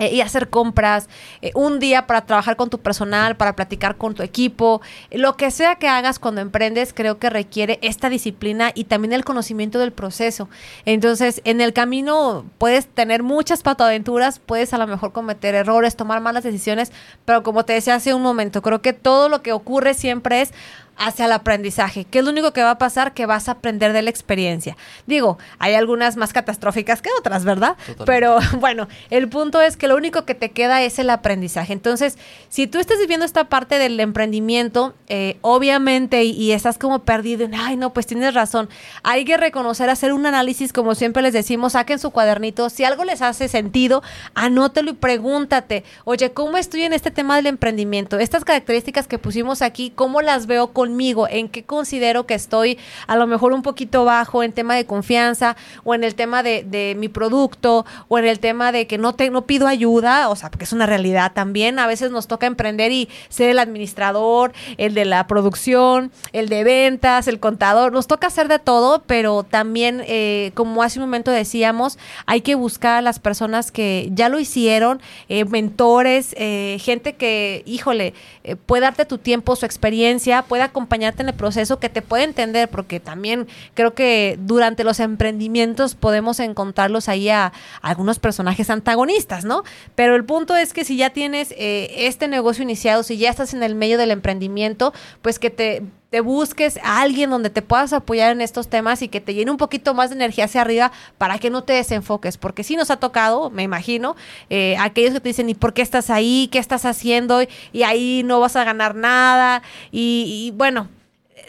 eh, 0.00 0.12
y 0.12 0.22
hacer 0.22 0.48
compras, 0.50 1.08
eh, 1.42 1.52
un 1.54 1.78
día 1.78 2.06
para 2.06 2.26
trabajar 2.26 2.56
con 2.56 2.70
tu 2.70 2.78
personal, 2.78 3.36
para 3.36 3.54
platicar 3.54 3.96
con 3.96 4.14
tu 4.14 4.22
equipo, 4.22 4.80
lo 5.12 5.36
que 5.36 5.50
sea 5.50 5.76
que 5.76 5.88
hagas 5.88 6.18
cuando 6.18 6.40
emprendes, 6.40 6.92
creo 6.92 7.18
que 7.18 7.30
requiere 7.30 7.78
esta 7.82 8.08
disciplina 8.08 8.72
y 8.74 8.84
también 8.84 9.12
el 9.12 9.24
conocimiento 9.24 9.78
del 9.78 9.92
proceso. 9.92 10.48
Entonces, 10.86 11.42
en 11.44 11.60
el 11.60 11.72
camino 11.72 12.46
puedes 12.58 12.88
tener 12.88 13.22
muchas 13.22 13.62
patoaventuras, 13.62 14.38
puedes 14.38 14.72
a 14.72 14.78
lo 14.78 14.86
mejor 14.86 15.12
cometer 15.12 15.54
errores, 15.54 15.96
tomar 15.96 16.20
malas 16.20 16.44
decisiones, 16.44 16.92
pero 17.24 17.42
como 17.42 17.64
te 17.64 17.74
decía 17.74 17.94
hace 17.94 18.14
un 18.14 18.22
momento, 18.22 18.62
creo 18.62 18.82
que 18.82 18.92
todo 18.94 19.28
lo 19.28 19.42
que 19.42 19.52
ocurre 19.52 19.94
siempre 19.94 20.40
es 20.40 20.52
hacia 21.00 21.24
el 21.24 21.32
aprendizaje. 21.32 22.04
¿Qué 22.04 22.18
es 22.18 22.24
lo 22.24 22.30
único 22.30 22.52
que 22.52 22.62
va 22.62 22.72
a 22.72 22.78
pasar? 22.78 23.14
Que 23.14 23.24
vas 23.24 23.48
a 23.48 23.52
aprender 23.52 23.94
de 23.94 24.02
la 24.02 24.10
experiencia. 24.10 24.76
Digo, 25.06 25.38
hay 25.58 25.74
algunas 25.74 26.16
más 26.16 26.34
catastróficas 26.34 27.00
que 27.00 27.08
otras, 27.18 27.44
¿verdad? 27.44 27.76
Pero 28.04 28.38
bueno, 28.60 28.86
el 29.08 29.28
punto 29.28 29.62
es 29.62 29.78
que 29.78 29.88
lo 29.88 29.96
único 29.96 30.26
que 30.26 30.34
te 30.34 30.50
queda 30.50 30.82
es 30.82 30.98
el 30.98 31.08
aprendizaje. 31.08 31.72
Entonces, 31.72 32.18
si 32.50 32.66
tú 32.66 32.78
estás 32.78 32.98
viviendo 32.98 33.24
esta 33.24 33.44
parte 33.44 33.78
del 33.78 33.98
emprendimiento, 33.98 34.94
eh, 35.08 35.38
obviamente, 35.40 36.22
y, 36.24 36.52
estás 36.52 36.76
como 36.76 36.98
perdido, 37.00 37.46
en, 37.46 37.54
ay, 37.54 37.76
no, 37.76 37.94
pues 37.94 38.06
tienes 38.06 38.34
razón. 38.34 38.68
Hay 39.02 39.24
que 39.24 39.38
reconocer, 39.38 39.88
hacer 39.88 40.12
un 40.12 40.26
análisis, 40.26 40.72
como 40.72 40.94
siempre 40.94 41.22
les 41.22 41.32
decimos, 41.32 41.72
saquen 41.72 41.98
su 41.98 42.10
cuadernito. 42.10 42.68
Si 42.68 42.84
algo 42.84 43.04
les 43.04 43.22
hace 43.22 43.48
sentido, 43.48 44.02
anótelo 44.34 44.90
y 44.90 44.94
pregúntate, 44.94 45.82
oye, 46.04 46.32
¿cómo 46.32 46.58
estoy 46.58 46.82
en 46.82 46.92
este 46.92 47.10
tema 47.10 47.36
del 47.36 47.46
emprendimiento? 47.46 48.18
Estas 48.18 48.44
características 48.44 49.06
que 49.06 49.18
pusimos 49.18 49.62
aquí, 49.62 49.90
¿cómo 49.94 50.20
las 50.20 50.46
veo 50.46 50.74
con 50.74 50.89
conmigo, 50.90 51.28
en 51.28 51.48
qué 51.48 51.62
considero 51.62 52.26
que 52.26 52.34
estoy 52.34 52.76
a 53.06 53.14
lo 53.14 53.28
mejor 53.28 53.52
un 53.52 53.62
poquito 53.62 54.04
bajo 54.04 54.42
en 54.42 54.50
tema 54.52 54.74
de 54.74 54.86
confianza 54.86 55.56
o 55.84 55.94
en 55.94 56.02
el 56.02 56.16
tema 56.16 56.42
de, 56.42 56.96
mi 56.98 57.08
producto 57.08 57.86
o 58.08 58.18
en 58.18 58.24
el 58.26 58.40
tema 58.40 58.72
de 58.72 58.88
que 58.88 58.98
no, 58.98 59.14
te, 59.14 59.30
no 59.30 59.42
pido 59.42 59.68
ayuda, 59.68 60.28
o 60.28 60.36
sea, 60.36 60.50
porque 60.50 60.64
es 60.64 60.72
una 60.72 60.86
realidad 60.86 61.32
también. 61.32 61.78
A 61.78 61.86
veces 61.86 62.10
nos 62.10 62.26
toca 62.26 62.46
emprender 62.46 62.90
y 62.90 63.08
ser 63.28 63.50
el 63.50 63.60
administrador, 63.60 64.52
el 64.78 64.94
de 64.94 65.04
la 65.04 65.28
producción, 65.28 66.10
el 66.32 66.48
de 66.48 66.64
ventas, 66.64 67.28
el 67.28 67.38
contador. 67.38 67.92
Nos 67.92 68.08
toca 68.08 68.26
hacer 68.26 68.48
de 68.48 68.58
todo, 68.58 69.02
pero 69.06 69.44
también, 69.44 70.02
eh, 70.06 70.50
como 70.54 70.82
hace 70.82 70.98
un 70.98 71.04
momento 71.04 71.30
decíamos, 71.30 71.98
hay 72.26 72.40
que 72.40 72.56
buscar 72.56 72.96
a 72.96 73.02
las 73.02 73.20
personas 73.20 73.70
que 73.70 74.08
ya 74.12 74.28
lo 74.28 74.40
hicieron, 74.40 75.00
eh, 75.28 75.44
mentores, 75.44 76.34
eh, 76.36 76.78
gente 76.80 77.14
que, 77.14 77.62
híjole, 77.66 78.12
eh, 78.42 78.56
puede 78.56 78.82
darte 78.82 79.04
tu 79.04 79.18
tiempo, 79.18 79.54
su 79.54 79.66
experiencia, 79.66 80.42
puede 80.42 80.62
acompañarte 80.80 81.22
en 81.22 81.28
el 81.28 81.34
proceso, 81.34 81.78
que 81.78 81.90
te 81.90 82.00
puede 82.00 82.24
entender, 82.24 82.70
porque 82.70 83.00
también 83.00 83.46
creo 83.74 83.92
que 83.94 84.38
durante 84.40 84.82
los 84.82 84.98
emprendimientos 84.98 85.94
podemos 85.94 86.40
encontrarlos 86.40 87.08
ahí 87.08 87.28
a, 87.28 87.52
algunos 87.82 88.18
personajes 88.18 88.70
antagonistas, 88.70 89.44
¿no? 89.44 89.62
Pero 89.94 90.16
el 90.16 90.24
punto 90.24 90.56
es 90.56 90.72
que 90.72 90.84
si 90.84 90.96
ya 90.96 91.10
tienes 91.10 91.54
este 91.58 92.28
negocio 92.28 92.62
iniciado, 92.62 93.02
si 93.02 93.18
ya 93.18 93.28
estás 93.28 93.52
en 93.52 93.62
el 93.62 93.74
medio 93.74 93.98
del 93.98 94.10
emprendimiento, 94.10 94.94
pues 95.20 95.38
que 95.38 95.50
te 95.50 95.82
te 96.10 96.20
busques 96.20 96.78
a 96.82 97.00
alguien 97.00 97.30
donde 97.30 97.50
te 97.50 97.62
puedas 97.62 97.92
apoyar 97.92 98.32
en 98.32 98.40
estos 98.40 98.68
temas 98.68 99.00
y 99.02 99.08
que 99.08 99.20
te 99.20 99.32
llene 99.32 99.50
un 99.50 99.56
poquito 99.56 99.94
más 99.94 100.10
de 100.10 100.16
energía 100.16 100.44
hacia 100.46 100.60
arriba 100.60 100.92
para 101.18 101.38
que 101.38 101.50
no 101.50 101.62
te 101.62 101.72
desenfoques, 101.72 102.36
porque 102.36 102.64
sí 102.64 102.76
nos 102.76 102.90
ha 102.90 102.96
tocado, 102.96 103.48
me 103.50 103.62
imagino, 103.62 104.16
eh, 104.50 104.76
aquellos 104.78 105.14
que 105.14 105.20
te 105.20 105.28
dicen, 105.28 105.48
¿y 105.48 105.54
por 105.54 105.72
qué 105.72 105.82
estás 105.82 106.10
ahí? 106.10 106.48
¿Qué 106.50 106.58
estás 106.58 106.84
haciendo? 106.84 107.40
Y 107.72 107.82
ahí 107.84 108.22
no 108.24 108.40
vas 108.40 108.56
a 108.56 108.64
ganar 108.64 108.94
nada. 108.94 109.62
y, 109.92 110.48
y 110.48 110.56
bueno, 110.56 110.88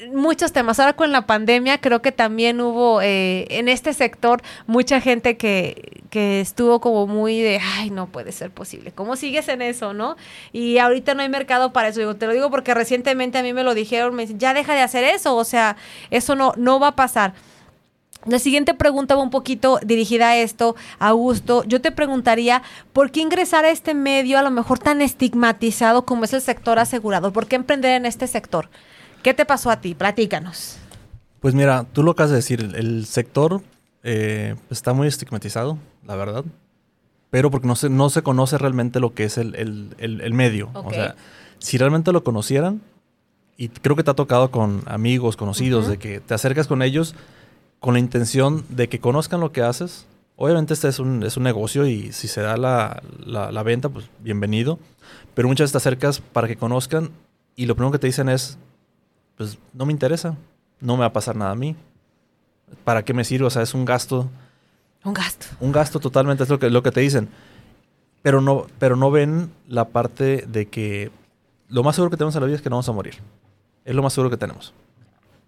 muchos 0.09 0.51
temas. 0.51 0.79
Ahora 0.79 0.93
con 0.93 1.11
la 1.11 1.25
pandemia 1.25 1.79
creo 1.79 2.01
que 2.01 2.11
también 2.11 2.61
hubo 2.61 3.01
eh, 3.01 3.47
en 3.49 3.69
este 3.69 3.93
sector 3.93 4.41
mucha 4.67 5.01
gente 5.01 5.37
que, 5.37 6.01
que 6.09 6.41
estuvo 6.41 6.81
como 6.81 7.07
muy 7.07 7.41
de, 7.41 7.59
ay, 7.59 7.89
no 7.89 8.07
puede 8.07 8.31
ser 8.31 8.51
posible. 8.51 8.91
¿Cómo 8.91 9.15
sigues 9.15 9.47
en 9.47 9.61
eso, 9.61 9.93
no? 9.93 10.17
Y 10.51 10.77
ahorita 10.77 11.13
no 11.13 11.21
hay 11.21 11.29
mercado 11.29 11.73
para 11.73 11.89
eso. 11.89 12.15
Te 12.15 12.27
lo 12.27 12.33
digo 12.33 12.49
porque 12.49 12.73
recientemente 12.73 13.37
a 13.37 13.43
mí 13.43 13.53
me 13.53 13.63
lo 13.63 13.73
dijeron, 13.73 14.15
me 14.15 14.23
dicen, 14.23 14.39
ya 14.39 14.53
deja 14.53 14.73
de 14.73 14.81
hacer 14.81 15.03
eso. 15.03 15.35
O 15.35 15.43
sea, 15.43 15.77
eso 16.09 16.35
no, 16.35 16.53
no 16.57 16.79
va 16.79 16.87
a 16.87 16.95
pasar. 16.95 17.33
La 18.25 18.37
siguiente 18.37 18.75
pregunta 18.75 19.15
va 19.15 19.23
un 19.23 19.31
poquito 19.31 19.79
dirigida 19.83 20.29
a 20.29 20.37
esto, 20.37 20.75
Augusto. 20.99 21.63
Yo 21.63 21.81
te 21.81 21.91
preguntaría, 21.91 22.61
¿por 22.93 23.09
qué 23.09 23.21
ingresar 23.21 23.65
a 23.65 23.71
este 23.71 23.95
medio 23.95 24.37
a 24.37 24.43
lo 24.43 24.51
mejor 24.51 24.77
tan 24.77 25.01
estigmatizado 25.01 26.05
como 26.05 26.25
es 26.25 26.33
el 26.33 26.41
sector 26.41 26.77
asegurador? 26.77 27.33
¿Por 27.33 27.47
qué 27.47 27.55
emprender 27.55 27.93
en 27.93 28.05
este 28.05 28.27
sector? 28.27 28.69
¿Qué 29.21 29.33
te 29.33 29.45
pasó 29.45 29.69
a 29.69 29.81
ti? 29.81 29.93
Platícanos. 29.93 30.77
Pues 31.39 31.53
mira, 31.55 31.85
tú 31.91 32.03
lo 32.03 32.11
acabas 32.11 32.31
de 32.31 32.37
decir, 32.37 32.71
el, 32.75 33.05
sector 33.05 33.61
eh, 34.03 34.55
está 34.69 34.93
muy 34.93 35.07
estigmatizado, 35.07 35.77
la 36.05 36.15
verdad, 36.15 36.43
pero 37.29 37.49
porque 37.49 37.67
no 37.67 37.75
se, 37.75 37.89
no 37.89 38.09
se 38.09 38.21
conoce 38.21 38.57
realmente 38.57 38.99
lo 38.99 39.13
que 39.13 39.23
es 39.23 39.37
el, 39.37 40.33
medio. 40.33 40.69
O 40.73 40.91
sea, 40.91 41.15
si 41.59 41.77
realmente 41.77 42.11
lo 42.11 42.23
conocieran, 42.23 42.81
y 43.57 43.69
creo 43.69 43.95
que 43.95 44.03
te 44.03 44.11
ha 44.11 44.15
tocado 44.15 44.51
con 44.51 44.83
amigos, 44.85 45.37
conocidos, 45.37 45.87
de 45.87 45.97
que 45.97 46.19
te 46.19 46.33
acercas 46.33 46.67
con 46.67 46.81
ellos 46.81 47.15
con 47.79 47.93
la 47.93 47.99
intención 47.99 48.63
de 48.69 48.89
que 48.89 48.99
conozcan 48.99 49.39
lo 49.39 49.51
que 49.51 49.61
haces. 49.61 50.05
Obviamente 50.35 50.73
este 50.73 50.87
es 50.87 50.99
un, 50.99 51.23
es 51.23 51.37
un 51.37 51.43
negocio 51.43 51.87
y 51.87 52.11
si 52.11 52.27
se 52.27 52.41
da 52.41 52.57
la, 52.57 53.01
la 53.25 53.63
venta, 53.63 53.89
pues 53.89 54.05
bienvenido. 54.19 54.79
Pero 55.33 55.47
muchas 55.47 55.65
veces 55.65 55.71
te 55.71 55.77
acercas 55.77 56.19
para 56.19 56.47
que 56.47 56.55
conozcan 56.55 57.09
y 57.55 57.65
lo 57.65 57.75
primero 57.75 57.91
que 57.91 57.99
te 57.99 58.07
dicen 58.07 58.29
es, 58.29 58.57
pues 59.35 59.57
no 59.73 59.85
me 59.85 59.93
interesa, 59.93 60.35
no 60.79 60.95
me 60.95 61.01
va 61.01 61.07
a 61.07 61.13
pasar 61.13 61.35
nada 61.35 61.51
a 61.51 61.55
mí. 61.55 61.75
¿Para 62.83 63.03
qué 63.03 63.13
me 63.13 63.23
sirve? 63.23 63.45
O 63.45 63.49
sea, 63.49 63.61
es 63.61 63.73
un 63.73 63.85
gasto. 63.85 64.29
Un 65.03 65.13
gasto. 65.13 65.47
Un 65.59 65.71
gasto 65.71 65.99
totalmente, 65.99 66.43
es 66.43 66.49
lo 66.49 66.59
que, 66.59 66.69
lo 66.69 66.83
que 66.83 66.91
te 66.91 67.01
dicen. 67.01 67.29
Pero 68.21 68.41
no, 68.41 68.67
pero 68.79 68.95
no 68.95 69.11
ven 69.11 69.51
la 69.67 69.89
parte 69.89 70.45
de 70.47 70.67
que 70.67 71.11
lo 71.69 71.83
más 71.83 71.95
seguro 71.95 72.11
que 72.11 72.17
tenemos 72.17 72.35
en 72.35 72.41
la 72.41 72.47
vida 72.47 72.57
es 72.57 72.61
que 72.61 72.69
no 72.69 72.75
vamos 72.75 72.89
a 72.89 72.91
morir. 72.91 73.15
Es 73.85 73.95
lo 73.95 74.03
más 74.03 74.13
seguro 74.13 74.29
que 74.29 74.37
tenemos. 74.37 74.73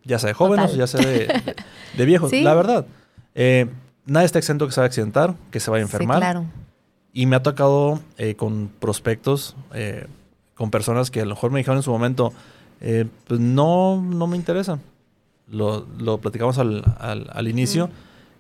Ya 0.04 0.20
sea 0.20 0.30
de 0.30 0.34
jóvenes, 0.34 0.74
ya 0.76 0.88
sea 0.88 1.02
de, 1.02 2.06
viejos. 2.06 2.32
La 2.42 2.56
verdad. 2.56 2.86
Eh, 3.36 3.68
nadie 4.06 4.26
está 4.26 4.40
exento 4.40 4.66
que 4.66 4.74
se 4.74 4.82
va 4.82 4.86
a 4.86 4.88
accidentar, 4.88 5.36
que 5.52 5.60
se 5.60 5.70
vaya 5.70 5.84
a 5.84 5.86
enfermar. 5.86 6.20
claro. 6.20 6.46
Y 7.14 7.28
me 7.28 7.36
ha 7.36 7.44
tocado 7.44 8.00
eh, 8.18 8.36
con 8.36 8.72
prospectos, 8.80 9.56
eh, 9.74 10.08
con 10.56 10.72
personas 10.72 11.12
que 11.12 11.22
a 11.22 11.26
lo 11.26 11.36
mejor 11.36 11.52
me 11.52 11.60
dijeron 11.60 11.78
en 11.78 11.84
su 11.84 11.92
momento, 11.92 12.34
eh, 12.84 13.06
pues 13.28 13.40
no, 13.40 14.02
no 14.02 14.28
me 14.28 14.36
interesa. 14.36 14.78
Lo, 15.48 15.88
lo 15.98 16.18
platicamos 16.20 16.58
al, 16.58 16.84
al, 17.00 17.48
inicio. 17.48 17.90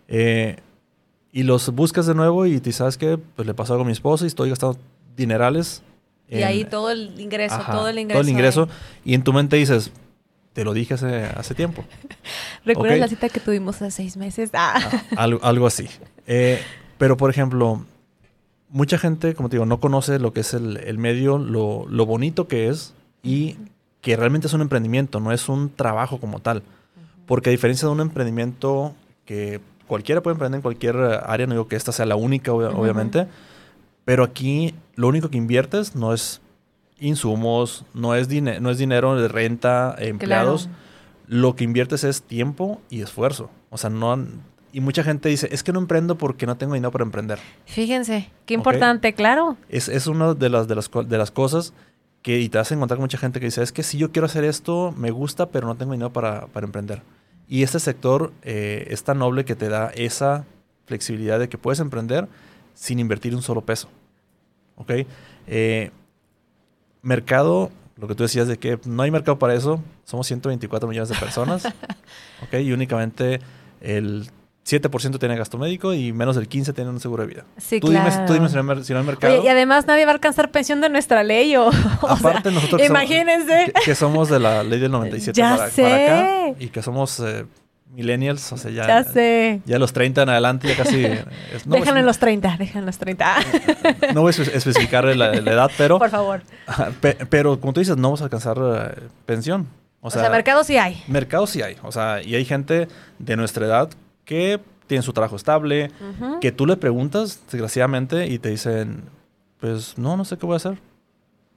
Eh, 0.09 0.57
y 1.31 1.43
los 1.43 1.69
buscas 1.73 2.05
de 2.05 2.13
nuevo 2.13 2.45
y 2.45 2.59
te 2.59 2.73
sabes 2.73 2.97
que 2.97 3.17
pues 3.17 3.47
le 3.47 3.53
pasó 3.53 3.73
algo 3.73 3.83
a 3.83 3.87
mi 3.87 3.93
esposa 3.93 4.25
y 4.25 4.27
estoy 4.27 4.49
gastando 4.49 4.77
dinerales. 5.15 5.81
y 6.29 6.43
ahí 6.43 6.65
todo 6.65 6.91
el 6.91 7.17
ingreso, 7.19 7.57
todo 7.71 7.87
el 7.87 7.99
ingreso. 7.99 8.19
Todo 8.19 8.27
el 8.27 8.29
ingreso. 8.29 8.69
Y 9.05 9.13
en 9.13 9.23
tu 9.23 9.31
mente 9.31 9.55
dices, 9.55 9.91
te 10.51 10.65
lo 10.65 10.73
dije 10.73 10.95
hace, 10.95 11.23
hace 11.23 11.55
tiempo. 11.55 11.85
¿Recuerdas 12.65 12.99
la 12.99 13.07
cita 13.07 13.29
que 13.29 13.39
tuvimos 13.39 13.77
hace 13.77 13.91
seis 13.91 14.17
meses? 14.17 14.51
Ah. 14.55 14.75
ah 15.15 15.23
algo, 15.41 15.67
así. 15.67 15.87
Eh, 16.27 16.61
pero, 16.97 17.15
por 17.15 17.29
ejemplo, 17.29 17.85
mucha 18.69 18.97
gente, 18.97 19.35
como 19.35 19.47
te 19.47 19.55
digo, 19.55 19.65
no 19.65 19.79
conoce 19.79 20.19
lo 20.19 20.33
que 20.33 20.41
es 20.41 20.53
el, 20.53 20.77
el 20.77 20.97
medio, 20.97 21.37
lo, 21.37 21.85
lo, 21.87 22.05
bonito 22.05 22.47
que 22.47 22.67
es 22.67 22.93
y 23.23 23.55
que 24.03 24.17
realmente 24.17 24.47
es 24.47 24.53
un 24.53 24.61
emprendimiento, 24.61 25.21
no 25.21 25.31
es 25.31 25.47
un 25.47 25.69
trabajo 25.69 26.19
como 26.19 26.39
tal. 26.39 26.61
Porque 27.25 27.49
a 27.49 27.51
diferencia 27.51 27.87
de 27.87 27.93
un 27.93 28.01
emprendimiento 28.01 28.93
que 29.25 29.61
cualquiera 29.87 30.21
puede 30.21 30.33
emprender 30.33 30.57
en 30.57 30.61
cualquier 30.61 30.97
área, 31.25 31.47
no 31.47 31.53
digo 31.53 31.69
que 31.69 31.77
esta 31.77 31.93
sea 31.93 32.05
la 32.05 32.17
única, 32.17 32.51
obviamente, 32.51 33.27
pero 34.03 34.25
aquí 34.25 34.75
lo 34.95 35.07
único 35.07 35.29
que 35.29 35.37
inviertes 35.37 35.95
no 35.95 36.13
es 36.13 36.41
insumos, 36.99 37.85
no 37.93 38.13
es, 38.13 38.27
no 38.29 38.69
es 38.69 38.77
dinero 38.77 39.15
de 39.19 39.29
renta, 39.29 39.95
empleados. 39.97 40.69
Lo 41.25 41.55
que 41.55 41.63
inviertes 41.63 42.03
es 42.03 42.23
tiempo 42.23 42.81
y 42.89 43.01
esfuerzo. 43.01 43.49
O 43.69 43.77
sea, 43.77 43.89
no... 43.89 44.27
Y 44.73 44.81
mucha 44.81 45.03
gente 45.03 45.29
dice, 45.29 45.47
es 45.51 45.63
que 45.63 45.71
no 45.71 45.79
emprendo 45.79 46.17
porque 46.17 46.45
no 46.45 46.57
tengo 46.57 46.73
dinero 46.73 46.91
para 46.91 47.05
emprender. 47.05 47.39
Fíjense, 47.65 48.29
qué 48.45 48.55
importante, 48.55 49.13
claro. 49.13 49.55
Es, 49.69 49.87
es 49.87 50.07
una 50.07 50.33
de 50.33 50.49
las, 50.49 50.67
de, 50.67 50.75
las, 50.75 50.91
de 50.91 51.17
las 51.17 51.31
cosas 51.31 51.73
que, 52.23 52.39
y 52.39 52.49
te 52.49 52.57
vas 52.57 52.71
a 52.71 52.75
encontrar 52.75 52.97
con 52.97 53.03
mucha 53.03 53.17
gente 53.17 53.39
que 53.39 53.45
dice, 53.45 53.61
es 53.61 53.71
que 53.71 53.83
si 53.83 53.97
yo 53.97 54.11
quiero 54.11 54.25
hacer 54.25 54.45
esto, 54.45 54.93
me 54.97 55.11
gusta, 55.11 55.49
pero 55.49 55.67
no 55.67 55.75
tengo 55.75 55.91
dinero 55.91 56.11
para, 56.11 56.47
para 56.47 56.65
emprender. 56.65 57.03
Y 57.47 57.63
este 57.63 57.79
sector 57.79 58.31
eh, 58.41 58.87
es 58.89 59.03
tan 59.03 59.19
noble 59.19 59.45
que 59.45 59.55
te 59.55 59.69
da 59.69 59.89
esa 59.89 60.45
flexibilidad 60.85 61.37
de 61.37 61.49
que 61.49 61.57
puedes 61.57 61.79
emprender 61.79 62.27
sin 62.73 62.99
invertir 62.99 63.35
un 63.35 63.41
solo 63.41 63.61
peso. 63.61 63.89
¿Ok? 64.77 64.91
Eh, 65.47 65.91
mercado, 67.01 67.69
lo 67.97 68.07
que 68.07 68.15
tú 68.15 68.23
decías 68.23 68.47
de 68.47 68.57
que 68.57 68.79
no 68.85 69.03
hay 69.03 69.11
mercado 69.11 69.37
para 69.37 69.53
eso, 69.53 69.83
somos 70.05 70.25
124 70.25 70.87
millones 70.87 71.09
de 71.09 71.15
personas. 71.15 71.65
¿Ok? 72.41 72.53
Y 72.61 72.71
únicamente 72.71 73.41
el 73.81 74.29
7% 74.65 75.19
tiene 75.19 75.35
gasto 75.35 75.57
médico 75.57 75.93
y 75.93 76.13
menos 76.13 76.35
del 76.35 76.47
15% 76.47 76.73
tiene 76.73 76.89
un 76.89 76.99
seguro 76.99 77.23
de 77.23 77.27
vida. 77.27 77.45
Sí, 77.57 77.79
tú, 77.79 77.87
claro. 77.87 78.09
dime, 78.09 78.27
tú 78.27 78.33
dime 78.33 78.49
si 78.83 78.93
no 78.93 78.99
hay 78.99 79.05
mercado. 79.05 79.43
y 79.43 79.47
además 79.47 79.85
nadie 79.87 80.05
va 80.05 80.11
a 80.11 80.15
alcanzar 80.15 80.51
pensión 80.51 80.79
de 80.79 80.89
nuestra 80.89 81.23
ley. 81.23 81.55
O, 81.57 81.69
Aparte, 82.07 82.49
nosotros 82.51 82.81
imagínense. 82.81 83.73
que, 83.83 83.95
somos 83.95 84.29
de 84.29 84.39
la 84.39 84.63
ley 84.63 84.79
del 84.79 84.91
97 84.91 85.37
ya 85.37 85.57
para, 85.57 85.69
sé. 85.69 85.85
acá 85.85 86.55
y 86.59 86.67
que 86.67 86.81
somos 86.81 87.19
eh, 87.19 87.45
millennials, 87.93 88.53
o 88.53 88.57
sea, 88.57 88.71
ya, 88.71 88.87
ya, 88.87 89.03
sé. 89.03 89.61
ya 89.65 89.77
los 89.79 89.91
30 89.91 90.23
en 90.23 90.29
adelante 90.29 90.67
ya 90.67 90.77
casi... 90.77 91.07
no 91.65 91.75
déjalo 91.75 91.99
en 91.99 92.05
los 92.05 92.17
30, 92.17 92.55
déjalo 92.57 92.79
en 92.79 92.85
los 92.85 92.97
30. 92.97 93.35
no 94.13 94.21
voy 94.21 94.33
a 94.37 94.41
especificar 94.41 95.03
la, 95.15 95.33
edad, 95.33 95.69
pero... 95.77 95.99
Por 96.03 96.09
favor. 96.09 96.41
pero 97.29 97.59
como 97.59 97.73
tú 97.73 97.81
dices, 97.81 97.97
no 97.97 98.03
vamos 98.03 98.21
a 98.21 98.25
alcanzar 98.25 98.57
eh, 98.57 99.01
pensión. 99.25 99.67
O 99.99 100.09
sea, 100.09 100.21
o 100.21 100.23
sea, 100.23 100.31
mercado 100.31 100.63
sí 100.63 100.77
hay. 100.77 101.01
Mercado 101.07 101.47
sí 101.47 101.61
hay. 101.61 101.77
O 101.81 101.91
sea, 101.91 102.21
y 102.21 102.35
hay 102.35 102.43
gente 102.43 102.87
de 103.19 103.35
nuestra 103.37 103.65
edad 103.65 103.89
que 104.25 104.59
tienen 104.87 105.03
su 105.03 105.13
trabajo 105.13 105.35
estable, 105.35 105.91
que 106.41 106.51
tú 106.51 106.65
le 106.65 106.77
preguntas, 106.77 107.41
desgraciadamente, 107.51 108.27
y 108.27 108.39
te 108.39 108.49
dicen, 108.49 109.03
pues 109.59 109.97
no, 109.97 110.17
no 110.17 110.25
sé 110.25 110.37
qué 110.37 110.45
voy 110.45 110.53
a 110.53 110.57
hacer. 110.57 110.77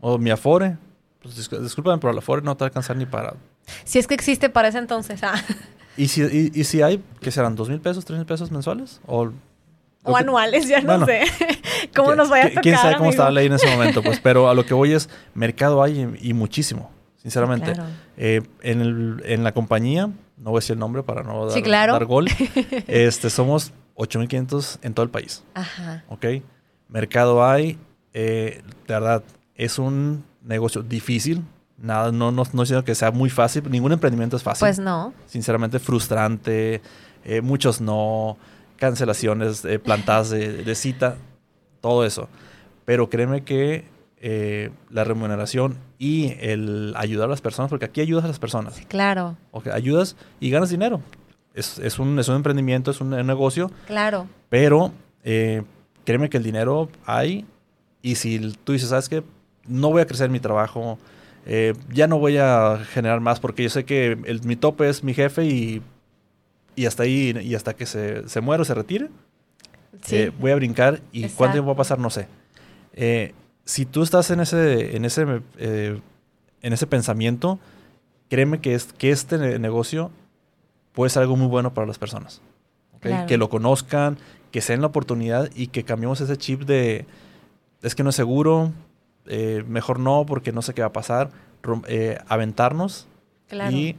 O 0.01 0.19
mi 0.19 0.31
Afore, 0.31 0.77
pues 1.21 1.37
discúlpame, 1.37 1.99
pero 1.99 2.13
el 2.13 2.19
Afore 2.19 2.43
no 2.43 2.57
te 2.57 2.65
va 2.65 2.67
a 2.67 2.69
alcanzar 2.69 2.97
ni 2.97 3.07
para... 3.07 3.35
Si 3.85 3.99
es 3.99 4.07
que 4.07 4.15
existe 4.15 4.49
para 4.49 4.69
ese 4.69 4.79
entonces, 4.79 5.23
ah. 5.23 5.35
¿Y 5.97 6.09
si, 6.09 6.23
y, 6.55 6.65
si 6.65 6.83
hay, 6.83 7.03
que 7.21 7.31
serán? 7.31 7.57
¿Dos 7.57 7.71
mil 7.71 7.81
pesos, 7.81 8.05
tres 8.05 8.19
mil 8.19 8.27
pesos 8.27 8.51
mensuales? 8.51 9.01
O, 9.07 9.31
o 10.03 10.17
anuales, 10.17 10.69
ya 10.69 10.81
no 10.83 11.05
sé. 11.07 11.23
¿Cómo 11.97 12.15
nos 12.15 12.29
vaya 12.29 12.45
a 12.45 12.49
tocar, 12.49 12.63
¿Quién 12.63 12.77
sabe 12.77 12.97
cómo 12.97 13.11
estaba 13.11 13.31
la 13.31 13.41
ley 13.41 13.47
en 13.47 13.55
ese 13.55 13.67
momento? 13.69 14.03
Pues, 14.03 14.21
pero 14.21 14.49
a 14.49 14.55
lo 14.55 14.67
que 14.67 14.75
voy 14.75 14.93
es, 14.93 15.09
mercado 15.35 15.83
hay 15.83 16.19
y, 16.21 16.35
muchísimo, 16.35 16.91
sinceramente. 17.17 17.73
Eh, 18.19 18.43
en, 18.63 18.81
el, 18.83 19.23
en 19.25 19.43
la 19.43 19.53
compañía 19.53 20.11
no 20.37 20.51
voy 20.51 20.59
a 20.59 20.61
decir 20.61 20.75
el 20.75 20.81
nombre 20.81 21.03
para 21.03 21.23
no 21.23 21.47
dar, 21.47 22.05
gol. 22.05 22.29
Este, 22.87 23.31
somos 23.31 23.73
8.500 23.97 24.79
en 24.83 24.95
todo 24.95 25.05
el 25.05 25.11
país. 25.11 25.43
Ajá. 25.55 26.05
¿Ok? 26.09 26.27
Mercado 26.89 27.45
hay. 27.45 27.79
Eh, 28.13 28.63
de 28.87 28.95
verdad, 28.95 29.23
es 29.55 29.79
un 29.79 30.25
negocio 30.43 30.83
difícil. 30.83 31.45
Nada, 31.79 32.13
no, 32.13 32.33
no, 32.33 32.45
no 32.51 32.85
que 32.85 32.95
sea 32.95 33.11
muy 33.11 33.29
fácil. 33.31 33.71
Ningún 33.71 33.93
emprendimiento 33.93 34.37
es 34.37 34.43
fácil. 34.43 34.61
Pues 34.61 34.79
no. 34.79 35.13
Sinceramente, 35.27 35.79
frustrante. 35.79 36.81
Eh, 37.25 37.41
muchos 37.41 37.81
no. 37.81 38.37
Cancelaciones, 38.77 39.65
eh, 39.65 39.79
plantadas 39.79 40.31
de, 40.31 40.75
cita. 40.75 41.17
Todo 41.81 42.05
eso. 42.05 42.29
Pero 42.85 43.09
créeme 43.09 43.43
que 43.43 43.85
eh, 44.29 44.71
la 44.91 45.05
remuneración 45.05 45.79
y 45.99 46.35
el 46.41 46.95
ayudar 46.97 47.29
a 47.29 47.31
las 47.31 47.41
personas, 47.41 47.71
porque 47.71 47.85
aquí 47.85 48.01
ayudas 48.01 48.25
a 48.25 48.29
las 48.29 48.41
personas. 48.41 48.81
claro. 48.89 49.37
Okay, 49.53 49.73
ayudas 49.73 50.17
y 50.41 50.51
ganas 50.51 50.71
dinero. 50.71 51.01
Es, 51.55 51.79
es, 51.79 51.99
un, 51.99 52.19
es 52.19 52.29
un 52.29 52.35
emprendimiento, 52.35 52.91
es 52.91 53.01
un, 53.01 53.11
negocio. 53.11 53.71
Claro. 53.87 54.27
Pero 54.49 54.93
créeme 55.23 56.29
que 56.29 56.37
el 56.37 56.43
dinero 56.43 56.89
hay. 57.05 57.47
Y 58.03 58.17
si 58.17 58.53
tú 58.65 58.73
dices, 58.73 58.91
¿sabes 58.91 59.09
qué? 59.09 59.23
No 59.67 59.91
voy 59.91 60.03
a 60.03 60.07
crecer 60.07 60.29
mi 60.29 60.41
trabajo 60.41 60.99
eh, 61.49 61.75
ya 61.93 62.09
no 62.09 62.19
voy 62.19 62.39
a 62.39 62.81
generar 62.91 63.21
más 63.21 63.39
porque 63.39 63.63
yo 63.63 63.71
sé 63.71 63.85
que 63.85 64.19
el, 64.25 64.41
mi 64.43 64.57
tope 64.57 64.89
es 64.89 65.05
mi 65.05 65.15
jefe 65.15 65.45
y, 65.45 65.81
y 66.75 66.87
hasta 66.87 67.05
ahí, 67.05 67.39
y 67.41 67.55
hasta 67.55 67.75
que 67.75 67.87
se, 67.87 68.29
se 68.29 68.41
muera 68.41 68.63
o 68.63 68.65
se 68.65 68.75
retire, 68.75 69.11
eh, 70.11 70.33
voy 70.41 70.51
a 70.51 70.57
brincar 70.57 71.01
y 71.13 71.29
cuánto 71.29 71.55
tiempo 71.55 71.69
va 71.69 71.75
a 71.75 71.77
pasar, 71.77 72.01
no 72.01 72.11
sé. 72.11 72.27
Eh, 72.95 73.33
si 73.67 73.85
tú 73.85 74.03
estás 74.03 74.31
en 74.31 74.41
ese, 74.41 74.97
en 74.97 75.05
ese, 75.05 75.43
en 75.59 76.73
ese 76.73 76.87
pensamiento, 76.87 77.59
créeme 78.31 78.61
que, 78.61 78.75
es, 78.75 78.93
que 78.95 79.11
este 79.11 79.59
negocio 79.59 80.11
puede 80.93 81.11
ser 81.11 81.23
algo 81.23 81.37
muy 81.37 81.47
bueno 81.47 81.75
para 81.75 81.87
las 81.87 81.99
personas. 81.99 82.41
Que 83.29 83.37
lo 83.37 83.49
conozcan, 83.49 84.17
que 84.51 84.61
se 84.61 84.73
den 84.73 84.81
la 84.81 84.89
oportunidad 84.89 85.51
y 85.55 85.69
que 85.69 85.85
cambiemos 85.85 86.21
ese 86.21 86.37
chip 86.37 86.63
de 86.63 87.07
es 87.83 87.95
que 87.95 88.03
no 88.03 88.11
es 88.11 88.17
seguro, 88.17 88.73
eh, 89.27 89.63
mejor 89.69 90.01
no 90.01 90.27
porque 90.27 90.51
no 90.51 90.63
sé 90.63 90.75
qué 90.75 90.81
va 90.81 90.89
a 90.89 90.93
pasar, 90.93 91.31
eh, 91.87 92.19
aventarnos 92.27 93.07
y 93.71 93.95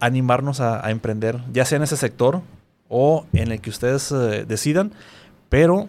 animarnos 0.00 0.60
a, 0.60 0.90
emprender, 0.90 1.40
ya 1.52 1.64
sea 1.64 1.76
en 1.76 1.82
ese 1.82 1.96
sector 1.96 2.40
o 2.88 3.26
en 3.32 3.52
el 3.52 3.60
que 3.60 3.70
ustedes 3.70 4.10
eh, 4.10 4.44
decidan, 4.46 4.92
pero 5.48 5.88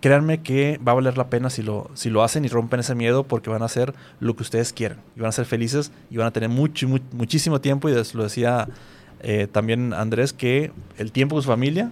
créanme 0.00 0.42
que 0.42 0.78
va 0.78 0.92
a 0.92 0.94
valer 0.96 1.16
la 1.16 1.28
pena 1.28 1.50
si 1.50 1.62
lo, 1.62 1.90
si 1.94 2.10
lo 2.10 2.22
hacen 2.22 2.44
y 2.44 2.48
rompen 2.48 2.80
ese 2.80 2.94
miedo 2.94 3.24
porque 3.24 3.50
van 3.50 3.62
a 3.62 3.66
hacer 3.66 3.94
lo 4.20 4.34
que 4.36 4.42
ustedes 4.42 4.72
quieran 4.72 4.98
y 5.16 5.20
van 5.20 5.28
a 5.28 5.32
ser 5.32 5.44
felices 5.44 5.92
y 6.10 6.16
van 6.16 6.26
a 6.26 6.30
tener 6.32 6.48
mucho, 6.48 6.88
muchísimo 7.12 7.60
tiempo 7.60 7.88
y 7.88 7.92
lo 7.92 8.22
decía 8.22 8.68
también 9.52 9.92
Andrés 9.94 10.32
que 10.32 10.72
el 10.96 11.12
tiempo 11.12 11.34
con 11.34 11.42
su 11.42 11.48
familia, 11.48 11.90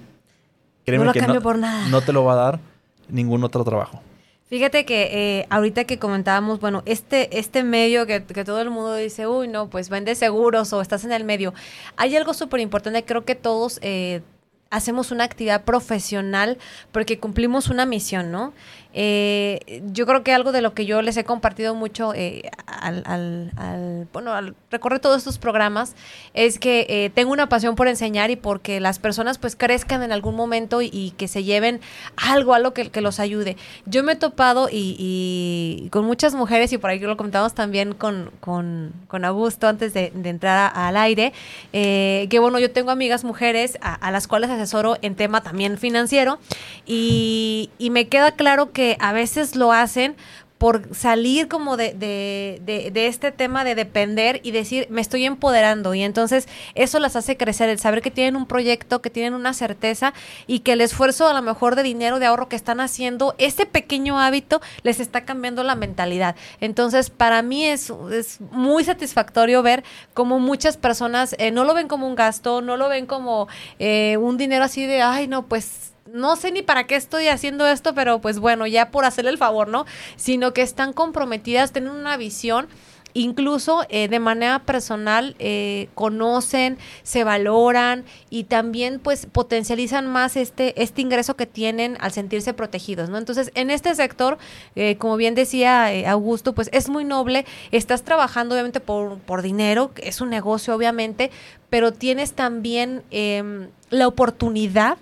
créeme 0.84 1.12
que 1.12 1.20
no 1.22 2.00
te 2.00 2.12
lo 2.12 2.24
va 2.24 2.32
a 2.32 2.36
dar 2.36 2.60
ningún 3.08 3.42
otro 3.44 3.64
trabajo. 3.64 4.00
Fíjate 4.48 4.84
que 4.84 5.40
eh, 5.40 5.46
ahorita 5.50 5.84
que 5.84 5.98
comentábamos, 5.98 6.60
bueno, 6.60 6.84
este, 6.86 7.36
este 7.36 7.64
medio 7.64 8.06
que, 8.06 8.22
que, 8.22 8.44
todo 8.44 8.60
el 8.60 8.70
mundo 8.70 8.94
dice, 8.94 9.26
uy, 9.26 9.48
no, 9.48 9.68
pues 9.68 9.88
vende 9.88 10.14
seguros 10.14 10.72
o 10.72 10.80
estás 10.80 11.04
en 11.04 11.10
el 11.10 11.24
medio. 11.24 11.52
Hay 11.96 12.14
algo 12.14 12.32
súper 12.32 12.60
importante, 12.60 13.04
creo 13.04 13.24
que 13.24 13.34
todos 13.34 13.80
eh, 13.82 14.22
hacemos 14.70 15.10
una 15.10 15.24
actividad 15.24 15.64
profesional 15.64 16.58
porque 16.92 17.18
cumplimos 17.18 17.68
una 17.68 17.86
misión, 17.86 18.30
¿no? 18.30 18.52
Eh, 18.98 19.82
yo 19.92 20.06
creo 20.06 20.24
que 20.24 20.32
algo 20.32 20.52
de 20.52 20.62
lo 20.62 20.72
que 20.72 20.86
yo 20.86 21.02
les 21.02 21.18
he 21.18 21.24
compartido 21.24 21.74
mucho 21.74 22.14
eh, 22.14 22.50
al, 22.66 23.02
al, 23.04 24.08
bueno, 24.10 24.32
al 24.32 24.54
recorrer 24.70 25.00
todos 25.00 25.18
estos 25.18 25.36
programas 25.36 25.94
es 26.32 26.58
que 26.58 26.86
eh, 26.88 27.10
tengo 27.14 27.30
una 27.30 27.46
pasión 27.50 27.76
por 27.76 27.88
enseñar 27.88 28.30
y 28.30 28.36
porque 28.36 28.80
las 28.80 28.98
personas 28.98 29.36
pues 29.36 29.54
crezcan 29.54 30.02
en 30.02 30.12
algún 30.12 30.34
momento 30.34 30.80
y, 30.80 31.12
que 31.18 31.28
se 31.28 31.44
lleven 31.44 31.80
algo, 32.16 32.54
algo 32.54 32.72
que, 32.72 32.90
que 32.90 33.02
los 33.02 33.20
ayude. 33.20 33.58
Yo 33.84 34.02
me 34.02 34.12
he 34.12 34.16
topado 34.16 34.68
y, 34.72 35.88
con 35.90 36.06
muchas 36.06 36.34
mujeres 36.34 36.72
y 36.72 36.78
por 36.78 36.88
ahí 36.88 36.98
lo 36.98 37.18
comentamos 37.18 37.54
también 37.54 37.92
con, 37.92 38.30
con, 38.40 38.94
con 39.08 39.26
Augusto 39.26 39.68
antes 39.68 39.92
de, 39.92 40.10
entrar 40.24 40.72
al 40.74 40.96
aire, 40.96 41.34
que 41.72 42.38
bueno, 42.40 42.58
yo 42.58 42.70
tengo 42.70 42.90
amigas 42.90 43.24
mujeres 43.24 43.78
a, 43.82 43.94
a, 43.94 44.10
las 44.10 44.26
cuales 44.26 44.48
asesoro 44.48 44.96
en 45.02 45.14
tema 45.14 45.42
también 45.42 45.76
financiero 45.76 46.38
y, 46.86 47.70
y 47.78 47.90
me 47.90 48.08
queda 48.08 48.32
claro 48.32 48.72
que 48.72 48.85
a 49.00 49.12
veces 49.12 49.56
lo 49.56 49.72
hacen 49.72 50.16
por 50.58 50.94
salir 50.94 51.48
como 51.48 51.76
de, 51.76 51.92
de, 51.92 52.90
de, 52.90 53.06
este 53.06 53.30
tema 53.30 53.62
de 53.64 53.74
depender 53.74 54.40
y 54.42 54.52
decir, 54.52 54.86
me 54.90 55.00
estoy 55.00 55.26
empoderando. 55.26 55.94
Y 55.94 56.02
entonces 56.02 56.48
eso 56.74 56.98
las 56.98 57.14
hace 57.14 57.36
crecer, 57.36 57.68
el 57.68 57.78
saber 57.78 58.00
que 58.00 58.10
tienen 58.10 58.36
un 58.36 58.46
proyecto, 58.46 59.02
que 59.02 59.10
tienen 59.10 59.34
una 59.34 59.52
certeza 59.52 60.14
y 60.46 60.60
que 60.60 60.72
el 60.72 60.80
esfuerzo 60.80 61.28
a 61.28 61.34
lo 61.34 61.42
mejor 61.42 61.76
de 61.76 61.82
dinero, 61.82 62.18
de 62.18 62.26
ahorro 62.26 62.48
que 62.48 62.56
están 62.56 62.80
haciendo, 62.80 63.34
ese 63.38 63.66
pequeño 63.66 64.18
hábito 64.18 64.62
les 64.82 64.98
está 64.98 65.24
cambiando 65.24 65.62
la 65.62 65.74
mentalidad. 65.74 66.36
Entonces, 66.60 67.10
para 67.10 67.42
mí 67.42 67.66
es, 67.66 67.92
es 68.12 68.40
muy 68.40 68.84
satisfactorio 68.84 69.62
ver 69.62 69.84
cómo 70.14 70.38
muchas 70.38 70.78
personas 70.78 71.36
eh, 71.38 71.50
no 71.50 71.64
lo 71.64 71.74
ven 71.74 71.88
como 71.88 72.06
un 72.06 72.14
gasto, 72.14 72.62
no 72.62 72.78
lo 72.78 72.88
ven 72.88 73.06
como 73.06 73.48
eh, 73.78 74.16
un 74.16 74.38
dinero 74.38 74.64
así 74.64 74.86
de, 74.86 75.02
ay, 75.02 75.28
no, 75.28 75.46
pues 75.46 75.92
no 76.12 76.36
sé 76.36 76.52
ni 76.52 76.62
para 76.62 76.86
qué 76.86 76.96
estoy 76.96 77.28
haciendo 77.28 77.66
esto, 77.66 77.94
pero 77.94 78.20
pues 78.20 78.38
bueno, 78.38 78.66
ya 78.66 78.90
por 78.90 79.04
hacerle 79.04 79.30
el 79.30 79.38
favor, 79.38 79.68
¿no? 79.68 79.86
Sino 80.16 80.52
que 80.52 80.62
están 80.62 80.92
comprometidas, 80.92 81.72
tienen 81.72 81.92
una 81.92 82.16
visión 82.16 82.68
incluso 83.16 83.86
eh, 83.88 84.08
de 84.08 84.18
manera 84.18 84.58
personal 84.60 85.34
eh, 85.38 85.88
conocen, 85.94 86.76
se 87.02 87.24
valoran 87.24 88.04
y 88.28 88.44
también 88.44 89.00
pues 89.00 89.26
potencializan 89.26 90.06
más 90.06 90.36
este, 90.36 90.80
este 90.82 91.00
ingreso 91.00 91.34
que 91.34 91.46
tienen 91.46 91.96
al 92.00 92.12
sentirse 92.12 92.52
protegidos, 92.52 93.08
¿no? 93.08 93.16
Entonces, 93.16 93.50
en 93.54 93.70
este 93.70 93.94
sector, 93.94 94.36
eh, 94.74 94.96
como 94.98 95.16
bien 95.16 95.34
decía 95.34 95.88
Augusto, 96.10 96.54
pues 96.54 96.68
es 96.72 96.90
muy 96.90 97.04
noble, 97.04 97.46
estás 97.72 98.02
trabajando 98.02 98.54
obviamente 98.54 98.80
por, 98.80 99.18
por 99.20 99.40
dinero, 99.40 99.92
es 99.96 100.20
un 100.20 100.28
negocio 100.28 100.74
obviamente, 100.74 101.30
pero 101.70 101.92
tienes 101.92 102.34
también 102.34 103.02
em, 103.10 103.68
la 103.88 104.08
oportunidad 104.08 104.98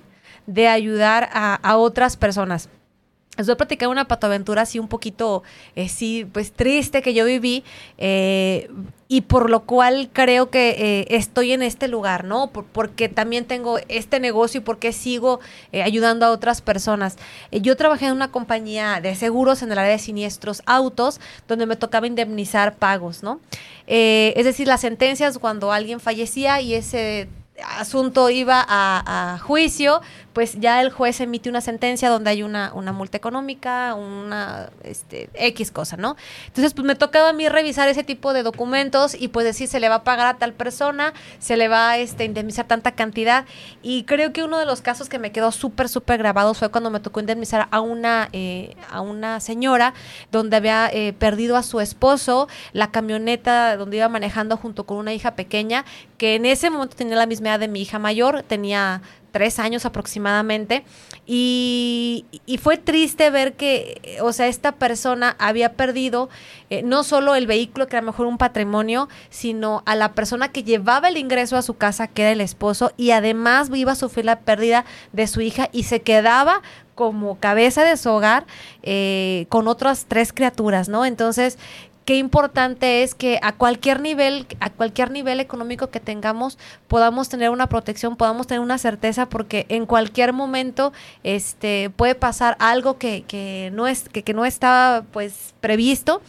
de 0.46 0.68
ayudar 0.68 1.28
a, 1.32 1.76
otras 1.76 2.16
personas. 2.16 2.68
Les 3.36 3.46
voy 3.46 3.54
a 3.54 3.56
platicar 3.56 3.88
una 3.88 4.06
patoaventura 4.06 4.62
así 4.62 4.78
un 4.78 4.86
poquito, 4.86 5.42
eh, 5.74 5.88
sí, 5.88 6.24
pues 6.32 6.52
triste 6.52 7.02
que 7.02 7.14
yo 7.14 7.24
viví 7.24 7.64
eh, 7.98 8.70
y 9.08 9.22
por 9.22 9.50
lo 9.50 9.64
cual 9.64 10.08
creo 10.12 10.50
que 10.50 10.70
eh, 10.78 11.06
estoy 11.10 11.50
en 11.50 11.62
este 11.62 11.88
lugar, 11.88 12.22
¿no? 12.22 12.52
porque 12.52 13.08
también 13.08 13.44
tengo 13.44 13.78
este 13.88 14.20
negocio 14.20 14.60
y 14.60 14.62
porque 14.62 14.92
sigo 14.92 15.40
ayudando 15.72 16.26
a 16.26 16.30
otras 16.30 16.60
personas. 16.60 17.16
yo 17.50 17.76
trabajé 17.76 18.06
en 18.06 18.12
una 18.12 18.30
compañía 18.30 19.00
de 19.00 19.16
seguros 19.16 19.62
en 19.62 19.72
el 19.72 19.78
área 19.78 19.90
de 19.90 19.98
siniestros 19.98 20.62
autos, 20.64 21.20
donde 21.48 21.66
me 21.66 21.74
tocaba 21.74 22.06
indemnizar 22.06 22.76
pagos, 22.76 23.24
¿no? 23.24 23.40
es 23.86 24.44
decir, 24.44 24.68
las 24.68 24.82
sentencias 24.82 25.38
cuando 25.38 25.72
alguien 25.72 25.98
fallecía 25.98 26.60
y 26.60 26.74
ese 26.74 27.28
asunto 27.62 28.30
iba 28.30 28.64
a, 28.66 29.38
juicio, 29.42 30.00
pues 30.34 30.60
ya 30.60 30.82
el 30.82 30.90
juez 30.90 31.20
emite 31.20 31.48
una 31.48 31.60
sentencia 31.60 32.10
donde 32.10 32.28
hay 32.28 32.42
una, 32.42 32.72
una 32.74 32.92
multa 32.92 33.16
económica, 33.16 33.94
una 33.94 34.68
este, 34.82 35.30
X 35.32 35.70
cosa, 35.70 35.96
¿no? 35.96 36.16
Entonces, 36.48 36.74
pues 36.74 36.84
me 36.84 36.96
tocaba 36.96 37.30
a 37.30 37.32
mí 37.32 37.48
revisar 37.48 37.88
ese 37.88 38.02
tipo 38.02 38.32
de 38.32 38.42
documentos 38.42 39.14
y 39.14 39.28
pues 39.28 39.46
decir, 39.46 39.68
se 39.68 39.78
le 39.78 39.88
va 39.88 39.96
a 39.96 40.04
pagar 40.04 40.26
a 40.26 40.38
tal 40.38 40.52
persona, 40.52 41.14
se 41.38 41.56
le 41.56 41.68
va 41.68 41.90
a 41.90 41.98
este, 41.98 42.24
indemnizar 42.24 42.66
tanta 42.66 42.92
cantidad. 42.92 43.46
Y 43.80 44.02
creo 44.04 44.32
que 44.32 44.42
uno 44.42 44.58
de 44.58 44.66
los 44.66 44.82
casos 44.82 45.08
que 45.08 45.20
me 45.20 45.30
quedó 45.30 45.52
súper, 45.52 45.88
súper 45.88 46.18
grabado 46.18 46.52
fue 46.52 46.68
cuando 46.70 46.90
me 46.90 46.98
tocó 46.98 47.20
indemnizar 47.20 47.68
a 47.70 47.80
una, 47.80 48.28
eh, 48.32 48.74
a 48.90 49.00
una 49.00 49.38
señora 49.38 49.94
donde 50.32 50.56
había 50.56 50.88
eh, 50.92 51.12
perdido 51.12 51.56
a 51.56 51.62
su 51.62 51.80
esposo, 51.80 52.48
la 52.72 52.90
camioneta 52.90 53.76
donde 53.76 53.98
iba 53.98 54.08
manejando 54.08 54.56
junto 54.56 54.84
con 54.84 54.96
una 54.96 55.14
hija 55.14 55.36
pequeña, 55.36 55.84
que 56.18 56.34
en 56.34 56.44
ese 56.44 56.70
momento 56.70 56.96
tenía 56.96 57.16
la 57.16 57.26
misma 57.26 57.50
edad 57.50 57.60
de 57.60 57.68
mi 57.68 57.82
hija 57.82 58.00
mayor, 58.00 58.42
tenía 58.42 59.00
tres 59.34 59.58
años 59.58 59.84
aproximadamente, 59.84 60.84
y, 61.26 62.24
fue 62.62 62.78
triste 62.78 63.28
ver 63.30 63.54
que, 63.54 64.18
o 64.22 64.32
sea, 64.32 64.46
esta 64.46 64.72
persona 64.72 65.34
había 65.40 65.72
perdido 65.72 66.30
eh, 66.70 66.82
no 66.82 67.02
solo 67.02 67.34
el 67.34 67.48
vehículo, 67.48 67.88
que 67.88 67.96
era 67.96 68.06
mejor 68.06 68.26
un 68.26 68.38
patrimonio, 68.38 69.08
sino 69.30 69.82
a 69.86 69.96
la 69.96 70.12
persona 70.12 70.52
que 70.52 70.62
llevaba 70.62 71.08
el 71.08 71.16
ingreso 71.16 71.56
a 71.56 71.62
su 71.62 71.74
casa, 71.74 72.06
que 72.06 72.22
era 72.22 72.30
el 72.30 72.40
esposo, 72.40 72.92
y 72.96 73.10
además 73.10 73.70
iba 73.74 73.92
a 73.92 73.96
sufrir 73.96 74.24
la 74.24 74.38
pérdida 74.38 74.84
de 75.12 75.26
su 75.26 75.40
hija 75.40 75.68
y 75.72 75.82
se 75.82 76.00
quedaba 76.00 76.62
como 76.94 77.40
cabeza 77.40 77.82
de 77.82 77.96
su 77.96 78.10
hogar 78.10 78.46
eh, 78.84 79.46
con 79.48 79.66
otras 79.66 80.06
tres 80.06 80.32
criaturas, 80.32 80.88
¿no? 80.88 81.04
Entonces, 81.04 81.58
qué 82.04 82.16
importante 82.16 83.02
es 83.02 83.14
que 83.14 83.38
a 83.42 83.52
cualquier 83.52 84.00
nivel, 84.00 84.46
a 84.60 84.70
cualquier 84.70 85.10
nivel 85.10 85.40
económico 85.40 85.88
que 85.88 86.00
tengamos, 86.00 86.58
podamos 86.88 87.28
tener 87.28 87.50
una 87.50 87.68
protección, 87.68 88.16
podamos 88.16 88.46
tener 88.46 88.60
una 88.60 88.78
certeza, 88.78 89.28
porque 89.28 89.66
en 89.68 89.86
cualquier 89.86 90.32
momento 90.32 90.92
este, 91.22 91.90
puede 91.90 92.14
pasar 92.14 92.56
algo 92.58 92.98
que, 92.98 93.22
que 93.22 93.70
no 93.72 93.86
es, 93.86 94.08
que, 94.08 94.22
que 94.22 94.34
no 94.34 94.44
estaba 94.44 95.02
pues 95.12 95.54
previsto. 95.60 96.20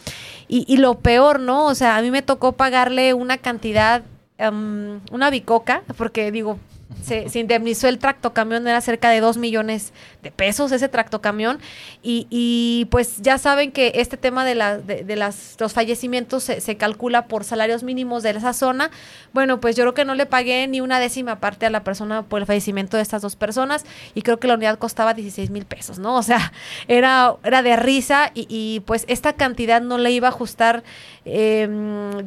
Y, 0.48 0.64
y, 0.68 0.76
lo 0.76 1.00
peor, 1.00 1.40
¿no? 1.40 1.66
O 1.66 1.74
sea, 1.74 1.96
a 1.96 2.02
mí 2.02 2.10
me 2.10 2.22
tocó 2.22 2.52
pagarle 2.52 3.14
una 3.14 3.38
cantidad, 3.38 4.02
um, 4.38 5.00
una 5.10 5.28
bicoca, 5.30 5.82
porque 5.96 6.30
digo, 6.30 6.58
se, 7.02 7.28
se, 7.28 7.38
indemnizó 7.38 7.88
el 7.88 7.98
tractocamión, 7.98 8.66
era 8.66 8.80
cerca 8.80 9.10
de 9.10 9.20
2 9.20 9.36
millones 9.36 9.92
de 10.22 10.30
pesos 10.30 10.72
ese 10.72 10.88
tractocamión. 10.88 11.58
Y, 12.02 12.26
y 12.30 12.86
pues 12.90 13.22
ya 13.22 13.38
saben 13.38 13.72
que 13.72 13.92
este 13.96 14.16
tema 14.16 14.44
de, 14.44 14.54
la, 14.54 14.78
de, 14.78 15.16
las, 15.16 15.56
los 15.58 15.72
fallecimientos 15.72 16.44
se, 16.44 16.60
se, 16.60 16.76
calcula 16.76 17.26
por 17.26 17.44
salarios 17.44 17.82
mínimos 17.82 18.22
de 18.22 18.30
esa 18.30 18.52
zona. 18.52 18.90
Bueno, 19.32 19.60
pues 19.60 19.76
yo 19.76 19.84
creo 19.84 19.94
que 19.94 20.04
no 20.04 20.14
le 20.14 20.26
pagué 20.26 20.66
ni 20.66 20.80
una 20.80 21.00
décima 21.00 21.40
parte 21.40 21.66
a 21.66 21.70
la 21.70 21.84
persona 21.84 22.22
por 22.22 22.40
el 22.40 22.46
fallecimiento 22.46 22.96
de 22.96 23.02
estas 23.02 23.22
dos 23.22 23.36
personas 23.36 23.84
y 24.14 24.22
creo 24.22 24.38
que 24.38 24.48
la 24.48 24.54
unidad 24.54 24.78
costaba 24.78 25.14
16 25.14 25.50
mil 25.50 25.64
pesos, 25.64 25.98
¿no? 25.98 26.16
O 26.16 26.22
sea, 26.22 26.52
era, 26.88 27.36
era 27.44 27.62
de 27.62 27.76
risa 27.76 28.30
y, 28.34 28.46
y 28.48 28.80
pues 28.80 29.04
esta 29.08 29.34
cantidad 29.34 29.80
no 29.80 29.98
le 29.98 30.10
iba 30.10 30.28
a 30.28 30.30
ajustar, 30.30 30.82
eh, 31.24 31.68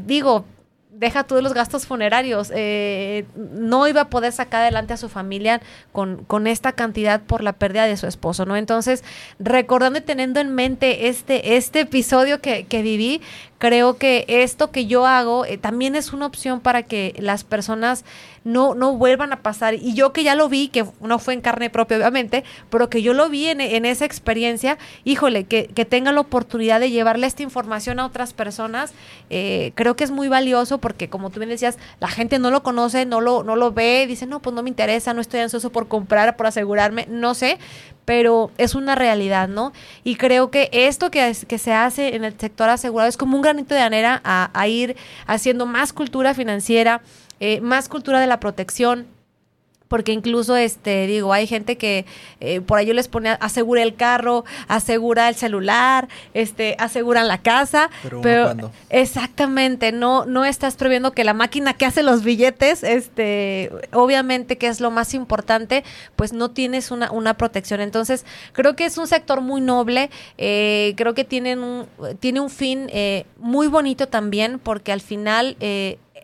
digo, 0.06 0.46
deja 1.00 1.24
todos 1.24 1.42
los 1.42 1.54
gastos 1.54 1.88
funerarios. 1.88 2.52
Eh, 2.54 3.26
no 3.36 3.88
iba 3.88 4.02
a 4.02 4.10
poder 4.10 4.34
sacar 4.34 4.64
adelante 4.64 4.94
a 4.94 4.98
su 4.98 5.08
familia 5.08 5.62
con, 5.94 6.26
con, 6.26 6.46
esta 6.46 6.74
cantidad 6.74 7.22
por 7.22 7.42
la 7.42 7.54
pérdida 7.54 7.86
de 7.86 7.96
su 7.96 8.06
esposo, 8.06 8.46
¿no? 8.46 8.58
Entonces, 8.58 9.04
recordando 9.40 10.00
y 10.00 10.02
teniendo 10.02 10.42
en 10.42 10.54
mente 10.54 11.08
este, 11.08 11.56
este 11.56 11.82
episodio 11.82 12.42
que, 12.42 12.66
que 12.66 12.82
viví, 12.82 13.22
creo 13.60 13.98
que 13.98 14.26
esto 14.28 14.72
que 14.72 14.88
yo 14.88 15.06
hago 15.06 15.46
eh, 15.46 15.58
también 15.58 15.96
es 15.96 16.12
una 16.12 16.26
opción 16.26 16.60
para 16.60 16.84
que 16.84 17.16
las 17.18 17.46
personas 17.46 18.04
no, 18.44 18.76
no 18.76 18.96
vuelvan 18.96 19.34
a 19.34 19.42
pasar. 19.42 19.74
Y 19.74 19.94
yo 19.94 20.14
que 20.14 20.24
ya 20.24 20.36
lo 20.36 20.50
vi, 20.50 20.70
que 20.70 20.86
no 21.02 21.20
fue 21.20 21.34
en 21.34 21.42
carne 21.42 21.70
propia, 21.70 21.98
obviamente, 21.98 22.44
pero 22.70 22.90
que 22.90 23.02
yo 23.02 23.14
lo 23.14 23.30
vi 23.30 23.48
en, 23.48 23.62
en 23.62 23.86
esa 23.86 24.06
experiencia, 24.06 24.78
híjole, 25.04 25.46
que, 25.46 25.68
que 25.68 25.86
tengan 25.86 26.16
la 26.16 26.22
oportunidad 26.22 26.80
de 26.80 26.92
llevarle 26.92 27.28
esta 27.28 27.44
información 27.44 28.00
a 28.00 28.06
otras 28.06 28.34
personas, 28.34 28.94
eh, 29.30 29.72
creo 29.76 29.96
que 29.96 30.04
es 30.04 30.12
muy 30.12 30.28
valioso 30.28 30.80
porque, 30.80 31.10
como 31.10 31.30
tú 31.30 31.40
bien 31.40 31.50
decías, 31.50 31.78
la 32.00 32.08
gente 32.08 32.40
no 32.40 32.52
lo 32.52 32.64
conoce, 32.64 33.06
no 33.06 33.22
lo, 33.22 33.44
no 33.44 33.56
lo 33.56 33.72
ve, 33.72 34.06
dice, 34.08 34.26
no, 34.26 34.42
pues 34.42 34.56
no 34.56 34.64
me 34.64 34.70
interesa, 34.70 35.14
no 35.14 35.22
estoy 35.22 35.40
ansioso 35.42 35.72
por 35.72 35.88
comprar, 35.88 36.36
por 36.36 36.48
asegurarme, 36.48 37.06
no 37.10 37.34
sé, 37.34 37.60
pero 38.06 38.50
es 38.58 38.74
una 38.74 38.96
realidad, 38.96 39.48
¿no? 39.48 39.72
Y 40.04 40.16
creo 40.16 40.50
que 40.50 40.70
esto 40.72 41.12
que, 41.12 41.36
que 41.48 41.58
se 41.60 41.74
hace 41.74 42.16
en 42.16 42.24
el 42.24 42.38
sector 42.40 42.68
asegurado 42.70 43.08
es 43.08 43.18
como 43.18 43.36
un 43.36 43.44
granito 43.44 43.76
de 43.76 43.82
arena 43.82 44.20
a, 44.24 44.50
a 44.60 44.68
ir 44.68 44.96
haciendo 45.28 45.68
más 45.68 45.94
cultura 45.94 46.34
financiera, 46.34 47.02
eh, 47.40 47.62
más 47.62 47.90
cultura 47.90 48.20
de 48.20 48.28
la 48.28 48.40
protección, 48.40 49.08
porque 49.90 50.14
incluso 50.14 50.56
este 50.56 51.08
digo 51.08 51.34
hay 51.34 51.48
gente 51.48 51.78
que 51.78 52.06
eh, 52.40 52.62
por 52.62 52.78
ahí 52.78 52.86
yo 52.86 52.94
les 52.94 53.10
pone 53.10 53.30
asegura 53.42 53.84
el 53.84 53.96
carro 53.96 54.46
asegura 54.70 55.28
el 55.28 55.36
celular 55.36 56.08
este 56.34 56.76
aseguran 56.80 57.28
la 57.28 57.40
casa 57.40 57.90
pero, 58.22 58.72
exactamente 58.90 59.92
no 59.92 60.26
no 60.26 60.46
estás 60.46 60.76
previendo 60.76 61.12
que 61.12 61.24
la 61.24 61.34
máquina 61.34 61.74
que 61.74 61.86
hace 61.86 62.04
los 62.04 62.24
billetes 62.24 62.84
este 62.84 63.72
obviamente 63.92 64.58
que 64.58 64.68
es 64.68 64.80
lo 64.80 64.92
más 64.92 65.14
importante 65.14 65.84
pues 66.16 66.32
no 66.32 66.52
tienes 66.52 66.92
una, 66.92 67.12
una 67.12 67.34
protección. 67.36 67.82
Entonces 67.82 68.26
creo 68.54 68.76
que 68.76 68.86
es 68.86 68.98
un 69.00 69.08
sector 69.08 69.42
muy 69.42 69.60
noble 69.60 70.12
eh, 70.38 70.94
creo 70.98 71.16
que 71.16 71.24
tienen 71.24 71.64
un, 71.64 71.88
tiene 72.20 72.40
un 72.40 72.52
fin 72.52 72.88
eh, 72.92 73.26
muy 73.38 73.68
bonito 73.68 74.08
también 74.08 74.60
porque 74.60 74.92
al 74.92 75.02
final 75.02 75.58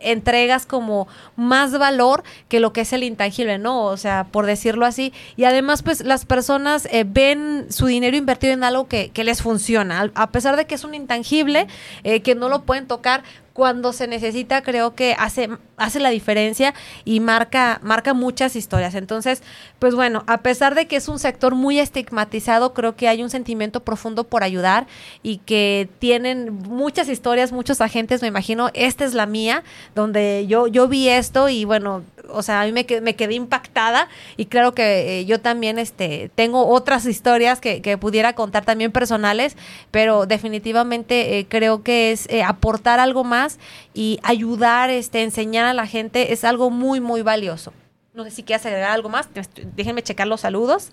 entregas 0.00 0.66
como 0.66 1.08
más 1.36 1.76
valor 1.78 2.22
que 2.48 2.60
lo 2.60 2.72
que 2.72 2.82
es 2.82 2.92
el 2.92 3.02
intangible, 3.02 3.58
¿no? 3.58 3.84
O 3.84 3.96
sea, 3.96 4.24
por 4.30 4.46
decirlo 4.46 4.86
así. 4.86 5.12
Y 5.36 5.44
además, 5.44 5.82
pues 5.82 6.04
las 6.04 6.24
personas 6.24 6.86
eh, 6.90 7.04
ven 7.06 7.66
su 7.70 7.86
dinero 7.86 8.16
invertido 8.16 8.52
en 8.52 8.64
algo 8.64 8.88
que, 8.88 9.10
que, 9.10 9.24
les 9.24 9.42
funciona, 9.42 10.10
a 10.14 10.30
pesar 10.30 10.56
de 10.56 10.66
que 10.66 10.74
es 10.74 10.84
un 10.84 10.94
intangible, 10.94 11.66
eh, 12.04 12.20
que 12.20 12.34
no 12.34 12.48
lo 12.48 12.62
pueden 12.62 12.86
tocar, 12.86 13.22
cuando 13.56 13.94
se 13.94 14.06
necesita 14.06 14.60
creo 14.60 14.94
que 14.94 15.16
hace, 15.18 15.48
hace 15.78 15.98
la 15.98 16.10
diferencia 16.10 16.74
y 17.06 17.20
marca, 17.20 17.80
marca 17.82 18.12
muchas 18.12 18.54
historias. 18.54 18.94
Entonces, 18.94 19.42
pues 19.78 19.94
bueno, 19.94 20.24
a 20.26 20.42
pesar 20.42 20.74
de 20.74 20.86
que 20.86 20.96
es 20.96 21.08
un 21.08 21.18
sector 21.18 21.54
muy 21.54 21.78
estigmatizado, 21.78 22.74
creo 22.74 22.96
que 22.96 23.08
hay 23.08 23.22
un 23.22 23.30
sentimiento 23.30 23.80
profundo 23.80 24.24
por 24.24 24.42
ayudar 24.42 24.86
y 25.22 25.38
que 25.38 25.88
tienen 26.00 26.52
muchas 26.52 27.08
historias, 27.08 27.50
muchos 27.50 27.80
agentes, 27.80 28.20
me 28.20 28.28
imagino, 28.28 28.68
esta 28.74 29.06
es 29.06 29.14
la 29.14 29.24
mía, 29.24 29.64
donde 29.94 30.44
yo, 30.46 30.66
yo 30.66 30.86
vi 30.86 31.08
esto 31.08 31.48
y 31.48 31.64
bueno, 31.64 32.02
o 32.30 32.42
sea, 32.42 32.62
a 32.62 32.64
mí 32.64 32.72
me, 32.72 32.86
me 33.00 33.16
quedé 33.16 33.34
impactada 33.34 34.08
y 34.36 34.46
claro 34.46 34.74
que 34.74 35.20
eh, 35.20 35.24
yo 35.24 35.40
también 35.40 35.78
este, 35.78 36.30
tengo 36.34 36.66
otras 36.66 37.06
historias 37.06 37.60
que, 37.60 37.82
que, 37.82 37.98
pudiera 37.98 38.34
contar 38.34 38.64
también 38.64 38.92
personales, 38.92 39.56
pero 39.90 40.26
definitivamente 40.26 41.38
eh, 41.38 41.46
creo 41.48 41.82
que 41.82 42.12
es 42.12 42.28
eh, 42.28 42.42
aportar 42.42 43.00
algo 43.00 43.24
más 43.24 43.58
y 43.94 44.18
ayudar, 44.22 44.90
este, 44.90 45.22
enseñar 45.22 45.66
a 45.66 45.74
la 45.74 45.86
gente 45.86 46.32
es 46.32 46.44
algo 46.44 46.70
muy, 46.70 47.00
muy 47.00 47.22
valioso. 47.22 47.72
No 48.14 48.24
sé 48.24 48.30
si 48.30 48.42
quieres 48.42 48.64
agregar 48.64 48.90
algo 48.90 49.08
más, 49.08 49.28
déjenme 49.74 50.02
checar 50.02 50.26
los 50.26 50.40
saludos, 50.40 50.90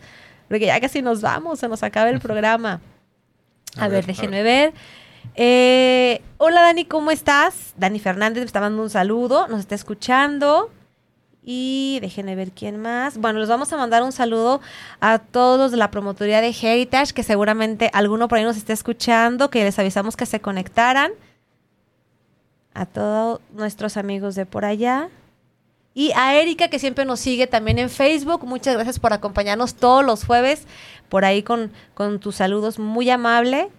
porque 0.48 0.66
ya 0.66 0.80
casi 0.80 1.02
nos 1.02 1.22
vamos, 1.22 1.60
se 1.60 1.68
nos 1.68 1.84
acaba 1.84 2.10
el 2.10 2.20
programa. 2.22 2.82
A, 3.78 3.86
a 3.86 3.88
ver, 3.88 3.98
ver, 3.98 4.06
déjenme 4.08 4.44
ver. 4.44 4.74
ver. 5.36 6.22
hola 6.38 6.62
Dani, 6.62 6.86
¿cómo 6.86 7.12
estás? 7.12 7.74
Dani 7.78 8.00
Fernández 8.00 8.42
me 8.42 8.46
está 8.46 8.60
dando 8.60 8.84
un 8.84 8.90
saludo, 8.90 9.48
nos 9.48 9.62
está 9.62 9.76
escuchando. 9.76 10.70
Y 11.46 12.00
déjenme 12.02 12.36
ver 12.36 12.52
quién 12.52 12.82
más. 12.82 13.18
Bueno, 13.18 13.40
les 13.40 13.50
vamos 13.50 13.72
a 13.74 13.78
mandar 13.78 14.02
un 14.04 14.14
saludo 14.14 14.62
a 15.02 15.20
todos 15.20 15.72
de 15.72 15.78
la 15.78 15.92
promotoría 15.92 16.40
de 16.40 16.56
Heritage, 16.60 17.14
que 17.14 17.24
seguramente 17.24 17.90
alguno 17.94 18.28
por 18.28 18.38
ahí 18.38 18.46
nos 18.46 18.56
esté 18.56 18.72
escuchando, 18.72 19.50
que 19.50 19.64
les 19.64 19.78
avisamos 19.78 20.16
que 20.16 20.26
se 20.26 20.40
conectaran. 20.40 21.12
A 22.74 22.86
todos 22.86 23.42
nuestros 23.52 23.98
amigos 23.98 24.36
de 24.36 24.46
por 24.46 24.66
allá. 24.66 25.10
Y 25.94 26.12
a 26.16 26.34
Erika, 26.36 26.70
que 26.70 26.80
siempre 26.80 27.06
nos 27.06 27.20
sigue 27.20 27.46
también 27.46 27.78
en 27.78 27.90
Facebook. 27.90 28.46
Muchas 28.46 28.74
gracias 28.74 29.00
por 29.00 29.14
acompañarnos 29.14 29.76
todos 29.76 30.04
los 30.04 30.26
jueves 30.26 30.66
por 31.08 31.24
ahí 31.24 31.44
con, 31.44 31.72
con 31.94 32.20
tus 32.20 32.38
saludos. 32.38 32.80
Muy 32.80 33.10
amable. 33.10 33.70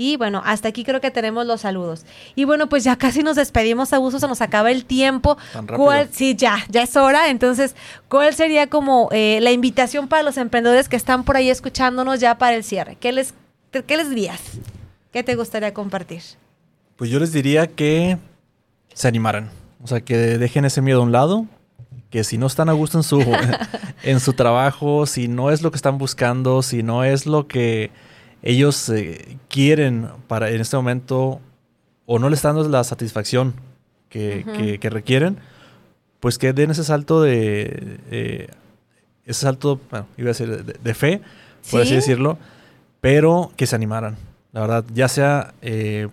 Y 0.00 0.16
bueno, 0.16 0.42
hasta 0.44 0.68
aquí 0.68 0.84
creo 0.84 1.00
que 1.00 1.10
tenemos 1.10 1.44
los 1.44 1.62
saludos. 1.62 2.04
Y 2.36 2.44
bueno, 2.44 2.68
pues 2.68 2.84
ya 2.84 2.94
casi 2.94 3.24
nos 3.24 3.34
despedimos, 3.34 3.92
Abuso, 3.92 4.20
se 4.20 4.28
nos 4.28 4.40
acaba 4.40 4.70
el 4.70 4.84
tiempo. 4.84 5.36
¿Cuál, 5.74 6.08
sí, 6.12 6.36
ya, 6.36 6.58
ya 6.68 6.84
es 6.84 6.96
hora. 6.96 7.30
Entonces, 7.30 7.74
¿cuál 8.08 8.32
sería 8.32 8.68
como 8.68 9.08
eh, 9.10 9.40
la 9.42 9.50
invitación 9.50 10.06
para 10.06 10.22
los 10.22 10.36
emprendedores 10.36 10.88
que 10.88 10.94
están 10.94 11.24
por 11.24 11.36
ahí 11.36 11.50
escuchándonos 11.50 12.20
ya 12.20 12.38
para 12.38 12.54
el 12.54 12.62
cierre? 12.62 12.96
¿Qué 13.00 13.10
les, 13.10 13.34
qué 13.72 13.96
les 13.96 14.08
dirías? 14.08 14.40
¿Qué 15.12 15.24
te 15.24 15.34
gustaría 15.34 15.74
compartir? 15.74 16.22
Pues 16.94 17.10
yo 17.10 17.18
les 17.18 17.32
diría 17.32 17.66
que 17.66 18.18
se 18.94 19.08
animaran. 19.08 19.50
O 19.82 19.88
sea, 19.88 20.00
que 20.00 20.16
dejen 20.16 20.64
ese 20.64 20.80
miedo 20.80 21.00
a 21.00 21.02
un 21.02 21.10
lado, 21.10 21.46
que 22.10 22.22
si 22.22 22.38
no 22.38 22.46
están 22.46 22.68
a 22.68 22.72
gusto 22.72 22.98
en 22.98 23.02
su, 23.02 23.20
en 24.04 24.20
su 24.20 24.32
trabajo, 24.34 25.06
si 25.06 25.26
no 25.26 25.50
es 25.50 25.60
lo 25.60 25.72
que 25.72 25.76
están 25.76 25.98
buscando, 25.98 26.62
si 26.62 26.84
no 26.84 27.02
es 27.02 27.26
lo 27.26 27.48
que 27.48 27.90
ellos 28.42 28.88
eh, 28.90 29.38
quieren 29.48 30.08
para 30.26 30.50
en 30.50 30.60
este 30.60 30.76
momento 30.76 31.40
o 32.06 32.18
no 32.18 32.30
les 32.30 32.38
están 32.38 32.56
dando 32.56 32.70
la 32.70 32.84
satisfacción 32.84 33.54
que, 34.08 34.44
uh 34.46 34.50
-huh. 34.50 34.78
que, 34.78 34.90
requieren, 34.90 35.38
pues 36.20 36.38
que 36.38 36.52
den 36.52 36.70
ese 36.70 36.84
salto 36.84 37.22
de... 37.22 37.98
Eh, 38.10 38.48
ese 39.26 39.42
salto, 39.42 39.78
bueno, 39.90 40.06
iba 40.16 40.28
a 40.28 40.32
decir, 40.32 40.64
de, 40.64 40.72
de 40.82 40.94
fe, 40.94 41.20
por 41.70 41.82
¿Sí? 41.82 41.88
así 41.88 41.94
decirlo, 41.96 42.38
pero 43.02 43.52
que 43.56 43.66
se 43.66 43.76
animaran. 43.76 44.16
La 44.52 44.62
verdad, 44.62 44.84
ya 44.94 45.08
sea 45.08 45.52
eh, 45.60 46.08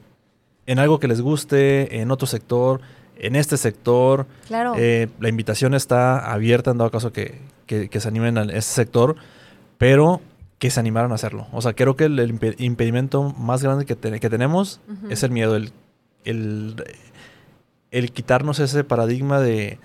en 0.65 0.79
algo 0.79 0.99
que 0.99 1.07
les 1.07 1.21
guste, 1.21 2.01
en 2.01 2.11
otro 2.11 2.27
sector, 2.27 2.81
en 3.17 3.35
este 3.35 3.55
sector. 3.57 4.27
Claro. 4.47 4.73
Eh, 4.77 5.07
la 5.19 5.29
invitación 5.29 5.73
está 5.73 6.31
abierta 6.31 6.71
en 6.71 6.77
dado 6.77 6.91
caso 6.91 7.13
que, 7.13 7.39
que, 7.65 7.87
que 7.89 7.99
se 7.99 8.07
animen 8.07 8.37
a 8.37 8.43
ese 8.43 8.73
sector, 8.73 9.15
pero 9.77 10.21
que 10.59 10.69
se 10.69 10.79
animaron 10.79 11.11
a 11.11 11.15
hacerlo. 11.15 11.47
O 11.51 11.61
sea, 11.61 11.73
creo 11.73 11.95
que 11.95 12.05
el, 12.05 12.19
el 12.19 12.55
impedimento 12.59 13.23
más 13.37 13.61
grande 13.61 13.85
que, 13.85 13.95
te, 13.95 14.19
que 14.19 14.29
tenemos 14.29 14.79
uh 14.87 14.91
-huh. 14.91 15.11
es 15.11 15.23
el 15.23 15.31
miedo, 15.31 15.55
el, 15.55 15.71
el, 16.23 16.75
el, 17.91 18.11
quitarnos 18.11 18.59
ese 18.59 18.83
paradigma 18.83 19.39
de, 19.39 19.79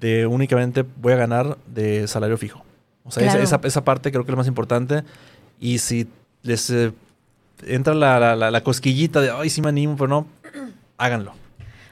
de 0.00 0.26
únicamente 0.26 0.84
voy 1.00 1.12
a 1.12 1.16
ganar 1.16 1.58
de 1.66 2.06
salario 2.08 2.36
fijo. 2.36 2.64
O 3.04 3.10
sea, 3.10 3.22
claro. 3.22 3.42
esa, 3.42 3.60
esa, 3.62 3.84
parte 3.84 4.10
creo 4.10 4.24
que 4.24 4.30
es 4.30 4.32
lo 4.32 4.36
más 4.36 4.48
importante. 4.48 5.04
Y 5.60 5.78
si 5.78 6.08
les 6.42 6.68
eh, 6.70 6.92
entra 7.66 7.94
la, 7.94 8.36
la, 8.36 8.50
la, 8.50 8.60
cosquillita 8.62 9.20
de, 9.20 9.30
ay, 9.30 9.50
sí 9.50 9.62
me 9.62 9.68
animo, 9.68 9.96
pero 9.96 10.08
no, 10.08 10.26
háganlo. 10.98 11.32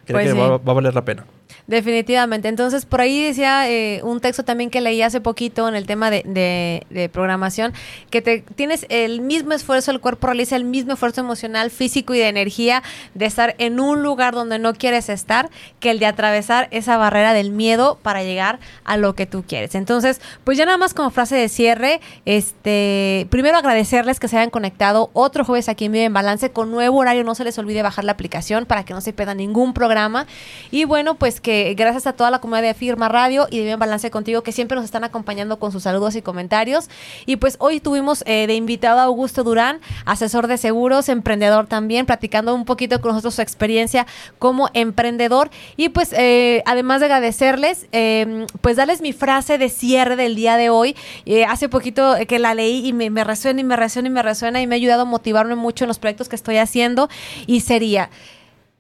Creo 0.05 0.19
pues 0.19 0.27
que 0.27 0.33
sí. 0.33 0.39
va, 0.39 0.59
va 0.59 0.73
a 0.73 0.75
valer 0.75 0.95
la 0.95 1.05
pena. 1.05 1.25
Definitivamente. 1.67 2.47
Entonces, 2.47 2.87
por 2.87 3.01
ahí 3.01 3.25
decía 3.25 3.69
eh, 3.69 4.01
un 4.05 4.21
texto 4.21 4.45
también 4.45 4.71
que 4.71 4.81
leí 4.81 5.03
hace 5.03 5.21
poquito 5.21 5.69
en 5.69 5.75
el 5.75 5.85
tema 5.85 6.11
de, 6.11 7.11
programación, 7.13 7.73
que 8.11 8.23
te 8.23 8.45
tienes 8.55 8.87
el 8.89 9.21
mismo 9.21 9.53
esfuerzo, 9.53 9.91
el 9.91 10.01
cuerpo 10.01 10.29
realiza 10.29 10.55
el 10.55 10.65
mismo 10.65 10.93
esfuerzo 10.93 11.23
emocional, 11.23 11.71
físico 11.71 12.15
y 12.15 12.19
de 12.19 12.29
energía 12.29 12.85
de 13.15 13.27
estar 13.27 13.57
en 13.59 13.81
un 13.81 14.03
lugar 14.03 14.35
donde 14.35 14.61
no 14.61 14.75
quieres 14.75 15.09
estar, 15.09 15.51
que 15.81 15.91
el 15.91 15.99
de 15.99 16.07
atravesar 16.07 16.69
esa 16.71 16.97
barrera 16.97 17.33
del 17.33 17.51
miedo 17.51 17.99
para 18.01 18.23
llegar 18.23 18.61
a 18.85 18.97
lo 18.97 19.15
que 19.17 19.27
tú 19.27 19.45
quieres. 19.47 19.75
Entonces, 19.75 20.21
pues 20.45 20.57
ya 20.57 20.67
nada 20.67 20.79
más 20.79 20.95
como 20.95 21.11
frase 21.11 21.35
de 21.35 21.49
cierre, 21.49 22.01
este, 22.27 23.27
primero 23.31 23.57
agradecerles 23.57 24.21
que 24.21 24.29
se 24.29 24.37
hayan 24.37 24.51
conectado 24.51 25.11
otro 25.15 25.45
jueves 25.45 25.69
aquí 25.69 25.87
en 25.87 25.93
Vive 25.93 26.05
en 26.05 26.13
Balance 26.13 26.51
con 26.51 26.71
nuevo 26.71 26.99
horario. 26.99 27.25
No 27.25 27.35
se 27.35 27.43
les 27.43 27.59
olvide 27.59 27.83
bajar 27.83 28.05
la 28.05 28.13
aplicación 28.13 28.67
para 28.67 28.85
que 28.85 28.95
no 28.95 29.01
se 29.01 29.13
pierda 29.13 29.35
ningún 29.35 29.75
programa. 29.75 30.27
Y 30.71 30.85
bueno, 30.85 31.17
pues 31.17 31.41
que 31.41 31.56
que 31.57 31.75
gracias 31.75 32.07
a 32.07 32.13
toda 32.13 32.31
la 32.31 32.41
comunidad 32.41 32.69
de 32.69 32.75
Firma 32.75 33.09
Radio 33.09 33.47
y 33.51 33.59
de 33.59 33.65
Bien 33.65 33.79
Balance 33.79 34.11
Contigo 34.11 34.43
que 34.43 34.53
siempre 34.53 34.77
nos 34.77 34.85
están 34.85 35.05
acompañando 35.05 35.59
con 35.59 35.73
sus 35.73 35.85
saludos 35.85 36.15
y 36.15 36.23
comentarios. 36.23 36.91
Y 37.25 37.37
pues 37.37 37.57
hoy 37.61 37.81
tuvimos 37.81 38.23
eh, 38.27 38.47
de 38.47 38.55
invitado 38.55 39.01
a 39.01 39.05
Augusto 39.05 39.43
Durán, 39.43 39.81
asesor 40.05 40.49
de 40.49 40.59
seguros, 40.59 41.09
emprendedor 41.09 41.67
también, 41.67 42.05
platicando 42.05 42.55
un 42.55 42.65
poquito 42.65 43.01
con 43.01 43.13
nosotros 43.13 43.37
su 43.37 43.43
experiencia 43.43 44.07
como 44.39 44.69
emprendedor. 44.75 45.51
Y 45.77 45.89
pues 45.89 46.13
eh, 46.13 46.63
además 46.67 47.01
de 47.01 47.07
agradecerles, 47.07 47.87
em, 47.93 48.47
pues 48.61 48.77
darles 48.77 49.01
mi 49.01 49.13
frase 49.13 49.57
de 49.57 49.71
cierre 49.71 50.17
del 50.17 50.35
día 50.37 50.57
de 50.57 50.69
hoy. 50.69 50.95
Eh, 51.25 51.45
hace 51.45 51.69
poquito 51.69 52.17
que 52.29 52.39
la 52.39 52.55
leí 52.55 52.87
y 52.87 52.93
me, 52.93 53.09
me 53.09 53.25
resuena 53.25 53.61
y 53.61 53.65
me 53.65 53.77
resuena 53.77 54.09
y 54.09 54.11
me 54.11 54.23
resuena 54.23 54.61
y 54.61 54.67
me 54.67 54.75
ha 54.75 54.77
ayudado 54.77 55.03
a 55.03 55.07
motivarme 55.07 55.55
mucho 55.55 55.85
en 55.85 55.89
los 55.89 55.99
proyectos 55.99 56.29
que 56.29 56.37
estoy 56.37 56.59
haciendo. 56.59 57.09
Y 57.47 57.61
sería, 57.61 58.11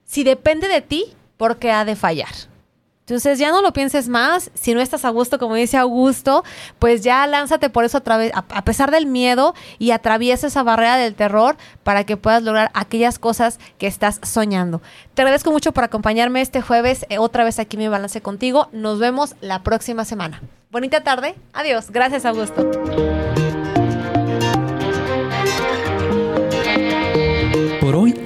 si 0.04 0.24
depende 0.24 0.68
de 0.68 0.82
ti, 0.82 1.04
¿por 1.38 1.56
qué 1.56 1.70
ha 1.70 1.86
de 1.86 1.96
fallar? 1.96 2.55
Entonces 3.06 3.38
ya 3.38 3.52
no 3.52 3.62
lo 3.62 3.72
pienses 3.72 4.08
más, 4.08 4.50
si 4.54 4.74
no 4.74 4.80
estás 4.80 5.04
a 5.04 5.10
gusto, 5.10 5.38
como 5.38 5.54
dice 5.54 5.76
Augusto, 5.76 6.42
pues 6.80 7.02
ya 7.02 7.24
lánzate 7.28 7.70
por 7.70 7.84
eso 7.84 8.02
a, 8.04 8.44
a 8.48 8.64
pesar 8.64 8.90
del 8.90 9.06
miedo 9.06 9.54
y 9.78 9.92
atraviesa 9.92 10.48
esa 10.48 10.64
barrera 10.64 10.96
del 10.96 11.14
terror 11.14 11.56
para 11.84 12.02
que 12.02 12.16
puedas 12.16 12.42
lograr 12.42 12.72
aquellas 12.74 13.20
cosas 13.20 13.60
que 13.78 13.86
estás 13.86 14.18
soñando. 14.24 14.82
Te 15.14 15.22
agradezco 15.22 15.52
mucho 15.52 15.70
por 15.70 15.84
acompañarme 15.84 16.40
este 16.40 16.62
jueves 16.62 17.06
eh, 17.08 17.18
otra 17.18 17.44
vez 17.44 17.60
aquí 17.60 17.76
en 17.76 17.82
mi 17.84 17.88
balance 17.88 18.20
contigo. 18.22 18.68
Nos 18.72 18.98
vemos 18.98 19.36
la 19.40 19.62
próxima 19.62 20.04
semana. 20.04 20.42
Bonita 20.72 21.04
tarde. 21.04 21.36
Adiós. 21.52 21.92
Gracias, 21.92 22.24
Augusto. 22.24 22.68
Por 27.80 27.94
hoy 27.94 28.25